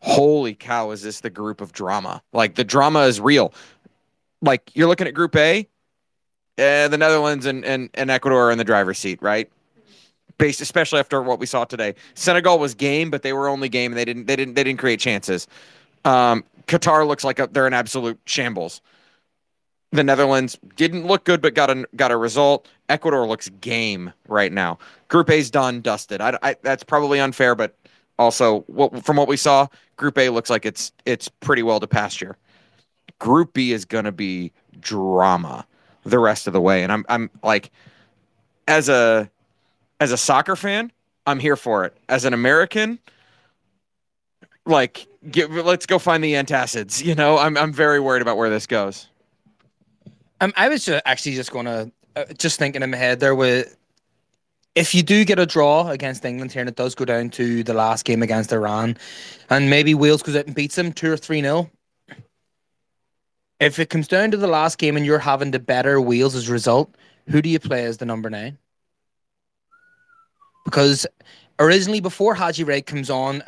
Holy 0.00 0.54
cow, 0.54 0.90
is 0.90 1.02
this 1.02 1.20
the 1.20 1.30
group 1.30 1.60
of 1.60 1.72
drama? 1.72 2.20
Like 2.32 2.56
the 2.56 2.64
drama 2.64 3.02
is 3.02 3.20
real. 3.20 3.54
Like 4.40 4.72
you're 4.74 4.88
looking 4.88 5.06
at 5.06 5.14
group 5.14 5.36
A, 5.36 5.68
uh, 6.58 6.88
the 6.88 6.98
Netherlands 6.98 7.46
and, 7.46 7.64
and, 7.64 7.88
and 7.94 8.10
Ecuador 8.10 8.48
are 8.48 8.50
in 8.50 8.58
the 8.58 8.64
driver's 8.64 8.98
seat, 8.98 9.22
right? 9.22 9.48
Based 10.38 10.60
especially 10.60 10.98
after 11.00 11.22
what 11.22 11.38
we 11.38 11.46
saw 11.46 11.64
today. 11.64 11.94
Senegal 12.14 12.58
was 12.58 12.74
game, 12.74 13.10
but 13.10 13.22
they 13.22 13.32
were 13.32 13.48
only 13.48 13.68
game 13.68 13.92
and 13.92 13.98
they 13.98 14.04
didn't 14.04 14.26
they 14.26 14.36
didn't 14.36 14.54
they 14.54 14.64
didn't 14.64 14.78
create 14.80 15.00
chances. 15.00 15.46
Um, 16.04 16.44
Qatar 16.66 17.06
looks 17.06 17.24
like 17.24 17.38
a, 17.38 17.48
they're 17.50 17.66
an 17.66 17.74
absolute 17.74 18.18
shambles. 18.26 18.80
The 19.92 20.02
Netherlands 20.02 20.58
didn't 20.76 21.06
look 21.06 21.24
good, 21.24 21.42
but 21.42 21.54
got 21.54 21.70
a 21.70 21.86
got 21.96 22.10
a 22.10 22.16
result. 22.16 22.66
Ecuador 22.88 23.26
looks 23.26 23.48
game 23.60 24.12
right 24.26 24.52
now. 24.52 24.78
Group 25.08 25.30
A's 25.30 25.50
done, 25.50 25.80
dusted. 25.80 26.20
I, 26.20 26.38
I 26.42 26.56
that's 26.62 26.82
probably 26.82 27.20
unfair, 27.20 27.54
but 27.54 27.76
also 28.18 28.60
what, 28.62 29.04
from 29.04 29.16
what 29.16 29.28
we 29.28 29.36
saw, 29.36 29.66
Group 29.96 30.16
A 30.18 30.30
looks 30.30 30.48
like 30.48 30.64
it's 30.64 30.92
it's 31.04 31.28
pretty 31.28 31.62
well 31.62 31.78
to 31.80 31.86
pasture. 31.86 32.36
Group 33.18 33.52
B 33.52 33.72
is 33.72 33.84
going 33.84 34.04
to 34.04 34.12
be 34.12 34.52
drama 34.80 35.66
the 36.04 36.18
rest 36.18 36.46
of 36.46 36.52
the 36.52 36.60
way, 36.60 36.82
and 36.82 36.90
I'm 36.90 37.04
I'm 37.08 37.30
like, 37.42 37.70
as 38.66 38.88
a 38.88 39.30
as 40.02 40.10
a 40.10 40.16
soccer 40.16 40.56
fan, 40.56 40.90
I'm 41.26 41.38
here 41.38 41.56
for 41.56 41.84
it. 41.84 41.96
As 42.08 42.24
an 42.24 42.34
American, 42.34 42.98
like, 44.66 45.06
get, 45.30 45.48
let's 45.50 45.86
go 45.86 46.00
find 46.00 46.22
the 46.24 46.34
antacids. 46.34 47.04
You 47.04 47.14
know, 47.14 47.38
I'm 47.38 47.56
I'm 47.56 47.72
very 47.72 48.00
worried 48.00 48.22
about 48.22 48.36
where 48.36 48.50
this 48.50 48.66
goes. 48.66 49.06
Um, 50.40 50.52
I 50.56 50.68
was 50.68 50.84
just 50.84 51.02
actually 51.06 51.36
just 51.36 51.52
gonna 51.52 51.92
uh, 52.16 52.24
just 52.36 52.58
thinking 52.58 52.82
in 52.82 52.90
my 52.90 52.96
head 52.96 53.20
there 53.20 53.34
with 53.34 53.76
if 54.74 54.92
you 54.92 55.04
do 55.04 55.24
get 55.24 55.38
a 55.38 55.46
draw 55.46 55.88
against 55.88 56.24
England 56.24 56.50
here 56.50 56.60
and 56.60 56.68
it 56.68 56.74
does 56.74 56.96
go 56.96 57.04
down 57.04 57.30
to 57.30 57.62
the 57.62 57.74
last 57.74 58.04
game 58.04 58.22
against 58.22 58.52
Iran, 58.52 58.96
and 59.50 59.70
maybe 59.70 59.94
Wales 59.94 60.22
goes 60.22 60.34
out 60.34 60.46
and 60.46 60.54
beats 60.54 60.74
them 60.74 60.92
two 60.92 61.12
or 61.12 61.16
three 61.16 61.40
nil. 61.40 61.70
If 63.60 63.78
it 63.78 63.88
comes 63.90 64.08
down 64.08 64.32
to 64.32 64.36
the 64.36 64.48
last 64.48 64.78
game 64.78 64.96
and 64.96 65.06
you're 65.06 65.20
having 65.20 65.52
to 65.52 65.60
better 65.60 66.00
Wales 66.00 66.34
as 66.34 66.48
a 66.48 66.52
result, 66.52 66.92
who 67.28 67.40
do 67.40 67.48
you 67.48 67.60
play 67.60 67.84
as 67.84 67.98
the 67.98 68.04
number 68.04 68.28
nine? 68.28 68.58
Because 70.64 71.06
originally, 71.58 72.00
before 72.00 72.34
Haji 72.34 72.64
Wright 72.64 72.84
comes 72.84 73.10
on, 73.10 73.42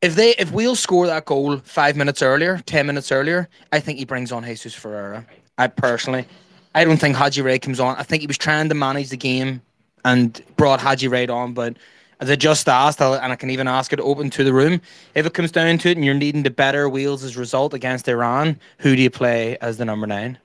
if 0.00 0.14
they 0.14 0.30
if 0.36 0.52
Wales 0.52 0.80
score 0.80 1.06
that 1.06 1.24
goal 1.24 1.58
five 1.58 1.96
minutes 1.96 2.22
earlier, 2.22 2.62
ten 2.66 2.86
minutes 2.86 3.10
earlier, 3.10 3.48
I 3.72 3.80
think 3.80 3.98
he 3.98 4.04
brings 4.04 4.30
on 4.32 4.44
Jesus 4.44 4.74
Ferreira. 4.74 5.26
I 5.58 5.66
personally, 5.66 6.26
I 6.74 6.84
don't 6.84 6.98
think 6.98 7.16
Haji 7.16 7.42
Wright 7.42 7.60
comes 7.60 7.80
on. 7.80 7.96
I 7.96 8.04
think 8.04 8.20
he 8.20 8.26
was 8.26 8.38
trying 8.38 8.68
to 8.68 8.74
manage 8.74 9.08
the 9.08 9.16
game 9.16 9.60
and 10.04 10.40
brought 10.56 10.80
Haji 10.80 11.08
Wright 11.08 11.28
on, 11.28 11.52
but 11.52 11.76
as 12.20 12.30
I 12.30 12.36
just 12.36 12.68
asked, 12.68 13.00
and 13.00 13.32
I 13.32 13.36
can 13.36 13.50
even 13.50 13.68
ask 13.68 13.92
it 13.92 14.00
open 14.00 14.30
to 14.30 14.44
the 14.44 14.52
room, 14.52 14.80
if 15.14 15.24
it 15.24 15.34
comes 15.34 15.52
down 15.52 15.78
to 15.78 15.88
it 15.88 15.96
and 15.96 16.04
you're 16.04 16.14
needing 16.14 16.42
to 16.44 16.50
better 16.50 16.88
Wales' 16.88 17.36
result 17.36 17.74
against 17.74 18.08
Iran, 18.08 18.58
who 18.78 18.96
do 18.96 19.02
you 19.02 19.10
play 19.10 19.56
as 19.60 19.76
the 19.76 19.84
number 19.84 20.06
nine? 20.06 20.38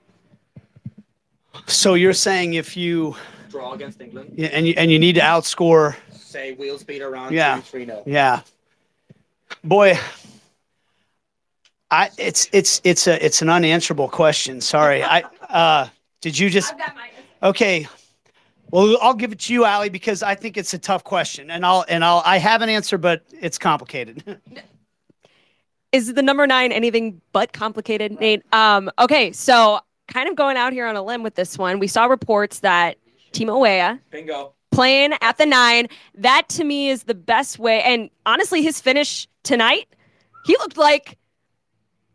So 1.67 1.93
you're 1.93 2.13
saying 2.13 2.53
if 2.53 2.77
you 2.77 3.15
draw 3.53 3.73
against 3.73 4.01
England, 4.01 4.33
yeah, 4.35 4.47
and 4.47 4.67
you 4.67 4.73
and 4.75 4.91
you 4.91 4.97
need 4.97 5.13
to 5.13 5.21
outscore, 5.21 5.95
say 6.11 6.53
Wales 6.53 6.83
beat 6.83 7.01
Iran, 7.03 7.31
Yeah. 7.31 7.61
3 7.61 7.85
0. 7.85 8.03
yeah, 8.07 8.41
boy, 9.63 9.97
I 11.91 12.09
it's 12.17 12.49
it's 12.51 12.81
it's 12.83 13.05
a 13.07 13.23
it's 13.23 13.41
an 13.43 13.49
unanswerable 13.49 14.09
question. 14.09 14.59
Sorry, 14.59 15.03
I 15.03 15.21
uh, 15.49 15.87
did 16.21 16.37
you 16.37 16.49
just 16.49 16.73
okay? 17.43 17.87
Well, 18.71 18.97
I'll 19.03 19.13
give 19.13 19.31
it 19.31 19.39
to 19.41 19.53
you, 19.53 19.67
Aly, 19.67 19.89
because 19.89 20.23
I 20.23 20.33
think 20.33 20.57
it's 20.57 20.73
a 20.73 20.79
tough 20.79 21.03
question, 21.03 21.51
and 21.51 21.63
I'll 21.63 21.85
and 21.87 22.03
I'll 22.03 22.23
I 22.25 22.37
have 22.39 22.63
an 22.63 22.69
answer, 22.69 22.97
but 22.97 23.21
it's 23.39 23.59
complicated. 23.59 24.39
Is 25.91 26.11
the 26.11 26.23
number 26.23 26.47
nine 26.47 26.71
anything 26.71 27.21
but 27.33 27.53
complicated, 27.53 28.19
Nate? 28.19 28.41
Um, 28.51 28.89
okay, 28.97 29.31
so 29.31 29.79
kind 30.07 30.27
of 30.27 30.35
going 30.35 30.57
out 30.57 30.73
here 30.73 30.87
on 30.87 30.95
a 30.95 31.03
limb 31.03 31.21
with 31.21 31.35
this 31.35 31.55
one. 31.55 31.77
We 31.77 31.85
saw 31.85 32.05
reports 32.05 32.61
that 32.61 32.97
Timo 33.33 33.59
Weah 33.59 33.99
Bingo. 34.11 34.53
playing 34.71 35.13
at 35.21 35.37
the 35.37 35.45
nine. 35.45 35.87
That 36.15 36.47
to 36.49 36.63
me 36.63 36.89
is 36.89 37.03
the 37.03 37.15
best 37.15 37.59
way. 37.59 37.81
And 37.81 38.09
honestly, 38.25 38.61
his 38.61 38.79
finish 38.79 39.27
tonight, 39.43 39.87
he 40.45 40.55
looked 40.59 40.77
like 40.77 41.17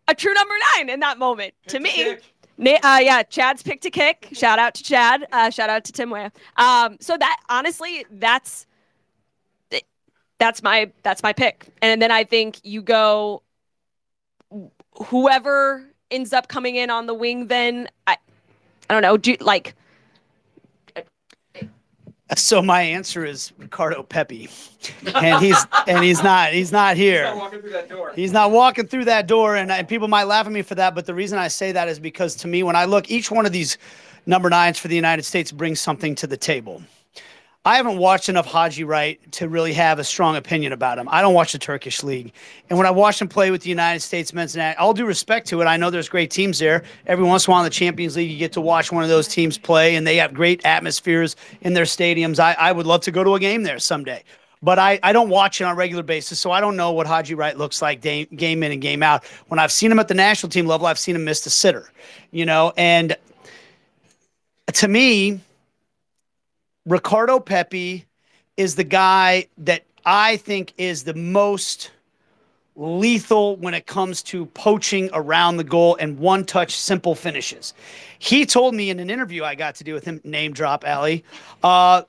a 0.06 0.14
true 0.14 0.32
number 0.32 0.54
nine 0.76 0.88
in 0.88 1.00
that 1.00 1.18
moment 1.18 1.52
to 1.66 1.80
me. 1.80 2.16
Uh, 2.60 2.98
yeah, 3.00 3.22
Chad's 3.22 3.62
pick 3.62 3.80
to 3.82 3.90
kick. 3.90 4.28
Shout 4.32 4.58
out 4.58 4.74
to 4.74 4.82
Chad. 4.82 5.26
Uh, 5.30 5.50
shout 5.50 5.70
out 5.70 5.84
to 5.84 5.92
Tim 5.92 6.10
Weah. 6.10 6.32
Um, 6.56 6.96
so 7.00 7.16
that 7.16 7.36
honestly, 7.48 8.04
that's 8.10 8.66
that's 10.38 10.62
my 10.62 10.90
that's 11.02 11.22
my 11.22 11.32
pick. 11.32 11.66
And 11.82 12.00
then 12.00 12.10
I 12.10 12.24
think 12.24 12.60
you 12.64 12.80
go 12.82 13.42
whoever 15.06 15.84
ends 16.10 16.32
up 16.32 16.48
coming 16.48 16.76
in 16.76 16.90
on 16.90 17.06
the 17.06 17.14
wing. 17.14 17.48
Then 17.48 17.88
I 18.06 18.16
I 18.88 18.94
don't 18.94 19.02
know. 19.02 19.16
Do 19.16 19.36
like 19.40 19.74
so 22.36 22.60
my 22.60 22.82
answer 22.82 23.24
is 23.24 23.52
Ricardo 23.58 24.02
Pepi, 24.02 24.48
and 25.14 25.42
he's 25.42 25.56
and 25.86 26.04
he's 26.04 26.22
not 26.22 26.52
he's 26.52 26.72
not 26.72 26.96
here. 26.96 27.24
He's 27.24 27.34
not 27.34 27.36
walking 27.36 27.60
through 27.60 27.70
that 27.70 27.88
door. 27.88 28.12
He's 28.14 28.32
not 28.32 28.50
walking 28.50 28.86
through 28.86 29.04
that 29.06 29.26
door, 29.26 29.56
and, 29.56 29.70
and 29.70 29.88
people 29.88 30.08
might 30.08 30.24
laugh 30.24 30.46
at 30.46 30.52
me 30.52 30.62
for 30.62 30.74
that. 30.74 30.94
But 30.94 31.06
the 31.06 31.14
reason 31.14 31.38
I 31.38 31.48
say 31.48 31.72
that 31.72 31.88
is 31.88 31.98
because 31.98 32.34
to 32.36 32.48
me, 32.48 32.62
when 32.62 32.76
I 32.76 32.84
look, 32.84 33.10
each 33.10 33.30
one 33.30 33.46
of 33.46 33.52
these 33.52 33.78
number 34.26 34.50
nines 34.50 34.78
for 34.78 34.88
the 34.88 34.96
United 34.96 35.24
States 35.24 35.50
brings 35.50 35.80
something 35.80 36.14
to 36.16 36.26
the 36.26 36.36
table. 36.36 36.82
I 37.68 37.76
haven't 37.76 37.98
watched 37.98 38.30
enough 38.30 38.46
Haji 38.46 38.84
Wright 38.84 39.20
to 39.32 39.46
really 39.46 39.74
have 39.74 39.98
a 39.98 40.04
strong 40.04 40.36
opinion 40.36 40.72
about 40.72 40.96
him. 40.96 41.06
I 41.10 41.20
don't 41.20 41.34
watch 41.34 41.52
the 41.52 41.58
Turkish 41.58 42.02
league, 42.02 42.32
and 42.70 42.78
when 42.78 42.86
I 42.86 42.90
watch 42.90 43.20
him 43.20 43.28
play 43.28 43.50
with 43.50 43.60
the 43.60 43.68
United 43.68 44.00
States 44.00 44.32
men's 44.32 44.56
and 44.56 44.74
all 44.78 44.94
due 44.94 45.04
respect 45.04 45.46
to 45.48 45.60
it, 45.60 45.66
I 45.66 45.76
know 45.76 45.90
there's 45.90 46.08
great 46.08 46.30
teams 46.30 46.58
there. 46.60 46.82
Every 47.06 47.26
once 47.26 47.46
in 47.46 47.50
a 47.50 47.52
while 47.52 47.60
in 47.60 47.64
the 47.64 47.70
Champions 47.70 48.16
League, 48.16 48.30
you 48.30 48.38
get 48.38 48.52
to 48.52 48.62
watch 48.62 48.90
one 48.90 49.02
of 49.02 49.10
those 49.10 49.28
teams 49.28 49.58
play, 49.58 49.96
and 49.96 50.06
they 50.06 50.16
have 50.16 50.32
great 50.32 50.64
atmospheres 50.64 51.36
in 51.60 51.74
their 51.74 51.84
stadiums. 51.84 52.38
I, 52.38 52.54
I 52.54 52.72
would 52.72 52.86
love 52.86 53.02
to 53.02 53.10
go 53.10 53.22
to 53.22 53.34
a 53.34 53.38
game 53.38 53.64
there 53.64 53.78
someday 53.78 54.24
but 54.62 54.78
I, 54.78 54.98
I 55.02 55.12
don't 55.12 55.28
watch 55.28 55.60
it 55.60 55.64
on 55.64 55.72
a 55.72 55.76
regular 55.76 56.02
basis, 56.02 56.40
so 56.40 56.50
I 56.50 56.60
don't 56.60 56.74
know 56.74 56.90
what 56.90 57.06
Haji 57.06 57.34
Wright 57.34 57.56
looks 57.56 57.80
like 57.80 58.00
day, 58.00 58.24
game 58.24 58.62
in 58.62 58.72
and 58.72 58.80
game 58.82 59.04
out. 59.04 59.24
When 59.48 59.60
I've 59.60 59.70
seen 59.70 59.92
him 59.92 60.00
at 60.00 60.08
the 60.08 60.14
national 60.14 60.50
team 60.50 60.66
level, 60.66 60.86
I've 60.86 60.98
seen 60.98 61.14
him 61.14 61.24
miss 61.24 61.42
the 61.42 61.50
sitter, 61.50 61.92
you 62.32 62.44
know. 62.44 62.72
And 62.76 63.14
to 64.72 64.88
me, 64.88 65.40
Ricardo 66.88 67.38
Pepi 67.38 68.06
is 68.56 68.74
the 68.74 68.84
guy 68.84 69.46
that 69.58 69.84
I 70.06 70.38
think 70.38 70.72
is 70.78 71.04
the 71.04 71.12
most 71.12 71.90
lethal 72.76 73.56
when 73.56 73.74
it 73.74 73.86
comes 73.86 74.22
to 74.22 74.46
poaching 74.46 75.10
around 75.12 75.58
the 75.58 75.64
goal 75.64 75.96
and 76.00 76.18
one 76.18 76.44
touch 76.46 76.74
simple 76.74 77.14
finishes. 77.14 77.74
He 78.18 78.46
told 78.46 78.74
me 78.74 78.88
in 78.88 79.00
an 79.00 79.10
interview 79.10 79.44
I 79.44 79.54
got 79.54 79.74
to 79.76 79.84
do 79.84 79.92
with 79.92 80.06
him, 80.06 80.22
name 80.24 80.54
drop 80.54 80.82
Aly, 80.86 81.24
uh, 81.62 82.02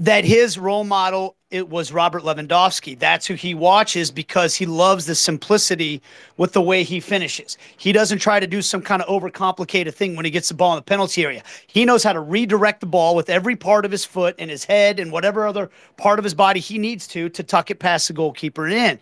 that 0.00 0.24
his 0.24 0.58
role 0.58 0.82
model 0.82 1.36
it 1.56 1.68
was 1.70 1.92
Robert 1.92 2.22
Lewandowski. 2.22 2.98
That's 2.98 3.26
who 3.26 3.34
he 3.34 3.54
watches 3.54 4.10
because 4.10 4.54
he 4.54 4.66
loves 4.66 5.06
the 5.06 5.14
simplicity 5.14 6.02
with 6.36 6.52
the 6.52 6.62
way 6.62 6.84
he 6.84 7.00
finishes. 7.00 7.56
He 7.76 7.92
doesn't 7.92 8.18
try 8.18 8.38
to 8.38 8.46
do 8.46 8.62
some 8.62 8.82
kind 8.82 9.02
of 9.02 9.08
overcomplicated 9.08 9.94
thing 9.94 10.14
when 10.14 10.24
he 10.24 10.30
gets 10.30 10.48
the 10.48 10.54
ball 10.54 10.72
in 10.72 10.76
the 10.76 10.82
penalty 10.82 11.24
area. 11.24 11.42
He 11.66 11.84
knows 11.84 12.04
how 12.04 12.12
to 12.12 12.20
redirect 12.20 12.80
the 12.80 12.86
ball 12.86 13.16
with 13.16 13.30
every 13.30 13.56
part 13.56 13.84
of 13.84 13.90
his 13.90 14.04
foot 14.04 14.34
and 14.38 14.50
his 14.50 14.64
head 14.64 15.00
and 15.00 15.10
whatever 15.10 15.46
other 15.46 15.70
part 15.96 16.18
of 16.18 16.24
his 16.24 16.34
body 16.34 16.60
he 16.60 16.78
needs 16.78 17.06
to 17.08 17.28
to 17.30 17.42
tuck 17.42 17.70
it 17.70 17.78
past 17.78 18.08
the 18.08 18.14
goalkeeper 18.14 18.66
and 18.66 18.74
in. 18.74 18.98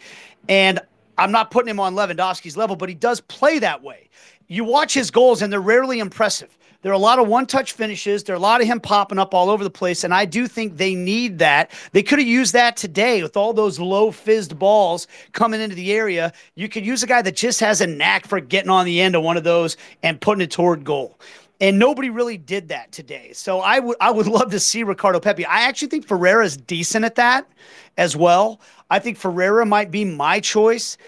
And 0.49 0.81
I'm 1.19 1.33
not 1.33 1.51
putting 1.51 1.69
him 1.69 1.81
on 1.81 1.95
Lewandowski's 1.95 2.57
level, 2.57 2.77
but 2.77 2.89
he 2.89 2.95
does 2.95 3.21
play 3.21 3.59
that 3.59 3.83
way. 3.83 4.09
You 4.47 4.65
watch 4.65 4.95
his 4.95 5.11
goals 5.11 5.43
and 5.43 5.53
they're 5.53 5.61
rarely 5.61 5.99
impressive. 5.99 6.57
There 6.85 6.93
are 6.93 6.95
a 6.95 6.99
lot 6.99 7.19
of 7.19 7.27
one 7.29 7.47
touch 7.47 7.73
finishes. 7.73 8.25
There 8.25 8.35
are 8.35 8.37
a 8.37 8.43
lot 8.43 8.61
of 8.61 8.67
him 8.67 8.79
popping 8.79 9.19
up 9.19 9.33
all 9.33 9.49
over 9.49 9.65
the 9.65 9.71
place. 9.71 10.05
And 10.05 10.13
I 10.13 10.27
do 10.27 10.47
think 10.47 10.77
they 10.77 10.95
need 10.95 11.39
that. 11.39 11.71
They 11.93 12.03
could 12.03 12.19
have 12.19 12.29
used 12.29 12.53
that 12.53 12.77
today 12.77 13.23
with 13.23 13.39
all 13.39 13.55
those 13.55 13.81
low 13.81 14.11
fizzed 14.11 14.59
balls 14.59 15.07
coming 15.33 15.63
into 15.63 15.75
the 15.75 15.95
area. 15.95 16.31
You 16.57 16.69
could 16.69 16.85
use 16.85 17.03
a 17.03 17.07
guy 17.07 17.23
that 17.23 17.37
just 17.37 17.59
has 17.61 17.81
a 17.81 17.87
knack 17.87 18.27
for 18.27 18.39
getting 18.39 18.69
on 18.69 18.85
the 18.85 19.01
end 19.01 19.17
of 19.17 19.23
one 19.23 19.39
of 19.39 19.45
those 19.45 19.79
and 20.03 20.21
putting 20.21 20.43
it 20.43 20.51
toward 20.51 20.85
goal. 20.85 21.19
And 21.59 21.79
nobody 21.79 22.11
really 22.11 22.37
did 22.37 22.69
that 22.69 22.93
today. 22.93 23.33
So 23.33 23.61
I 23.61 23.79
would 23.79 23.97
I 23.99 24.11
would 24.11 24.27
love 24.39 24.51
to 24.51 24.61
see 24.61 24.83
Ricardo 24.83 25.21
Pepi. 25.21 25.47
I 25.47 25.63
actually 25.63 25.89
think 25.89 26.07
Ferreira 26.07 26.45
is 26.45 26.59
decent 26.59 27.07
at 27.07 27.15
that 27.15 27.49
as 27.97 28.15
well. 28.15 28.61
I 28.91 28.99
think 28.99 29.17
Ferreira 29.17 29.65
might 29.65 29.91
be 29.91 30.05
my 30.05 30.39
choice. 30.39 30.99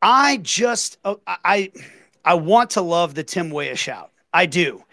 I 0.00 0.38
just 0.38 0.96
uh, 1.04 1.16
I 1.26 1.72
I 2.24 2.32
want 2.34 2.70
to 2.70 2.80
love 2.80 3.14
the 3.14 3.22
Tim 3.22 3.50
Weah 3.50 3.76
shout. 3.76 4.07
I 4.32 4.46
do. 4.46 4.84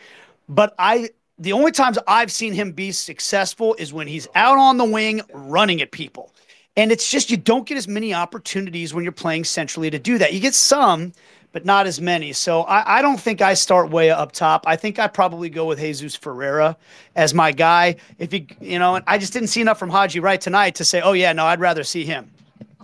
But 0.47 0.75
I 0.77 1.09
the 1.37 1.53
only 1.53 1.71
times 1.71 1.97
I've 2.07 2.31
seen 2.31 2.53
him 2.53 2.71
be 2.71 2.91
successful 2.91 3.75
is 3.77 3.91
when 3.91 4.07
he's 4.07 4.27
out 4.35 4.57
on 4.57 4.77
the 4.77 4.85
wing 4.85 5.21
running 5.33 5.81
at 5.81 5.91
people. 5.91 6.31
And 6.77 6.91
it's 6.91 7.09
just 7.09 7.29
you 7.29 7.37
don't 7.37 7.65
get 7.65 7.77
as 7.77 7.87
many 7.87 8.13
opportunities 8.13 8.93
when 8.93 9.03
you're 9.03 9.13
playing 9.13 9.43
centrally 9.43 9.89
to 9.89 9.99
do 9.99 10.17
that. 10.17 10.33
You 10.33 10.39
get 10.39 10.53
some, 10.53 11.13
but 11.51 11.65
not 11.65 11.87
as 11.87 12.01
many. 12.01 12.33
So 12.33 12.63
I, 12.63 12.99
I 12.99 13.01
don't 13.01 13.19
think 13.19 13.41
I 13.41 13.53
start 13.53 13.89
Weah 13.89 14.13
up 14.13 14.33
top. 14.33 14.65
I 14.67 14.75
think 14.75 14.99
I 14.99 15.07
probably 15.07 15.49
go 15.49 15.65
with 15.65 15.79
Jesus 15.79 16.15
Ferreira 16.15 16.75
as 17.15 17.33
my 17.33 17.51
guy. 17.53 17.95
If 18.17 18.31
he, 18.31 18.47
you 18.59 18.77
know, 18.77 18.99
I 19.07 19.17
just 19.17 19.31
didn't 19.31 19.47
see 19.47 19.61
enough 19.61 19.79
from 19.79 19.89
Haji 19.89 20.19
Wright 20.19 20.39
tonight 20.39 20.75
to 20.75 20.85
say, 20.85 21.01
oh 21.01 21.13
yeah, 21.13 21.31
no, 21.31 21.45
I'd 21.45 21.61
rather 21.61 21.83
see 21.83 22.03
him. 22.03 22.29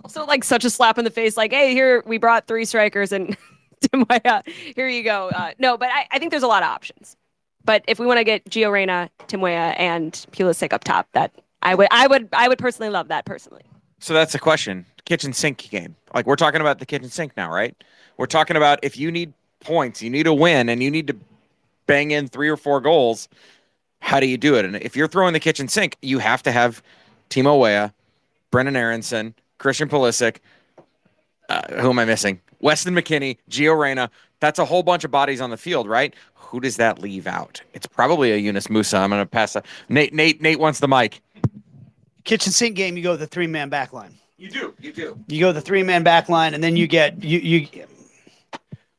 also 0.04 0.24
like 0.24 0.44
such 0.44 0.64
a 0.64 0.70
slap 0.70 0.98
in 0.98 1.04
the 1.04 1.10
face, 1.10 1.36
like, 1.36 1.52
hey, 1.52 1.72
here 1.72 2.02
we 2.06 2.18
brought 2.18 2.46
three 2.46 2.64
strikers 2.64 3.12
and 3.12 3.36
Tim 3.92 4.06
Weah, 4.08 4.42
here 4.74 4.88
you 4.88 5.02
go. 5.02 5.28
Uh, 5.28 5.52
no, 5.58 5.76
but 5.76 5.90
I, 5.92 6.06
I 6.10 6.18
think 6.18 6.30
there's 6.30 6.42
a 6.42 6.48
lot 6.48 6.62
of 6.62 6.68
options. 6.68 7.16
But 7.64 7.84
if 7.86 7.98
we 7.98 8.06
want 8.06 8.18
to 8.18 8.24
get 8.24 8.44
Gio 8.46 8.72
Reyna, 8.72 9.10
Tim 9.28 9.40
Weah, 9.40 9.74
and 9.76 10.12
Pulisic 10.32 10.72
up 10.72 10.84
top, 10.84 11.08
that 11.12 11.32
I 11.62 11.74
would, 11.74 11.88
I 11.90 12.06
would, 12.06 12.28
I 12.32 12.48
would 12.48 12.58
personally 12.58 12.90
love 12.90 13.08
that 13.08 13.24
personally. 13.24 13.62
So 14.00 14.14
that's 14.14 14.32
the 14.32 14.38
question. 14.38 14.84
Kitchen 15.04 15.32
sink 15.32 15.58
game. 15.70 15.94
Like 16.14 16.26
we're 16.26 16.36
talking 16.36 16.60
about 16.60 16.78
the 16.78 16.86
kitchen 16.86 17.08
sink 17.08 17.36
now, 17.36 17.50
right? 17.50 17.76
We're 18.16 18.26
talking 18.26 18.56
about 18.56 18.80
if 18.82 18.96
you 18.96 19.10
need 19.10 19.32
points, 19.60 20.02
you 20.02 20.10
need 20.10 20.26
a 20.26 20.34
win, 20.34 20.68
and 20.68 20.82
you 20.82 20.90
need 20.90 21.06
to 21.06 21.16
bang 21.86 22.10
in 22.10 22.28
three 22.28 22.48
or 22.48 22.56
four 22.56 22.80
goals. 22.80 23.28
How 24.00 24.18
do 24.18 24.26
you 24.26 24.36
do 24.36 24.56
it? 24.56 24.64
And 24.64 24.76
if 24.76 24.96
you're 24.96 25.08
throwing 25.08 25.32
the 25.32 25.40
kitchen 25.40 25.68
sink, 25.68 25.96
you 26.02 26.18
have 26.18 26.42
to 26.42 26.52
have 26.52 26.82
Timo 27.30 27.58
Weah, 27.60 27.94
Brenden 28.50 28.76
Aaronson, 28.76 29.34
Christian 29.58 29.88
Pulisic. 29.88 30.38
Uh, 31.52 31.80
who 31.82 31.90
am 31.90 31.98
I 31.98 32.06
missing? 32.06 32.40
Weston 32.60 32.94
McKennie, 32.94 33.36
Gio 33.50 33.78
Reyna. 33.78 34.10
That's 34.40 34.58
a 34.58 34.64
whole 34.64 34.82
bunch 34.82 35.04
of 35.04 35.10
bodies 35.10 35.40
on 35.40 35.50
the 35.50 35.56
field, 35.58 35.86
right? 35.86 36.14
Who 36.34 36.60
does 36.60 36.76
that 36.76 36.98
leave 36.98 37.26
out? 37.26 37.60
It's 37.74 37.86
probably 37.86 38.32
a 38.32 38.36
Yunus 38.36 38.68
Musah. 38.68 39.00
I'm 39.00 39.10
going 39.10 39.20
to 39.20 39.26
pass 39.26 39.52
that. 39.52 39.66
Nate, 39.88 40.14
Nate, 40.14 40.40
Nate 40.40 40.58
wants 40.58 40.80
the 40.80 40.88
mic. 40.88 41.20
Kitchen 42.24 42.52
sink 42.52 42.74
game, 42.76 42.96
you 42.96 43.02
go 43.02 43.10
with 43.10 43.20
the 43.20 43.26
three 43.26 43.46
man 43.46 43.68
back 43.68 43.92
line. 43.92 44.14
You 44.38 44.48
do. 44.50 44.74
You 44.80 44.92
do. 44.92 45.18
You 45.28 45.40
go 45.40 45.48
with 45.48 45.56
the 45.56 45.62
three 45.62 45.82
man 45.82 46.02
back 46.02 46.28
line, 46.28 46.54
and 46.54 46.64
then 46.64 46.76
you 46.76 46.86
get 46.86 47.22
you 47.22 47.38
you. 47.38 47.86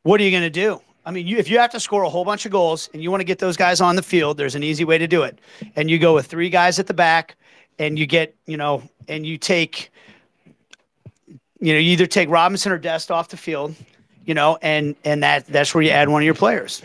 What 0.03 0.21
are 0.21 0.23
you 0.23 0.31
going 0.31 0.43
to 0.43 0.49
do? 0.49 0.79
I 1.05 1.11
mean, 1.11 1.25
you, 1.25 1.37
if 1.37 1.49
you 1.49 1.57
have 1.57 1.71
to 1.71 1.79
score 1.79 2.03
a 2.03 2.09
whole 2.09 2.23
bunch 2.23 2.45
of 2.45 2.51
goals 2.51 2.89
and 2.93 3.01
you 3.01 3.11
want 3.11 3.21
to 3.21 3.25
get 3.25 3.39
those 3.39 3.57
guys 3.57 3.81
on 3.81 3.95
the 3.95 4.03
field, 4.03 4.37
there's 4.37 4.55
an 4.55 4.63
easy 4.63 4.85
way 4.85 4.97
to 4.97 5.07
do 5.07 5.23
it. 5.23 5.39
And 5.75 5.89
you 5.89 5.99
go 5.99 6.13
with 6.13 6.27
three 6.27 6.49
guys 6.49 6.79
at 6.79 6.87
the 6.87 6.93
back, 6.93 7.35
and 7.79 7.97
you 7.97 8.05
get 8.05 8.35
you 8.45 8.57
know, 8.57 8.83
and 9.07 9.25
you 9.25 9.37
take, 9.37 9.91
you 11.63 11.71
know, 11.71 11.79
you 11.79 11.91
either 11.91 12.05
take 12.05 12.27
Robinson 12.27 12.73
or 12.73 12.77
Dest 12.77 13.09
off 13.09 13.29
the 13.29 13.37
field, 13.37 13.73
you 14.25 14.33
know, 14.33 14.57
and 14.61 14.97
and 15.05 15.23
that 15.23 15.47
that's 15.47 15.73
where 15.73 15.81
you 15.81 15.91
add 15.91 16.09
one 16.09 16.21
of 16.21 16.25
your 16.25 16.35
players. 16.35 16.81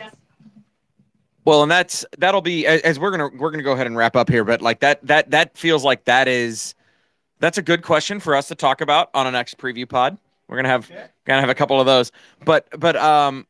Well, 1.45 1.65
and 1.65 1.71
that's 1.71 2.07
that'll 2.19 2.43
be 2.43 2.65
as 2.65 2.97
we're 2.97 3.11
gonna 3.11 3.29
we're 3.37 3.51
gonna 3.51 3.65
go 3.65 3.73
ahead 3.73 3.89
and 3.89 3.97
wrap 3.97 4.15
up 4.15 4.29
here, 4.29 4.45
but 4.45 4.63
like 4.63 4.79
that 4.79 5.05
that 5.05 5.33
that 5.33 5.59
feels 5.59 5.83
like 5.83 6.05
that 6.05 6.29
is 6.29 6.77
that's 7.41 7.59
a 7.59 7.63
good 7.63 7.83
question 7.83 8.21
for 8.21 8.37
us 8.37 8.47
to 8.49 8.55
talk 8.55 8.81
about 8.81 9.11
on 9.15 9.27
a 9.27 9.33
next 9.33 9.59
preview 9.59 9.89
pod. 9.89 10.17
We're 10.47 10.57
gonna 10.59 10.69
have 10.69 10.89
gonna 11.25 11.41
have 11.41 11.51
a 11.51 11.57
couple 11.57 11.81
of 11.81 11.87
those, 11.87 12.13
but 12.45 12.69
but 12.79 12.95
um, 12.95 13.49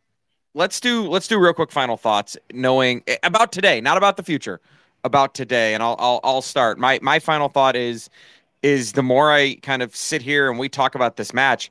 let's 0.55 0.81
do 0.81 1.09
let's 1.09 1.29
do 1.29 1.39
real 1.39 1.53
quick 1.53 1.71
final 1.71 1.99
thoughts, 1.99 2.39
knowing 2.55 3.03
about 3.23 3.53
today, 3.53 3.83
not 3.83 3.99
about 3.99 4.17
the 4.17 4.23
future, 4.23 4.63
about 5.05 5.35
today, 5.35 5.75
and 5.75 5.83
I'll 5.83 5.97
I'll 5.99 6.21
I'll 6.25 6.43
start. 6.43 6.79
My 6.79 6.99
my 7.03 7.19
final 7.19 7.51
thought 7.51 7.77
is 7.77 8.09
is 8.63 8.93
the 8.93 9.03
more 9.03 9.33
I 9.33 9.57
kind 9.57 9.83
of 9.83 9.95
sit 9.95 10.23
here 10.23 10.51
and 10.51 10.59
we 10.59 10.69
talk 10.69 10.95
about 10.95 11.17
this 11.17 11.33
match, 11.33 11.71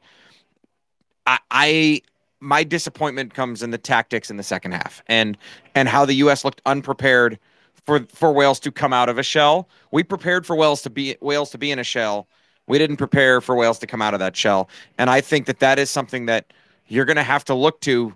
I, 1.26 1.40
I 1.52 2.02
my 2.40 2.64
disappointment 2.64 3.34
comes 3.34 3.64
in 3.64 3.72
the 3.72 3.78
tactics 3.78 4.30
in 4.30 4.38
the 4.38 4.44
second 4.44 4.72
half 4.72 5.02
and 5.08 5.38
and 5.76 5.90
how 5.90 6.06
the 6.06 6.14
U.S. 6.16 6.46
looked 6.46 6.62
unprepared 6.66 7.40
for 7.86 8.06
for 8.08 8.32
Wales 8.32 8.60
to 8.62 8.72
come 8.72 8.94
out 8.94 9.10
of 9.10 9.18
a 9.18 9.24
shell. 9.24 9.68
We 9.92 10.04
prepared 10.04 10.46
for 10.46 10.56
Wales 10.56 10.82
to 10.84 10.90
be 10.90 11.16
Wales 11.22 11.50
to 11.52 11.58
be 11.58 11.72
in 11.72 11.80
a 11.80 11.84
shell. 11.84 12.28
We 12.68 12.78
didn't 12.78 12.98
prepare 12.98 13.42
for 13.42 13.56
Wales 13.56 13.80
to 13.80 13.88
come 13.88 14.02
out 14.02 14.14
of 14.14 14.20
that 14.20 14.36
shell, 14.36 14.70
and 14.98 15.10
I 15.10 15.22
think 15.22 15.46
that 15.48 15.60
that 15.60 15.80
is 15.80 15.90
something 15.90 16.26
that 16.28 16.54
you're 16.88 17.06
going 17.06 17.18
to 17.18 17.24
have 17.24 17.44
to 17.46 17.54
look 17.54 17.82
to 17.82 18.14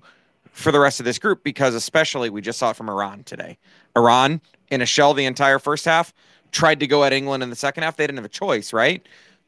for 0.51 0.71
the 0.71 0.79
rest 0.79 0.99
of 0.99 1.05
this 1.05 1.17
group 1.17 1.43
because 1.43 1.73
especially 1.73 2.29
we 2.29 2.41
just 2.41 2.59
saw 2.59 2.71
it 2.71 2.75
from 2.75 2.89
Iran 2.89 3.23
today. 3.23 3.57
Iran 3.95 4.41
in 4.69 4.81
a 4.81 4.85
shell 4.85 5.13
the 5.13 5.25
entire 5.25 5.59
first 5.59 5.85
half 5.85 6.13
tried 6.51 6.79
to 6.79 6.87
go 6.87 7.03
at 7.03 7.13
England 7.13 7.43
in 7.43 7.49
the 7.49 7.55
second 7.55 7.83
half. 7.83 7.97
They 7.97 8.05
didn't 8.05 8.17
have 8.17 8.25
a 8.25 8.29
choice, 8.29 8.73
right? 8.73 9.05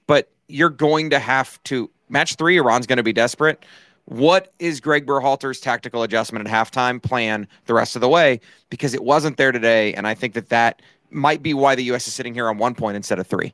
But 0.07 0.29
you're 0.47 0.69
going 0.69 1.09
to 1.11 1.19
have 1.19 1.61
to 1.65 1.89
match 2.09 2.35
three. 2.35 2.57
Iran's 2.57 2.87
going 2.87 2.97
to 2.97 3.03
be 3.03 3.13
desperate. 3.13 3.65
What 4.05 4.51
is 4.59 4.81
Greg 4.81 5.05
Berhalter's 5.05 5.61
tactical 5.61 6.03
adjustment 6.03 6.47
at 6.47 6.53
halftime 6.53 7.01
plan 7.01 7.47
the 7.65 7.73
rest 7.73 7.95
of 7.95 8.01
the 8.01 8.09
way? 8.09 8.41
Because 8.69 8.93
it 8.93 9.03
wasn't 9.03 9.37
there 9.37 9.51
today, 9.51 9.93
and 9.93 10.05
I 10.05 10.13
think 10.13 10.33
that 10.33 10.49
that 10.49 10.81
might 11.09 11.41
be 11.41 11.53
why 11.53 11.75
the 11.75 11.83
U.S. 11.85 12.07
is 12.07 12.13
sitting 12.13 12.33
here 12.33 12.49
on 12.49 12.57
one 12.57 12.75
point 12.75 12.97
instead 12.97 13.19
of 13.19 13.27
three. 13.27 13.53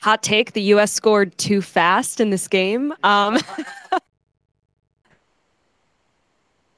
Hot 0.00 0.22
take: 0.22 0.52
the 0.52 0.62
U.S. 0.62 0.92
scored 0.92 1.36
too 1.38 1.62
fast 1.62 2.20
in 2.20 2.28
this 2.28 2.48
game. 2.48 2.92
Um, 3.02 3.38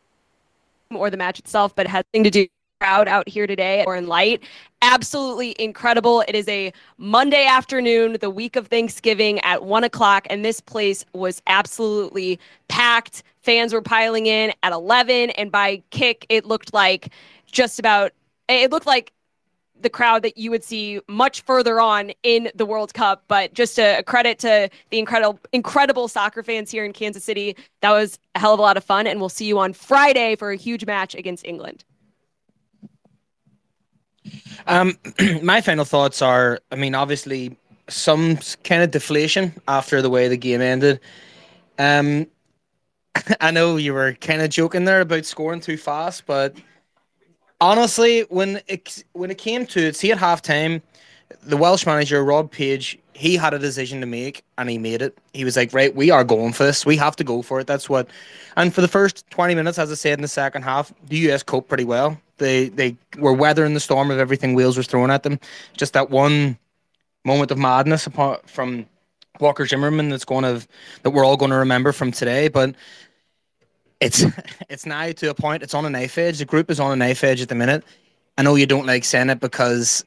or 0.91 1.11
the 1.11 1.17
match 1.17 1.39
itself, 1.39 1.75
but 1.75 1.87
it 1.87 1.89
has 1.89 2.05
nothing 2.13 2.25
to 2.25 2.31
do 2.31 2.47
crowd 2.81 3.09
out 3.09 3.29
here 3.29 3.47
today 3.47 3.85
or 3.87 3.97
in 3.97 4.07
light. 4.07 4.43
Absolutely 4.83 5.57
incredible. 5.59 6.23
It 6.29 6.35
is 6.35 6.47
a 6.49 6.73
Monday 6.99 7.47
afternoon, 7.47 8.19
the 8.21 8.31
week 8.31 8.57
of 8.57 8.67
Thanksgiving 8.67 9.41
at 9.41 9.65
one 9.65 9.85
o'clock, 9.85 10.27
and 10.29 10.45
this 10.45 10.61
place 10.61 11.05
was 11.15 11.41
absolutely 11.47 12.39
packed. 12.69 13.23
Fans 13.41 13.73
were 13.73 13.83
piling 13.83 14.27
in 14.27 14.53
at 14.63 14.73
11, 14.73 15.31
and 15.31 15.51
by 15.51 15.83
kick, 15.91 16.27
it 16.29 16.45
looked 16.45 16.75
like 16.75 17.13
just 17.51 17.79
about, 17.79 18.13
it 18.49 18.71
looked 18.71 18.87
like 18.87 19.13
the 19.81 19.91
crowd 19.91 20.23
that 20.23 20.37
you 20.37 20.51
would 20.51 20.65
see 20.65 21.01
much 21.09 21.43
further 21.43 21.81
on 21.81 22.11
in 22.23 22.51
the 22.55 22.67
World 22.67 22.93
Cup. 22.93 23.25
But 23.29 23.55
just 23.55 23.79
a, 23.79 24.03
credit 24.03 24.39
to 24.41 24.69
the 24.91 24.99
incredible, 24.99 25.39
incredible 25.53 26.09
soccer 26.09 26.43
fans 26.43 26.71
here 26.71 26.85
in 26.85 26.93
Kansas 26.93 27.25
City. 27.25 27.57
That 27.81 27.93
was 27.93 28.19
a 28.35 28.39
hell 28.39 28.53
of 28.53 28.59
a 28.59 28.63
lot 28.63 28.77
of 28.77 28.85
fun, 28.85 29.07
and 29.07 29.19
we'll 29.21 29.29
see 29.29 29.47
you 29.47 29.59
on 29.59 29.73
Friday 29.73 30.37
for 30.37 30.51
a 30.51 30.57
huge 30.57 30.85
match 30.85 31.15
against 31.15 31.47
England. 31.47 31.85
Um, 34.67 34.95
my 35.43 35.61
final 35.61 35.85
thoughts 35.85 36.23
are, 36.23 36.61
I 36.71 36.77
mean, 36.77 36.95
obviously 36.95 37.57
some 37.89 38.39
kind 38.65 38.83
of 38.83 38.91
deflation 38.91 39.55
after 39.69 40.03
the 40.03 40.11
way 40.11 40.29
the 40.29 40.37
game 40.37 40.61
ended. 40.61 41.01
Um, 41.79 42.27
I 43.41 43.51
know 43.51 43.77
you 43.77 43.95
were 43.95 44.15
kind 44.15 44.43
of 44.43 44.51
joking 44.51 44.85
there 44.85 45.01
about 45.01 45.25
scoring 45.25 45.61
too 45.61 45.77
fast, 45.77 46.27
but 46.27 46.57
honestly, 47.61 48.23
when 48.29 48.61
it 48.67 49.05
when 49.13 49.31
it 49.31 49.39
came 49.39 49.67
to 49.67 49.81
it, 49.81 49.97
see 49.97 50.13
at 50.13 50.19
halftime, 50.19 50.83
the 51.43 51.57
Welsh 51.57 51.87
manager 51.87 52.23
Rob 52.25 52.51
Page, 52.51 52.99
he 53.13 53.37
had 53.37 53.55
a 53.55 53.59
decision 53.59 54.01
to 54.01 54.07
make 54.07 54.45
and 54.59 54.69
he 54.69 54.79
made 54.79 55.03
it. 55.03 55.19
He 55.33 55.45
was 55.45 55.57
like, 55.57 55.73
"Right, 55.73 55.95
we 55.95 56.11
are 56.11 56.25
going 56.25 56.53
for 56.53 56.65
this. 56.65 56.85
We 56.85 56.97
have 56.97 57.17
to 57.17 57.25
go 57.25 57.43
for 57.43 57.61
it." 57.61 57.67
That's 57.67 57.89
what. 57.89 58.09
And 58.57 58.75
for 58.75 58.81
the 58.81 58.89
first 58.89 59.29
twenty 59.31 59.55
minutes, 59.55 59.79
as 59.79 59.91
I 59.91 59.95
said 59.95 60.19
in 60.19 60.23
the 60.23 60.29
second 60.29 60.63
half, 60.63 60.93
the 61.09 61.17
US 61.31 61.43
coped 61.43 61.69
pretty 61.69 61.85
well. 61.85 62.19
They 62.39 62.69
they 62.69 62.97
were 63.19 63.33
weathering 63.33 63.75
the 63.75 63.81
storm 63.81 64.11
of 64.11 64.19
everything 64.19 64.55
Wales 64.55 64.77
was 64.77 64.87
throwing 64.87 65.11
at 65.11 65.23
them. 65.23 65.39
Just 65.77 65.93
that 65.95 66.11
one 66.11 66.59
moment 67.25 67.51
of 67.51 67.59
madness 67.59 68.07
apart 68.07 68.49
from 68.49 68.87
Walker 69.41 69.67
Zimmerman 69.67 70.09
that's 70.09 70.25
going 70.25 70.45
to 70.45 70.67
that 71.03 71.11
we're 71.11 71.25
all 71.25 71.37
going 71.37 71.51
to 71.51 71.57
remember 71.57 71.93
from 71.93 72.13
today. 72.13 72.49
But 72.49 72.75
it's 74.01 74.25
it's 74.69 74.87
now 74.87 75.13
to 75.13 75.31
a 75.31 75.35
point. 75.35 75.63
It's 75.63 75.75
on 75.75 75.85
a 75.87 75.91
knife 75.91 76.19
edge. 76.19 76.39
The 76.39 76.45
group 76.45 76.71
is 76.71 76.81
on 76.81 76.93
a 76.93 76.97
knife 76.97 77.25
edge 77.25 77.41
at 77.41 77.49
the 77.49 77.55
minute. 77.55 77.85
I 78.39 78.43
know 78.43 78.55
you 78.55 78.67
don't 78.67 78.87
like 78.87 79.05
saying 79.05 79.31
it 79.31 79.41
because 79.41 80.05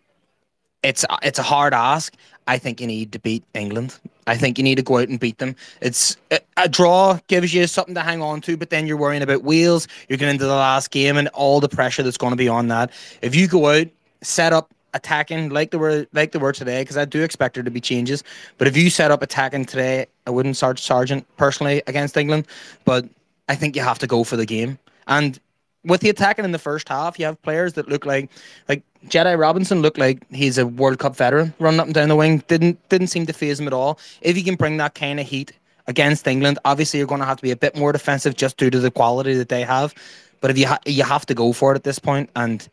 it's 0.83 1.05
it's 1.23 1.39
a 1.39 1.43
hard 1.43 1.73
ask. 1.73 2.13
I 2.47 2.57
think 2.57 2.81
you 2.81 2.87
need 2.87 3.11
to 3.13 3.19
beat 3.19 3.43
England. 3.53 3.99
I 4.29 4.37
think 4.37 4.57
you 4.57 4.63
need 4.63 4.75
to 4.75 4.83
go 4.83 4.99
out 4.99 5.09
and 5.09 5.19
beat 5.19 5.39
them. 5.39 5.55
It's 5.81 6.15
a, 6.31 6.39
a 6.57 6.69
draw 6.69 7.19
gives 7.27 7.53
you 7.53 7.67
something 7.67 7.95
to 7.95 8.01
hang 8.01 8.21
on 8.21 8.41
to, 8.41 8.55
but 8.55 8.69
then 8.69 8.87
you're 8.87 8.97
worrying 8.97 9.23
about 9.23 9.43
Wales. 9.43 9.87
You're 10.07 10.17
getting 10.17 10.35
into 10.35 10.45
the 10.45 10.55
last 10.55 10.91
game 10.91 11.17
and 11.17 11.27
all 11.29 11.59
the 11.59 11.69
pressure 11.69 12.03
that's 12.03 12.17
going 12.17 12.31
to 12.31 12.37
be 12.37 12.47
on 12.47 12.67
that. 12.67 12.91
If 13.21 13.35
you 13.35 13.47
go 13.47 13.67
out, 13.69 13.87
set 14.21 14.53
up 14.53 14.71
attacking 14.93 15.49
like 15.49 15.71
they 15.71 15.77
were 15.77 16.07
like 16.13 16.31
they 16.31 16.39
were 16.39 16.53
today, 16.53 16.81
because 16.81 16.97
I 16.97 17.05
do 17.05 17.23
expect 17.23 17.55
there 17.55 17.63
to 17.63 17.71
be 17.71 17.81
changes. 17.81 18.23
But 18.57 18.67
if 18.67 18.77
you 18.77 18.89
set 18.89 19.11
up 19.11 19.21
attacking 19.21 19.65
today, 19.65 20.07
I 20.27 20.31
wouldn't 20.31 20.57
start 20.57 20.79
Sargent 20.79 21.25
personally 21.37 21.81
against 21.87 22.17
England, 22.17 22.47
but 22.85 23.07
I 23.47 23.55
think 23.55 23.75
you 23.75 23.81
have 23.81 23.99
to 23.99 24.07
go 24.07 24.23
for 24.23 24.37
the 24.37 24.45
game. 24.45 24.77
And 25.07 25.39
with 25.83 26.01
the 26.01 26.09
attacking 26.09 26.45
in 26.45 26.51
the 26.51 26.59
first 26.59 26.89
half, 26.89 27.17
you 27.19 27.25
have 27.25 27.41
players 27.41 27.73
that 27.73 27.87
look 27.87 28.05
like 28.05 28.29
like 28.67 28.83
Jedi 29.07 29.37
Robinson 29.37 29.81
looked 29.81 29.97
like 29.97 30.29
he's 30.31 30.57
a 30.57 30.67
World 30.67 30.99
Cup 30.99 31.15
veteran 31.15 31.53
running 31.59 31.79
up 31.79 31.85
and 31.85 31.95
down 31.95 32.09
the 32.09 32.15
wing. 32.15 32.43
Didn't 32.47 32.87
didn't 32.89 33.07
seem 33.07 33.25
to 33.25 33.33
phase 33.33 33.59
him 33.59 33.67
at 33.67 33.73
all. 33.73 33.99
If 34.21 34.37
you 34.37 34.43
can 34.43 34.55
bring 34.55 34.77
that 34.77 34.95
kind 34.95 35.19
of 35.19 35.27
heat 35.27 35.53
against 35.87 36.27
England, 36.27 36.59
obviously 36.65 36.99
you're 36.99 37.07
going 37.07 37.21
to 37.21 37.25
have 37.25 37.37
to 37.37 37.43
be 37.43 37.51
a 37.51 37.55
bit 37.55 37.75
more 37.75 37.91
defensive 37.91 38.35
just 38.35 38.57
due 38.57 38.69
to 38.69 38.79
the 38.79 38.91
quality 38.91 39.33
that 39.35 39.49
they 39.49 39.63
have. 39.63 39.93
But 40.41 40.51
if 40.51 40.57
you 40.57 40.67
ha- 40.67 40.79
you 40.85 41.03
have 41.03 41.25
to 41.27 41.33
go 41.33 41.53
for 41.53 41.71
it 41.71 41.75
at 41.75 41.83
this 41.83 41.99
point, 41.99 42.29
and 42.35 42.67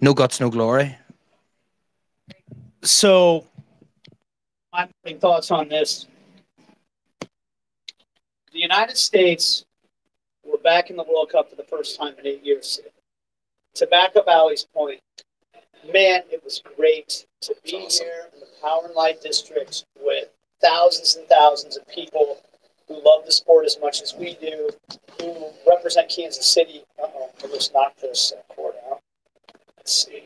no 0.00 0.14
guts, 0.14 0.40
no 0.40 0.50
glory. 0.50 0.96
So, 2.82 3.46
my 4.72 4.88
thoughts 5.20 5.50
on 5.50 5.68
this: 5.68 6.06
the 7.20 8.58
United 8.58 8.96
States 8.96 9.64
were 10.58 10.62
back 10.62 10.90
in 10.90 10.96
the 10.96 11.04
World 11.04 11.30
Cup 11.30 11.48
for 11.48 11.56
the 11.56 11.62
first 11.64 11.98
time 11.98 12.14
in 12.18 12.26
eight 12.26 12.44
years. 12.44 12.80
To 13.74 13.86
back 13.86 14.16
up 14.16 14.26
Aly's 14.26 14.66
point, 14.74 15.00
man, 15.92 16.22
it 16.30 16.42
was 16.44 16.62
great 16.76 17.26
to 17.42 17.54
be 17.64 17.76
awesome. 17.76 18.06
here 18.06 18.24
in 18.34 18.40
the 18.40 18.46
Power 18.60 18.82
and 18.84 18.94
Light 18.94 19.22
District 19.22 19.84
with 20.00 20.28
thousands 20.60 21.16
and 21.16 21.26
thousands 21.28 21.76
of 21.76 21.86
people 21.86 22.38
who 22.88 22.94
love 22.94 23.24
the 23.24 23.32
sport 23.32 23.66
as 23.66 23.78
much 23.80 24.02
as 24.02 24.14
we 24.14 24.34
do, 24.34 24.70
who 25.20 25.50
represent 25.68 26.08
Kansas 26.08 26.46
City. 26.46 26.82
Uh-oh, 27.00 27.30
I 27.44 27.46
just 27.48 27.72
knocked 27.72 28.00
this 28.00 28.32
uh, 28.36 28.54
cord 28.54 28.74
out. 28.90 29.00
Let's 29.76 30.06
see. 30.06 30.24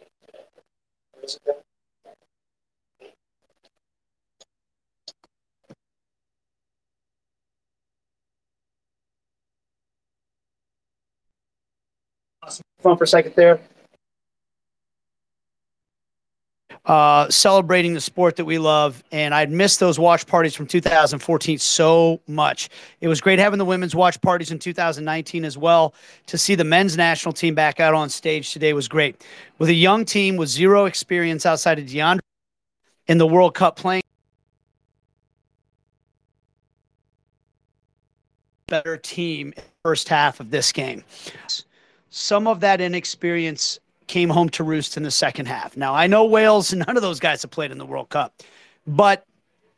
Phone 12.82 12.96
for 12.96 13.04
a 13.04 13.06
second 13.06 13.34
there. 13.36 13.60
Uh, 16.84 17.28
celebrating 17.30 17.94
the 17.94 18.00
sport 18.00 18.34
that 18.34 18.44
we 18.44 18.58
love. 18.58 19.04
And 19.12 19.32
I'd 19.32 19.52
missed 19.52 19.78
those 19.78 20.00
watch 20.00 20.26
parties 20.26 20.54
from 20.54 20.66
2014 20.66 21.58
so 21.58 22.20
much. 22.26 22.70
It 23.00 23.06
was 23.06 23.20
great 23.20 23.38
having 23.38 23.58
the 23.58 23.64
women's 23.64 23.94
watch 23.94 24.20
parties 24.20 24.50
in 24.50 24.58
2019 24.58 25.44
as 25.44 25.56
well. 25.56 25.94
To 26.26 26.36
see 26.36 26.56
the 26.56 26.64
men's 26.64 26.96
national 26.96 27.34
team 27.34 27.54
back 27.54 27.78
out 27.78 27.94
on 27.94 28.08
stage 28.08 28.52
today 28.52 28.72
was 28.72 28.88
great. 28.88 29.24
With 29.58 29.68
a 29.68 29.74
young 29.74 30.04
team 30.04 30.36
with 30.36 30.48
zero 30.48 30.86
experience 30.86 31.46
outside 31.46 31.78
of 31.78 31.86
DeAndre 31.86 32.18
in 33.06 33.18
the 33.18 33.28
World 33.28 33.54
Cup 33.54 33.76
playing. 33.76 34.02
Better 38.66 38.96
team 38.96 39.54
first 39.84 40.08
half 40.08 40.40
of 40.40 40.50
this 40.50 40.72
game. 40.72 41.04
Some 42.14 42.46
of 42.46 42.60
that 42.60 42.82
inexperience 42.82 43.80
came 44.06 44.28
home 44.28 44.50
to 44.50 44.62
roost 44.62 44.98
in 44.98 45.02
the 45.02 45.10
second 45.10 45.46
half. 45.46 45.78
Now, 45.78 45.94
I 45.94 46.06
know 46.06 46.26
Wales, 46.26 46.70
none 46.74 46.94
of 46.94 47.02
those 47.02 47.18
guys 47.18 47.40
have 47.40 47.50
played 47.50 47.72
in 47.72 47.78
the 47.78 47.86
World 47.86 48.10
Cup, 48.10 48.42
but 48.86 49.24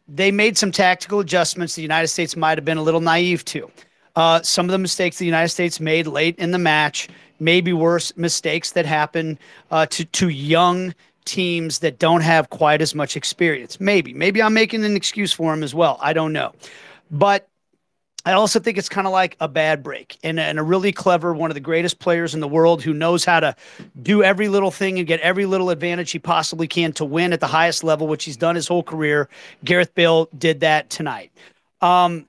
they 0.08 0.32
made 0.32 0.58
some 0.58 0.72
tactical 0.72 1.20
adjustments 1.20 1.76
the 1.76 1.82
United 1.82 2.08
States 2.08 2.34
might 2.34 2.58
have 2.58 2.64
been 2.64 2.76
a 2.76 2.82
little 2.82 3.00
naive 3.00 3.44
to. 3.46 3.70
Uh, 4.16 4.42
some 4.42 4.66
of 4.66 4.72
the 4.72 4.78
mistakes 4.78 5.18
the 5.18 5.24
United 5.24 5.50
States 5.50 5.78
made 5.78 6.08
late 6.08 6.36
in 6.36 6.50
the 6.50 6.58
match, 6.58 7.08
maybe 7.38 7.72
worse 7.72 8.14
mistakes 8.16 8.72
that 8.72 8.84
happen 8.84 9.38
uh, 9.70 9.86
to, 9.86 10.04
to 10.06 10.28
young 10.28 10.92
teams 11.24 11.78
that 11.78 12.00
don't 12.00 12.22
have 12.22 12.50
quite 12.50 12.82
as 12.82 12.96
much 12.96 13.16
experience. 13.16 13.78
Maybe. 13.78 14.12
Maybe 14.12 14.42
I'm 14.42 14.54
making 14.54 14.84
an 14.84 14.96
excuse 14.96 15.32
for 15.32 15.52
them 15.52 15.62
as 15.62 15.72
well. 15.72 15.98
I 16.02 16.12
don't 16.12 16.32
know. 16.32 16.52
But 17.12 17.48
I 18.26 18.32
also 18.32 18.58
think 18.58 18.78
it's 18.78 18.88
kind 18.88 19.06
of 19.06 19.12
like 19.12 19.36
a 19.40 19.48
bad 19.48 19.82
break 19.82 20.18
and, 20.24 20.40
and 20.40 20.58
a 20.58 20.62
really 20.62 20.92
clever, 20.92 21.34
one 21.34 21.50
of 21.50 21.54
the 21.54 21.60
greatest 21.60 21.98
players 21.98 22.34
in 22.34 22.40
the 22.40 22.48
world 22.48 22.82
who 22.82 22.94
knows 22.94 23.24
how 23.24 23.40
to 23.40 23.54
do 24.02 24.22
every 24.22 24.48
little 24.48 24.70
thing 24.70 24.98
and 24.98 25.06
get 25.06 25.20
every 25.20 25.44
little 25.44 25.68
advantage 25.68 26.10
he 26.10 26.18
possibly 26.18 26.66
can 26.66 26.92
to 26.94 27.04
win 27.04 27.34
at 27.34 27.40
the 27.40 27.46
highest 27.46 27.84
level, 27.84 28.08
which 28.08 28.24
he's 28.24 28.38
done 28.38 28.54
his 28.54 28.66
whole 28.66 28.82
career. 28.82 29.28
Gareth 29.62 29.94
Bale 29.94 30.28
did 30.38 30.60
that 30.60 30.88
tonight. 30.88 31.32
Um, 31.82 32.26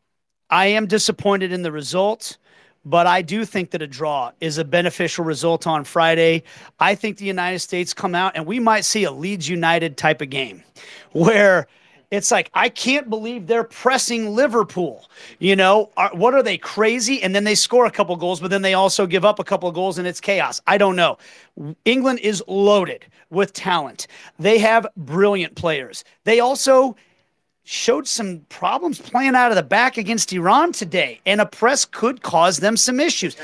I 0.50 0.66
am 0.68 0.86
disappointed 0.86 1.54
in 1.54 1.62
the 1.62 1.72
result, 1.72 2.38
but 2.84 3.08
I 3.08 3.22
do 3.22 3.46
think 3.46 3.72
that 3.72 3.82
a 3.82 3.88
draw 3.88 4.32
is 4.42 4.58
a 4.58 4.66
beneficial 4.66 5.24
result 5.24 5.66
on 5.66 5.86
Friday. 5.86 6.44
I 6.78 6.96
think 6.96 7.18
the 7.18 7.26
United 7.26 7.60
States 7.60 7.94
come 7.94 8.16
out 8.16 8.34
and 8.36 8.46
we 8.46 8.60
might 8.60 8.84
see 8.84 9.06
a 9.06 9.12
Leeds 9.12 9.48
United 9.48 9.96
type 9.96 10.22
of 10.22 10.30
game 10.30 10.62
where– 11.14 11.68
it's 12.12 12.32
like 12.32 12.50
I 12.54 12.70
can't 12.70 13.10
believe 13.10 13.48
they're 13.48 13.64
pressing 13.64 14.36
Liverpool. 14.36 15.10
You 15.40 15.56
know, 15.56 15.90
are, 15.98 16.12
what 16.14 16.34
are 16.34 16.44
they 16.44 16.58
crazy? 16.58 17.22
And 17.22 17.36
then 17.36 17.44
they 17.44 17.56
score 17.56 17.86
a 17.86 17.92
couple 17.92 18.16
goals, 18.16 18.40
but 18.40 18.52
then 18.52 18.62
they 18.62 18.74
also 18.74 19.06
give 19.06 19.26
up 19.26 19.40
a 19.40 19.44
couple 19.44 19.72
goals, 19.72 19.98
and 19.98 20.08
it's 20.08 20.22
chaos. 20.22 20.62
I 20.68 20.78
don't 20.78 20.96
know. 20.96 21.18
England 21.86 22.20
is 22.20 22.44
loaded 22.48 23.06
with 23.30 23.54
talent. 23.54 24.08
They 24.40 24.60
have 24.60 24.88
brilliant 24.98 25.56
players. 25.56 26.04
They 26.24 26.40
also 26.40 26.96
showed 27.66 28.08
some 28.08 28.42
problems 28.50 29.02
playing 29.02 29.36
out 29.36 29.52
of 29.52 29.56
the 29.56 29.64
back 29.64 29.98
against 29.98 30.32
Iran 30.32 30.72
today, 30.72 31.20
and 31.26 31.42
a 31.42 31.46
press 31.46 31.84
could 31.84 32.22
cause 32.22 32.58
them 32.58 32.78
some 32.78 33.00
issues. 33.00 33.36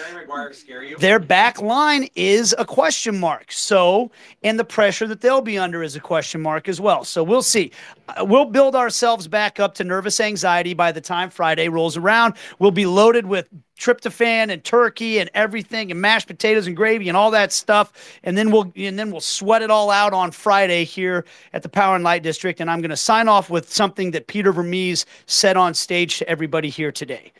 Their 0.99 1.17
back 1.19 1.59
line 1.59 2.07
is 2.15 2.55
a 2.57 2.65
question 2.65 3.19
mark. 3.19 3.51
So, 3.51 4.11
and 4.43 4.59
the 4.59 4.63
pressure 4.63 5.07
that 5.07 5.21
they'll 5.21 5.41
be 5.41 5.57
under 5.57 5.81
is 5.81 5.95
a 5.95 5.99
question 5.99 6.39
mark 6.39 6.69
as 6.69 6.79
well. 6.79 7.03
So 7.03 7.23
we'll 7.23 7.41
see. 7.41 7.71
Uh, 8.07 8.23
we'll 8.23 8.45
build 8.45 8.75
ourselves 8.75 9.27
back 9.27 9.59
up 9.59 9.73
to 9.75 9.83
nervous 9.83 10.19
anxiety 10.19 10.75
by 10.75 10.91
the 10.91 11.01
time 11.01 11.31
Friday 11.31 11.67
rolls 11.67 11.97
around. 11.97 12.35
We'll 12.59 12.71
be 12.71 12.85
loaded 12.85 13.25
with 13.25 13.47
tryptophan 13.81 14.51
and 14.51 14.63
turkey 14.63 15.17
and 15.17 15.29
everything 15.33 15.89
and 15.89 15.99
mashed 15.99 16.27
potatoes 16.27 16.67
and 16.67 16.77
gravy 16.77 17.09
and 17.09 17.17
all 17.17 17.31
that 17.31 17.51
stuff 17.51 18.19
and 18.23 18.37
then 18.37 18.51
we'll 18.51 18.71
and 18.75 18.99
then 18.99 19.09
we'll 19.11 19.19
sweat 19.19 19.63
it 19.63 19.71
all 19.71 19.89
out 19.89 20.13
on 20.13 20.29
Friday 20.31 20.83
here 20.83 21.25
at 21.53 21.63
the 21.63 21.69
Power 21.69 21.95
and 21.95 22.03
Light 22.03 22.21
District 22.21 22.61
and 22.61 22.69
I'm 22.69 22.79
going 22.79 22.91
to 22.91 22.97
sign 22.97 23.27
off 23.27 23.49
with 23.49 23.73
something 23.73 24.11
that 24.11 24.27
Peter 24.27 24.51
Vermes 24.51 25.05
said 25.25 25.57
on 25.57 25.73
stage 25.73 26.19
to 26.19 26.29
everybody 26.29 26.69
here 26.69 26.91
today. 26.91 27.33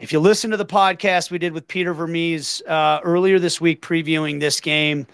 If 0.00 0.12
you 0.12 0.20
listen 0.20 0.50
to 0.50 0.56
the 0.56 0.66
podcast 0.66 1.30
we 1.30 1.38
did 1.38 1.52
with 1.52 1.66
Peter 1.68 1.94
Vermes 1.94 2.60
uh, 2.66 3.00
earlier 3.04 3.38
this 3.38 3.60
week 3.60 3.80
previewing 3.80 4.40
this 4.40 4.60
game, 4.60 5.06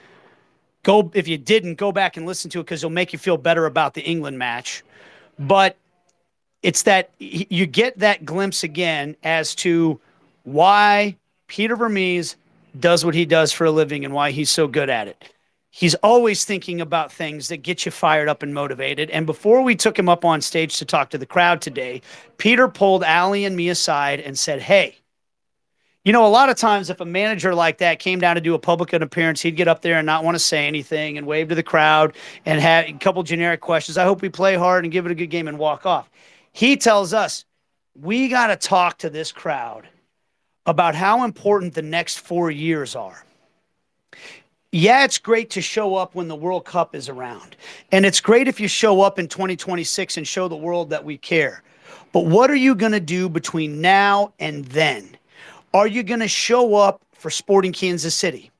go 0.82 1.10
if 1.14 1.28
you 1.28 1.36
didn't 1.36 1.74
go 1.74 1.92
back 1.92 2.16
and 2.16 2.26
listen 2.26 2.50
to 2.52 2.60
it 2.60 2.64
because 2.64 2.82
it'll 2.82 2.90
make 2.90 3.12
you 3.12 3.18
feel 3.18 3.36
better 3.36 3.66
about 3.66 3.94
the 3.94 4.02
England 4.02 4.38
match. 4.38 4.82
But 5.38 5.76
it's 6.62 6.82
that 6.84 7.10
you 7.18 7.66
get 7.66 7.98
that 7.98 8.24
glimpse 8.24 8.64
again 8.64 9.16
as 9.22 9.54
to 9.56 10.00
why 10.44 11.16
Peter 11.48 11.76
Vermes 11.76 12.36
does 12.78 13.04
what 13.04 13.14
he 13.14 13.24
does 13.24 13.52
for 13.52 13.64
a 13.64 13.70
living 13.70 14.04
and 14.04 14.14
why 14.14 14.30
he's 14.30 14.50
so 14.50 14.66
good 14.66 14.90
at 14.90 15.08
it. 15.08 15.30
He's 15.70 15.94
always 15.96 16.44
thinking 16.44 16.80
about 16.80 17.12
things 17.12 17.48
that 17.48 17.58
get 17.58 17.84
you 17.84 17.90
fired 17.90 18.28
up 18.28 18.44
and 18.44 18.54
motivated. 18.54 19.10
And 19.10 19.26
before 19.26 19.62
we 19.62 19.74
took 19.74 19.98
him 19.98 20.08
up 20.08 20.24
on 20.24 20.40
stage 20.40 20.78
to 20.78 20.84
talk 20.84 21.10
to 21.10 21.18
the 21.18 21.26
crowd 21.26 21.60
today, 21.60 22.00
Peter 22.38 22.68
pulled 22.68 23.02
Aly 23.02 23.44
and 23.44 23.56
me 23.56 23.68
aside 23.68 24.20
and 24.20 24.38
said, 24.38 24.62
Hey, 24.62 24.96
you 26.04 26.12
know, 26.12 26.26
a 26.26 26.28
lot 26.28 26.50
of 26.50 26.56
times 26.56 26.90
if 26.90 27.00
a 27.00 27.04
manager 27.04 27.54
like 27.54 27.78
that 27.78 27.98
came 27.98 28.20
down 28.20 28.36
to 28.36 28.40
do 28.40 28.54
a 28.54 28.58
public 28.58 28.92
appearance, 28.92 29.40
he'd 29.40 29.56
get 29.56 29.66
up 29.66 29.82
there 29.82 29.96
and 29.96 30.06
not 30.06 30.22
want 30.22 30.34
to 30.34 30.38
say 30.38 30.66
anything 30.66 31.18
and 31.18 31.26
wave 31.26 31.48
to 31.48 31.54
the 31.54 31.62
crowd 31.62 32.14
and 32.44 32.60
have 32.60 32.86
a 32.86 32.92
couple 32.92 33.22
generic 33.22 33.60
questions. 33.60 33.96
I 33.96 34.04
hope 34.04 34.20
we 34.20 34.28
play 34.28 34.54
hard 34.54 34.84
and 34.84 34.92
give 34.92 35.06
it 35.06 35.12
a 35.12 35.14
good 35.14 35.28
game 35.28 35.48
and 35.48 35.58
walk 35.58 35.86
off. 35.86 36.10
He 36.52 36.76
tells 36.76 37.14
us, 37.14 37.46
we 37.98 38.28
got 38.28 38.48
to 38.48 38.56
talk 38.56 38.98
to 38.98 39.10
this 39.10 39.32
crowd 39.32 39.88
about 40.66 40.94
how 40.94 41.24
important 41.24 41.74
the 41.74 41.82
next 41.82 42.20
four 42.20 42.50
years 42.50 42.96
are. 42.96 43.24
Yeah, 44.72 45.04
it's 45.04 45.18
great 45.18 45.50
to 45.50 45.62
show 45.62 45.94
up 45.94 46.14
when 46.16 46.26
the 46.26 46.34
World 46.34 46.64
Cup 46.64 46.96
is 46.96 47.08
around. 47.08 47.56
And 47.92 48.04
it's 48.04 48.20
great 48.20 48.48
if 48.48 48.58
you 48.58 48.66
show 48.66 49.02
up 49.02 49.18
in 49.18 49.28
2026 49.28 50.16
and 50.16 50.26
show 50.26 50.48
the 50.48 50.56
world 50.56 50.90
that 50.90 51.04
we 51.04 51.16
care. 51.16 51.62
But 52.12 52.26
what 52.26 52.50
are 52.50 52.56
you 52.56 52.74
going 52.74 52.92
to 52.92 53.00
do 53.00 53.28
between 53.28 53.80
now 53.80 54.32
and 54.40 54.64
then? 54.66 55.16
Are 55.72 55.86
you 55.86 56.02
going 56.02 56.20
to 56.20 56.28
show 56.28 56.74
up 56.74 57.02
for 57.12 57.30
Sporting 57.30 57.72
Kansas 57.72 58.14
City? 58.14 58.50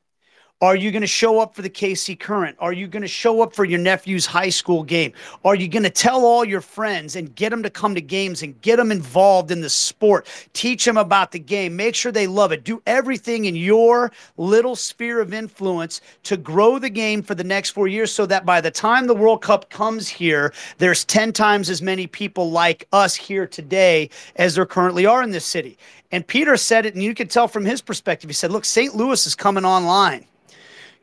Are 0.65 0.77
you 0.77 0.91
going 0.91 1.03
to 1.03 1.07
show 1.07 1.41
up 1.41 1.55
for 1.55 1.61
the 1.61 1.69
KC 1.69 2.19
Current? 2.19 2.57
Are 2.59 2.73
you 2.73 2.87
going 2.87 3.03
to 3.03 3.07
show 3.07 3.43
up 3.43 3.55
for 3.55 3.67
your 3.67 3.79
nephew's 3.79 4.25
high 4.25 4.49
school 4.49 4.83
game? 4.83 5.13
Are 5.45 5.55
you 5.55 5.69
going 5.69 5.83
to 5.83 5.91
tell 5.91 6.25
all 6.25 6.43
your 6.43 6.63
friends 6.63 7.17
and 7.17 7.35
get 7.35 7.51
them 7.51 7.63
to 7.63 7.69
come 7.69 7.95
to 7.95 8.01
games 8.01 8.43
and 8.43 8.59
get 8.63 8.77
them 8.77 8.91
involved 8.91 9.51
in 9.51 9.61
the 9.61 9.69
sport? 9.69 10.27
Teach 10.55 10.87
them 10.87 10.97
about 10.97 11.33
the 11.33 11.39
game. 11.39 11.77
Make 11.77 11.95
sure 11.95 12.11
they 12.11 12.27
love 12.27 12.51
it. 12.51 12.65
Do 12.65 12.83
everything 12.87 13.45
in 13.45 13.55
your 13.55 14.11
little 14.39 14.75
sphere 14.75 15.21
of 15.21 15.35
influence 15.35 16.01
to 16.23 16.39
grow 16.39 16.79
the 16.79 16.89
game 16.89 17.23
for 17.23 17.35
the 17.35 17.45
next 17.45 17.73
four 17.73 17.87
years 17.87 18.11
so 18.11 18.25
that 18.25 18.47
by 18.47 18.63
the 18.63 18.71
time 18.71 19.07
the 19.07 19.15
World 19.15 19.43
Cup 19.43 19.69
comes 19.69 20.09
here, 20.09 20.55
there's 20.79 21.05
10 21.05 21.35
times 21.35 21.69
as 21.69 21.83
many 21.83 22.07
people 22.07 22.51
like 22.51 22.89
us 22.91 23.15
here 23.15 23.47
today 23.47 24.09
as 24.37 24.55
there 24.55 24.65
currently 24.65 25.05
are 25.05 25.23
in 25.23 25.31
this 25.31 25.45
city. 25.45 25.77
And 26.11 26.27
Peter 26.27 26.57
said 26.57 26.87
it, 26.87 26.95
and 26.95 27.03
you 27.03 27.15
could 27.15 27.29
tell 27.29 27.49
from 27.49 27.67
his 27.67 27.83
perspective. 27.83 28.31
He 28.31 28.35
said, 28.35 28.51
Look, 28.51 28.65
St. 28.65 28.95
Louis 28.95 29.27
is 29.27 29.35
coming 29.35 29.67
online. 29.67 30.25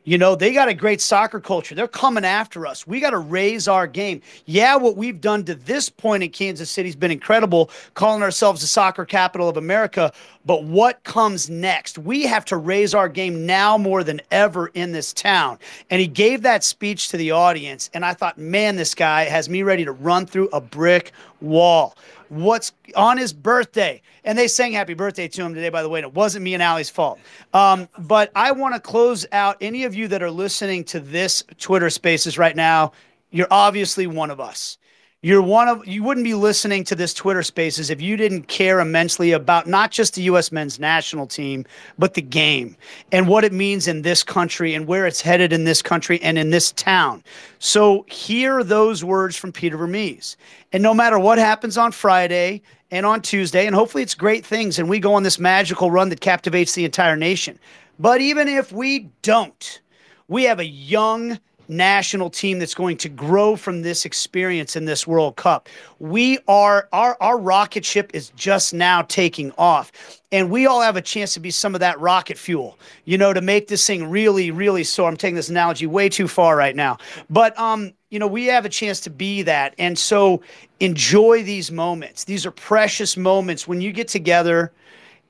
You 0.04 0.18
know, 0.18 0.34
they 0.34 0.52
got 0.52 0.68
a 0.68 0.74
great 0.74 1.00
soccer 1.00 1.38
culture. 1.38 1.76
They're 1.76 1.86
coming 1.86 2.24
after 2.24 2.66
us. 2.66 2.86
We 2.88 2.98
got 2.98 3.10
to 3.10 3.18
raise 3.18 3.68
our 3.68 3.86
game. 3.86 4.20
Yeah, 4.46 4.74
what 4.74 4.96
we've 4.96 5.20
done 5.20 5.44
to 5.44 5.54
this 5.54 5.88
point 5.88 6.24
in 6.24 6.30
Kansas 6.30 6.68
City 6.70 6.88
has 6.88 6.96
been 6.96 7.12
incredible, 7.12 7.70
calling 7.94 8.22
ourselves 8.22 8.62
the 8.62 8.66
soccer 8.66 9.04
capital 9.04 9.48
of 9.48 9.56
America. 9.56 10.12
But 10.44 10.64
what 10.64 11.04
comes 11.04 11.48
next? 11.48 11.98
We 11.98 12.24
have 12.24 12.44
to 12.46 12.56
raise 12.56 12.94
our 12.94 13.08
game 13.08 13.46
now 13.46 13.78
more 13.78 14.02
than 14.02 14.20
ever 14.32 14.68
in 14.68 14.90
this 14.90 15.12
town. 15.12 15.58
And 15.88 16.00
he 16.00 16.08
gave 16.08 16.42
that 16.42 16.64
speech 16.64 17.08
to 17.10 17.16
the 17.16 17.30
audience. 17.30 17.88
And 17.94 18.04
I 18.04 18.12
thought, 18.12 18.38
man, 18.38 18.74
this 18.74 18.96
guy 18.96 19.24
has 19.24 19.48
me 19.48 19.62
ready 19.62 19.84
to 19.84 19.92
run 19.92 20.26
through 20.26 20.48
a 20.52 20.60
brick 20.60 21.12
wall 21.40 21.94
what's 22.32 22.72
on 22.96 23.18
his 23.18 23.32
birthday. 23.32 24.00
And 24.24 24.38
they 24.38 24.48
sang 24.48 24.72
happy 24.72 24.94
birthday 24.94 25.28
to 25.28 25.42
him 25.42 25.54
today, 25.54 25.68
by 25.68 25.82
the 25.82 25.88
way. 25.88 26.00
And 26.00 26.06
it 26.06 26.14
wasn't 26.14 26.44
me 26.44 26.54
and 26.54 26.62
Aly's 26.62 26.88
fault. 26.88 27.18
Um, 27.52 27.88
but 27.98 28.32
I 28.34 28.52
want 28.52 28.74
to 28.74 28.80
close 28.80 29.26
out 29.32 29.56
any 29.60 29.84
of 29.84 29.94
you 29.94 30.08
that 30.08 30.22
are 30.22 30.30
listening 30.30 30.84
to 30.84 31.00
this 31.00 31.44
Twitter 31.58 31.90
Spaces 31.90 32.38
right 32.38 32.56
now. 32.56 32.92
You're 33.30 33.48
obviously 33.50 34.06
one 34.06 34.30
of 34.30 34.40
us. 34.40 34.78
You're 35.24 35.40
one 35.40 35.68
of 35.68 35.86
you 35.86 36.02
wouldn't 36.02 36.24
be 36.24 36.34
listening 36.34 36.82
to 36.82 36.96
this 36.96 37.14
Twitter 37.14 37.44
Spaces 37.44 37.90
if 37.90 38.02
you 38.02 38.16
didn't 38.16 38.48
care 38.48 38.80
immensely 38.80 39.30
about 39.30 39.68
not 39.68 39.92
just 39.92 40.16
the 40.16 40.22
U.S. 40.22 40.50
men's 40.50 40.80
national 40.80 41.28
team, 41.28 41.64
but 41.96 42.14
the 42.14 42.22
game 42.22 42.76
and 43.12 43.28
what 43.28 43.44
it 43.44 43.52
means 43.52 43.86
in 43.86 44.02
this 44.02 44.24
country 44.24 44.74
and 44.74 44.88
where 44.88 45.06
it's 45.06 45.20
headed 45.20 45.52
in 45.52 45.62
this 45.62 45.80
country 45.80 46.20
and 46.22 46.38
in 46.38 46.50
this 46.50 46.72
town. 46.72 47.22
So 47.60 48.04
hear 48.08 48.64
those 48.64 49.04
words 49.04 49.36
from 49.36 49.52
Peter 49.52 49.76
Vermes. 49.76 50.36
And 50.72 50.82
no 50.82 50.92
matter 50.92 51.20
what 51.20 51.38
happens 51.38 51.78
on 51.78 51.92
Friday 51.92 52.60
and 52.90 53.06
on 53.06 53.22
Tuesday, 53.22 53.64
and 53.64 53.76
hopefully 53.76 54.02
it's 54.02 54.16
great 54.16 54.44
things, 54.44 54.80
and 54.80 54.88
we 54.88 54.98
go 54.98 55.14
on 55.14 55.22
this 55.22 55.38
magical 55.38 55.92
run 55.92 56.08
that 56.08 56.20
captivates 56.20 56.72
the 56.72 56.84
entire 56.84 57.14
nation. 57.14 57.60
But 58.00 58.20
even 58.20 58.48
if 58.48 58.72
we 58.72 59.08
don't, 59.22 59.80
we 60.26 60.42
have 60.44 60.58
a 60.58 60.66
young 60.66 61.38
national 61.72 62.30
team 62.30 62.58
that's 62.58 62.74
going 62.74 62.96
to 62.98 63.08
grow 63.08 63.56
from 63.56 63.82
this 63.82 64.04
experience 64.04 64.76
in 64.76 64.84
this 64.84 65.06
World 65.06 65.36
Cup. 65.36 65.68
We 65.98 66.38
are 66.46 66.88
our 66.92 67.16
our 67.20 67.38
rocket 67.38 67.84
ship 67.84 68.10
is 68.14 68.30
just 68.36 68.74
now 68.74 69.02
taking 69.02 69.52
off. 69.58 69.90
And 70.30 70.50
we 70.50 70.66
all 70.66 70.80
have 70.80 70.96
a 70.96 71.02
chance 71.02 71.34
to 71.34 71.40
be 71.40 71.50
some 71.50 71.74
of 71.74 71.80
that 71.80 72.00
rocket 72.00 72.38
fuel, 72.38 72.78
you 73.04 73.18
know, 73.18 73.32
to 73.32 73.40
make 73.40 73.68
this 73.68 73.86
thing 73.86 74.08
really, 74.08 74.50
really 74.50 74.84
soar. 74.84 75.08
I'm 75.08 75.16
taking 75.16 75.34
this 75.36 75.50
analogy 75.50 75.86
way 75.86 76.08
too 76.08 76.28
far 76.28 76.56
right 76.56 76.76
now. 76.76 76.98
But 77.28 77.58
um, 77.58 77.92
you 78.10 78.18
know, 78.18 78.26
we 78.26 78.46
have 78.46 78.64
a 78.64 78.70
chance 78.70 79.00
to 79.00 79.10
be 79.10 79.42
that. 79.42 79.74
And 79.78 79.98
so 79.98 80.42
enjoy 80.80 81.42
these 81.42 81.72
moments. 81.72 82.24
These 82.24 82.44
are 82.44 82.50
precious 82.50 83.16
moments 83.16 83.66
when 83.66 83.80
you 83.80 83.92
get 83.92 84.08
together 84.08 84.72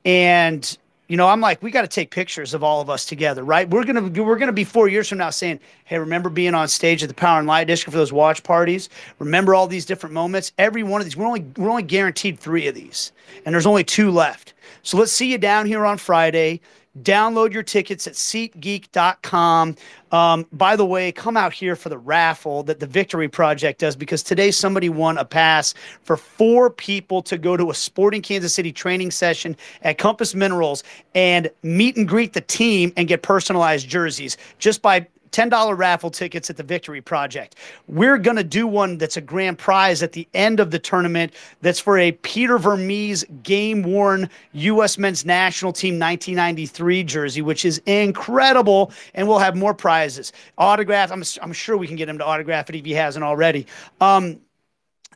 and 0.04 0.76
you 1.12 1.18
know, 1.18 1.28
I'm 1.28 1.42
like, 1.42 1.62
we 1.62 1.70
got 1.70 1.82
to 1.82 1.88
take 1.88 2.10
pictures 2.10 2.54
of 2.54 2.64
all 2.64 2.80
of 2.80 2.88
us 2.88 3.04
together, 3.04 3.44
right? 3.44 3.68
We're 3.68 3.84
gonna 3.84 4.08
we're 4.22 4.38
gonna 4.38 4.50
be 4.50 4.64
four 4.64 4.88
years 4.88 5.10
from 5.10 5.18
now 5.18 5.28
saying, 5.28 5.60
hey, 5.84 5.98
remember 5.98 6.30
being 6.30 6.54
on 6.54 6.68
stage 6.68 7.02
at 7.02 7.10
the 7.10 7.14
Power 7.14 7.38
and 7.38 7.46
Light 7.46 7.66
District 7.66 7.92
for 7.92 7.98
those 7.98 8.14
watch 8.14 8.42
parties? 8.42 8.88
Remember 9.18 9.54
all 9.54 9.66
these 9.66 9.84
different 9.84 10.14
moments? 10.14 10.52
Every 10.56 10.82
one 10.82 11.02
of 11.02 11.04
these, 11.04 11.14
we're 11.14 11.26
only 11.26 11.44
we're 11.58 11.68
only 11.68 11.82
guaranteed 11.82 12.40
three 12.40 12.66
of 12.66 12.74
these, 12.74 13.12
and 13.44 13.54
there's 13.54 13.66
only 13.66 13.84
two 13.84 14.10
left. 14.10 14.54
So 14.84 14.96
let's 14.96 15.12
see 15.12 15.30
you 15.30 15.36
down 15.36 15.66
here 15.66 15.84
on 15.84 15.98
Friday. 15.98 16.62
Download 17.00 17.52
your 17.52 17.62
tickets 17.62 18.06
at 18.06 18.12
SeatGeek.com. 18.12 19.76
Um, 20.10 20.46
by 20.52 20.76
the 20.76 20.84
way, 20.84 21.10
come 21.10 21.38
out 21.38 21.54
here 21.54 21.74
for 21.74 21.88
the 21.88 21.96
raffle 21.96 22.62
that 22.64 22.80
the 22.80 22.86
Victory 22.86 23.28
Project 23.28 23.80
does 23.80 23.96
because 23.96 24.22
today 24.22 24.50
somebody 24.50 24.90
won 24.90 25.16
a 25.16 25.24
pass 25.24 25.72
for 26.02 26.18
four 26.18 26.68
people 26.68 27.22
to 27.22 27.38
go 27.38 27.56
to 27.56 27.70
a 27.70 27.74
Sporting 27.74 28.20
Kansas 28.20 28.54
City 28.54 28.72
training 28.72 29.10
session 29.10 29.56
at 29.80 29.96
Compass 29.96 30.34
Minerals 30.34 30.84
and 31.14 31.50
meet 31.62 31.96
and 31.96 32.06
greet 32.06 32.34
the 32.34 32.42
team 32.42 32.92
and 32.98 33.08
get 33.08 33.22
personalized 33.22 33.88
jerseys 33.88 34.36
just 34.58 34.82
by 34.82 35.06
$10 35.32 35.76
raffle 35.76 36.10
tickets 36.10 36.50
at 36.50 36.56
the 36.56 36.62
Victory 36.62 37.00
Project. 37.00 37.56
We're 37.88 38.18
going 38.18 38.36
to 38.36 38.44
do 38.44 38.66
one 38.66 38.98
that's 38.98 39.16
a 39.16 39.20
grand 39.20 39.58
prize 39.58 40.02
at 40.02 40.12
the 40.12 40.28
end 40.34 40.60
of 40.60 40.70
the 40.70 40.78
tournament 40.78 41.32
that's 41.62 41.80
for 41.80 41.98
a 41.98 42.12
Peter 42.12 42.58
Vermes 42.58 43.24
game 43.42 43.82
worn 43.82 44.28
U.S. 44.52 44.98
men's 44.98 45.24
national 45.24 45.72
team 45.72 45.98
1993 45.98 47.04
jersey, 47.04 47.42
which 47.42 47.64
is 47.64 47.78
incredible. 47.86 48.92
And 49.14 49.26
we'll 49.26 49.38
have 49.38 49.56
more 49.56 49.74
prizes. 49.74 50.32
Autograph, 50.58 51.10
I'm, 51.10 51.24
I'm 51.40 51.52
sure 51.52 51.76
we 51.76 51.86
can 51.86 51.96
get 51.96 52.08
him 52.08 52.18
to 52.18 52.24
autograph 52.24 52.68
it 52.68 52.76
if 52.76 52.84
he 52.84 52.92
hasn't 52.92 53.24
already. 53.24 53.66
Um, 54.00 54.38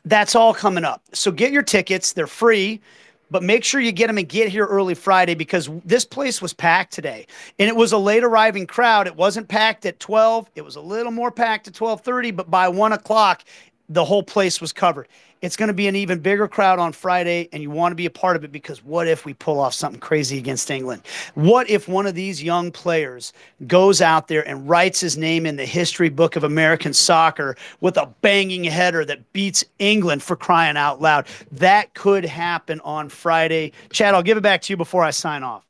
that's 0.05 0.35
all 0.35 0.53
coming 0.53 0.85
up. 0.85 1.01
So 1.13 1.31
get 1.31 1.51
your 1.51 1.63
tickets, 1.63 2.13
they're 2.13 2.27
free 2.27 2.81
but 3.29 3.43
make 3.43 3.63
sure 3.63 3.81
you 3.81 3.91
get 3.91 4.07
them 4.07 4.17
and 4.17 4.27
get 4.27 4.49
here 4.49 4.65
early 4.65 4.95
Friday 4.95 5.35
because 5.35 5.69
this 5.83 6.05
place 6.05 6.41
was 6.41 6.53
packed 6.53 6.93
today. 6.93 7.27
And 7.59 7.67
it 7.67 7.75
was 7.75 7.91
a 7.91 7.97
late 7.97 8.23
arriving 8.23 8.67
crowd. 8.67 9.07
It 9.07 9.15
wasn't 9.15 9.47
packed 9.47 9.85
at 9.85 9.99
12. 9.99 10.49
It 10.55 10.61
was 10.61 10.75
a 10.75 10.81
little 10.81 11.11
more 11.11 11.31
packed 11.31 11.67
at 11.67 11.79
1230, 11.79 12.31
but 12.31 12.49
by 12.49 12.67
one 12.67 12.93
o'clock, 12.93 13.43
the 13.89 14.03
whole 14.03 14.23
place 14.23 14.59
was 14.59 14.73
covered. 14.73 15.07
It's 15.41 15.55
going 15.55 15.67
to 15.67 15.73
be 15.73 15.87
an 15.87 15.95
even 15.95 16.19
bigger 16.19 16.47
crowd 16.47 16.79
on 16.79 16.93
Friday, 16.93 17.47
and 17.53 17.61
you 17.61 17.69
want 17.69 17.91
to 17.91 17.95
be 17.95 18.07
a 18.07 18.11
part 18.11 18.35
of 18.35 18.43
it 18.43 18.51
because 18.51 18.83
what 18.83 19.07
if 19.07 19.23
we 19.23 19.35
pull 19.35 19.59
off 19.59 19.73
something 19.73 19.99
crazy 19.99 20.37
against 20.39 20.71
England? 20.71 21.03
What 21.35 21.69
if 21.69 21.87
one 21.87 22.07
of 22.07 22.15
these 22.15 22.41
young 22.41 22.71
players 22.71 23.33
goes 23.67 24.01
out 24.01 24.27
there 24.27 24.47
and 24.47 24.67
writes 24.67 24.99
his 24.99 25.15
name 25.15 25.45
in 25.45 25.55
the 25.55 25.65
history 25.65 26.09
book 26.09 26.35
of 26.35 26.43
American 26.43 26.91
soccer 26.91 27.55
with 27.81 27.97
a 27.97 28.07
banging 28.21 28.63
header 28.63 29.05
that 29.05 29.31
beats 29.31 29.63
England 29.77 30.23
for 30.23 30.35
crying 30.35 30.75
out 30.75 31.01
loud? 31.01 31.27
That 31.51 31.93
could 31.93 32.25
happen 32.25 32.81
on 32.81 33.07
Friday. 33.07 33.73
Chad, 33.91 34.15
I'll 34.15 34.23
give 34.23 34.37
it 34.37 34.41
back 34.41 34.63
to 34.63 34.73
you 34.73 34.77
before 34.77 35.03
I 35.03 35.11
sign 35.11 35.43
off. 35.43 35.63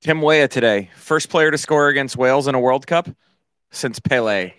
Tim 0.00 0.20
Weah 0.20 0.48
today, 0.48 0.90
first 0.96 1.30
player 1.30 1.50
to 1.50 1.56
score 1.56 1.88
against 1.88 2.16
Wales 2.16 2.48
in 2.48 2.56
a 2.56 2.60
World 2.60 2.86
Cup 2.86 3.08
since 3.70 4.00
Pele 4.00 4.52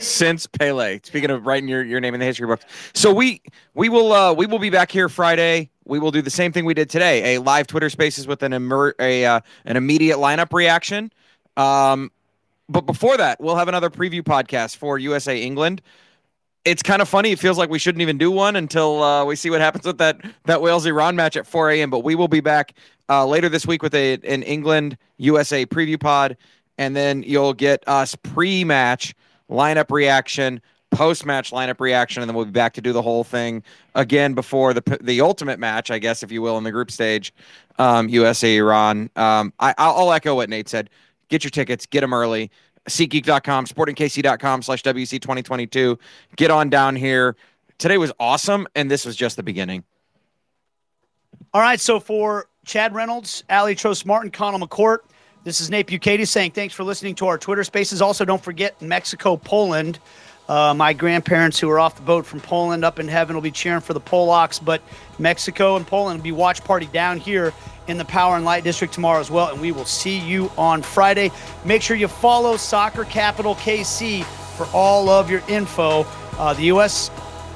since 0.00 0.46
Pele. 0.46 1.00
Speaking 1.02 1.30
of 1.30 1.46
writing 1.46 1.68
your, 1.68 1.84
your 1.84 2.00
name 2.00 2.14
in 2.14 2.20
the 2.20 2.26
history 2.26 2.46
books. 2.46 2.64
So 2.94 3.12
we 3.12 3.42
we 3.74 3.88
will 3.88 4.12
uh, 4.12 4.32
we 4.32 4.46
will 4.46 4.58
be 4.58 4.70
back 4.70 4.90
here 4.90 5.08
Friday. 5.08 5.70
We 5.84 5.98
will 5.98 6.10
do 6.10 6.22
the 6.22 6.30
same 6.30 6.52
thing 6.52 6.64
we 6.64 6.74
did 6.74 6.88
today, 6.88 7.34
a 7.34 7.40
live 7.40 7.66
Twitter 7.66 7.90
Spaces 7.90 8.26
with 8.26 8.42
an 8.42 8.52
immer- 8.52 8.94
a 8.98 9.24
uh, 9.24 9.40
an 9.64 9.76
immediate 9.76 10.18
lineup 10.18 10.52
reaction. 10.52 11.12
Um, 11.56 12.10
but 12.68 12.82
before 12.82 13.16
that, 13.16 13.40
we'll 13.40 13.56
have 13.56 13.68
another 13.68 13.90
preview 13.90 14.22
podcast 14.22 14.76
for 14.76 14.98
USA 14.98 15.40
England. 15.40 15.82
It's 16.64 16.82
kind 16.82 17.02
of 17.02 17.08
funny. 17.08 17.32
It 17.32 17.38
feels 17.38 17.58
like 17.58 17.70
we 17.70 17.78
shouldn't 17.78 18.02
even 18.02 18.18
do 18.18 18.30
one 18.30 18.54
until 18.54 19.02
uh, 19.02 19.24
we 19.24 19.34
see 19.34 19.50
what 19.50 19.60
happens 19.60 19.86
with 19.86 19.98
that 19.98 20.20
that 20.44 20.62
Wales 20.62 20.86
Iran 20.86 21.16
match 21.16 21.36
at 21.36 21.46
4 21.46 21.70
a.m. 21.70 21.90
But 21.90 22.00
we 22.00 22.14
will 22.14 22.28
be 22.28 22.40
back 22.40 22.74
uh, 23.08 23.26
later 23.26 23.48
this 23.48 23.66
week 23.66 23.82
with 23.82 23.94
a 23.94 24.14
an 24.24 24.42
England 24.42 24.96
USA 25.18 25.66
preview 25.66 25.98
pod, 25.98 26.36
and 26.78 26.94
then 26.94 27.22
you'll 27.24 27.54
get 27.54 27.82
us 27.88 28.14
pre-match 28.14 29.14
lineup 29.50 29.90
reaction, 29.90 30.60
post 30.90 31.26
match 31.26 31.50
lineup 31.50 31.80
reaction, 31.80 32.22
and 32.22 32.28
then 32.28 32.36
we'll 32.36 32.44
be 32.44 32.50
back 32.50 32.74
to 32.74 32.80
do 32.80 32.92
the 32.92 33.02
whole 33.02 33.24
thing 33.24 33.62
again 33.94 34.34
before 34.34 34.72
the 34.72 34.98
the 35.00 35.20
ultimate 35.20 35.58
match, 35.58 35.90
I 35.90 35.98
guess, 35.98 36.22
if 36.22 36.32
you 36.32 36.42
will, 36.42 36.58
in 36.58 36.64
the 36.64 36.72
group 36.72 36.90
stage, 36.90 37.32
um, 37.78 38.08
USA 38.08 38.56
Iran. 38.56 39.10
Um, 39.16 39.52
I, 39.60 39.74
I'll 39.78 40.12
echo 40.12 40.34
what 40.36 40.48
Nate 40.48 40.68
said. 40.68 40.90
Get 41.28 41.44
your 41.44 41.50
tickets, 41.50 41.86
get 41.86 42.00
them 42.00 42.12
early. 42.12 42.50
SeatGeek.com, 42.88 43.66
sportingkc.com 43.66 44.62
slash 44.62 44.82
WC 44.82 45.20
2022. 45.20 45.98
Get 46.36 46.50
on 46.50 46.70
down 46.70 46.96
here. 46.96 47.36
Today 47.78 47.98
was 47.98 48.12
awesome, 48.18 48.66
and 48.74 48.90
this 48.90 49.04
was 49.04 49.16
just 49.16 49.36
the 49.36 49.42
beginning. 49.42 49.84
All 51.52 51.60
right, 51.60 51.80
so 51.80 52.00
for 52.00 52.48
Chad 52.64 52.94
Reynolds, 52.94 53.44
Aly 53.48 53.74
Trost 53.74 54.06
Martin, 54.06 54.30
Conall 54.30 54.60
McCourt, 54.60 54.98
this 55.44 55.60
is 55.60 55.70
Nate 55.70 55.86
Bukaty 55.86 56.26
saying 56.26 56.52
thanks 56.52 56.74
for 56.74 56.84
listening 56.84 57.14
to 57.16 57.26
our 57.26 57.38
Twitter 57.38 57.64
spaces. 57.64 58.02
Also, 58.02 58.24
don't 58.24 58.42
forget 58.42 58.80
Mexico, 58.82 59.36
Poland. 59.36 59.98
Uh, 60.48 60.74
my 60.74 60.92
grandparents 60.92 61.58
who 61.58 61.70
are 61.70 61.78
off 61.78 61.94
the 61.94 62.02
boat 62.02 62.26
from 62.26 62.40
Poland 62.40 62.84
up 62.84 62.98
in 62.98 63.06
heaven 63.06 63.36
will 63.36 63.40
be 63.40 63.52
cheering 63.52 63.80
for 63.80 63.94
the 63.94 64.00
Polacks, 64.00 64.62
but 64.62 64.82
Mexico 65.18 65.76
and 65.76 65.86
Poland 65.86 66.18
will 66.18 66.24
be 66.24 66.32
watch 66.32 66.62
party 66.64 66.86
down 66.86 67.18
here 67.18 67.54
in 67.86 67.98
the 67.98 68.04
Power 68.04 68.36
and 68.36 68.44
Light 68.44 68.64
District 68.64 68.92
tomorrow 68.92 69.20
as 69.20 69.30
well. 69.30 69.52
And 69.52 69.60
we 69.60 69.72
will 69.72 69.84
see 69.84 70.18
you 70.18 70.50
on 70.58 70.82
Friday. 70.82 71.30
Make 71.64 71.82
sure 71.82 71.96
you 71.96 72.08
follow 72.08 72.56
Soccer 72.56 73.04
Capital 73.04 73.54
KC 73.54 74.24
for 74.56 74.66
all 74.74 75.08
of 75.08 75.30
your 75.30 75.42
info. 75.48 76.04
Uh, 76.36 76.52
the 76.52 76.64
U.S. 76.64 77.10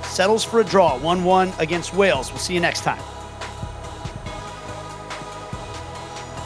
settles 0.04 0.44
for 0.44 0.60
a 0.60 0.64
draw 0.64 0.96
1 0.98 1.24
1 1.24 1.52
against 1.58 1.94
Wales. 1.94 2.30
We'll 2.30 2.38
see 2.38 2.54
you 2.54 2.60
next 2.60 2.82
time. 2.82 3.02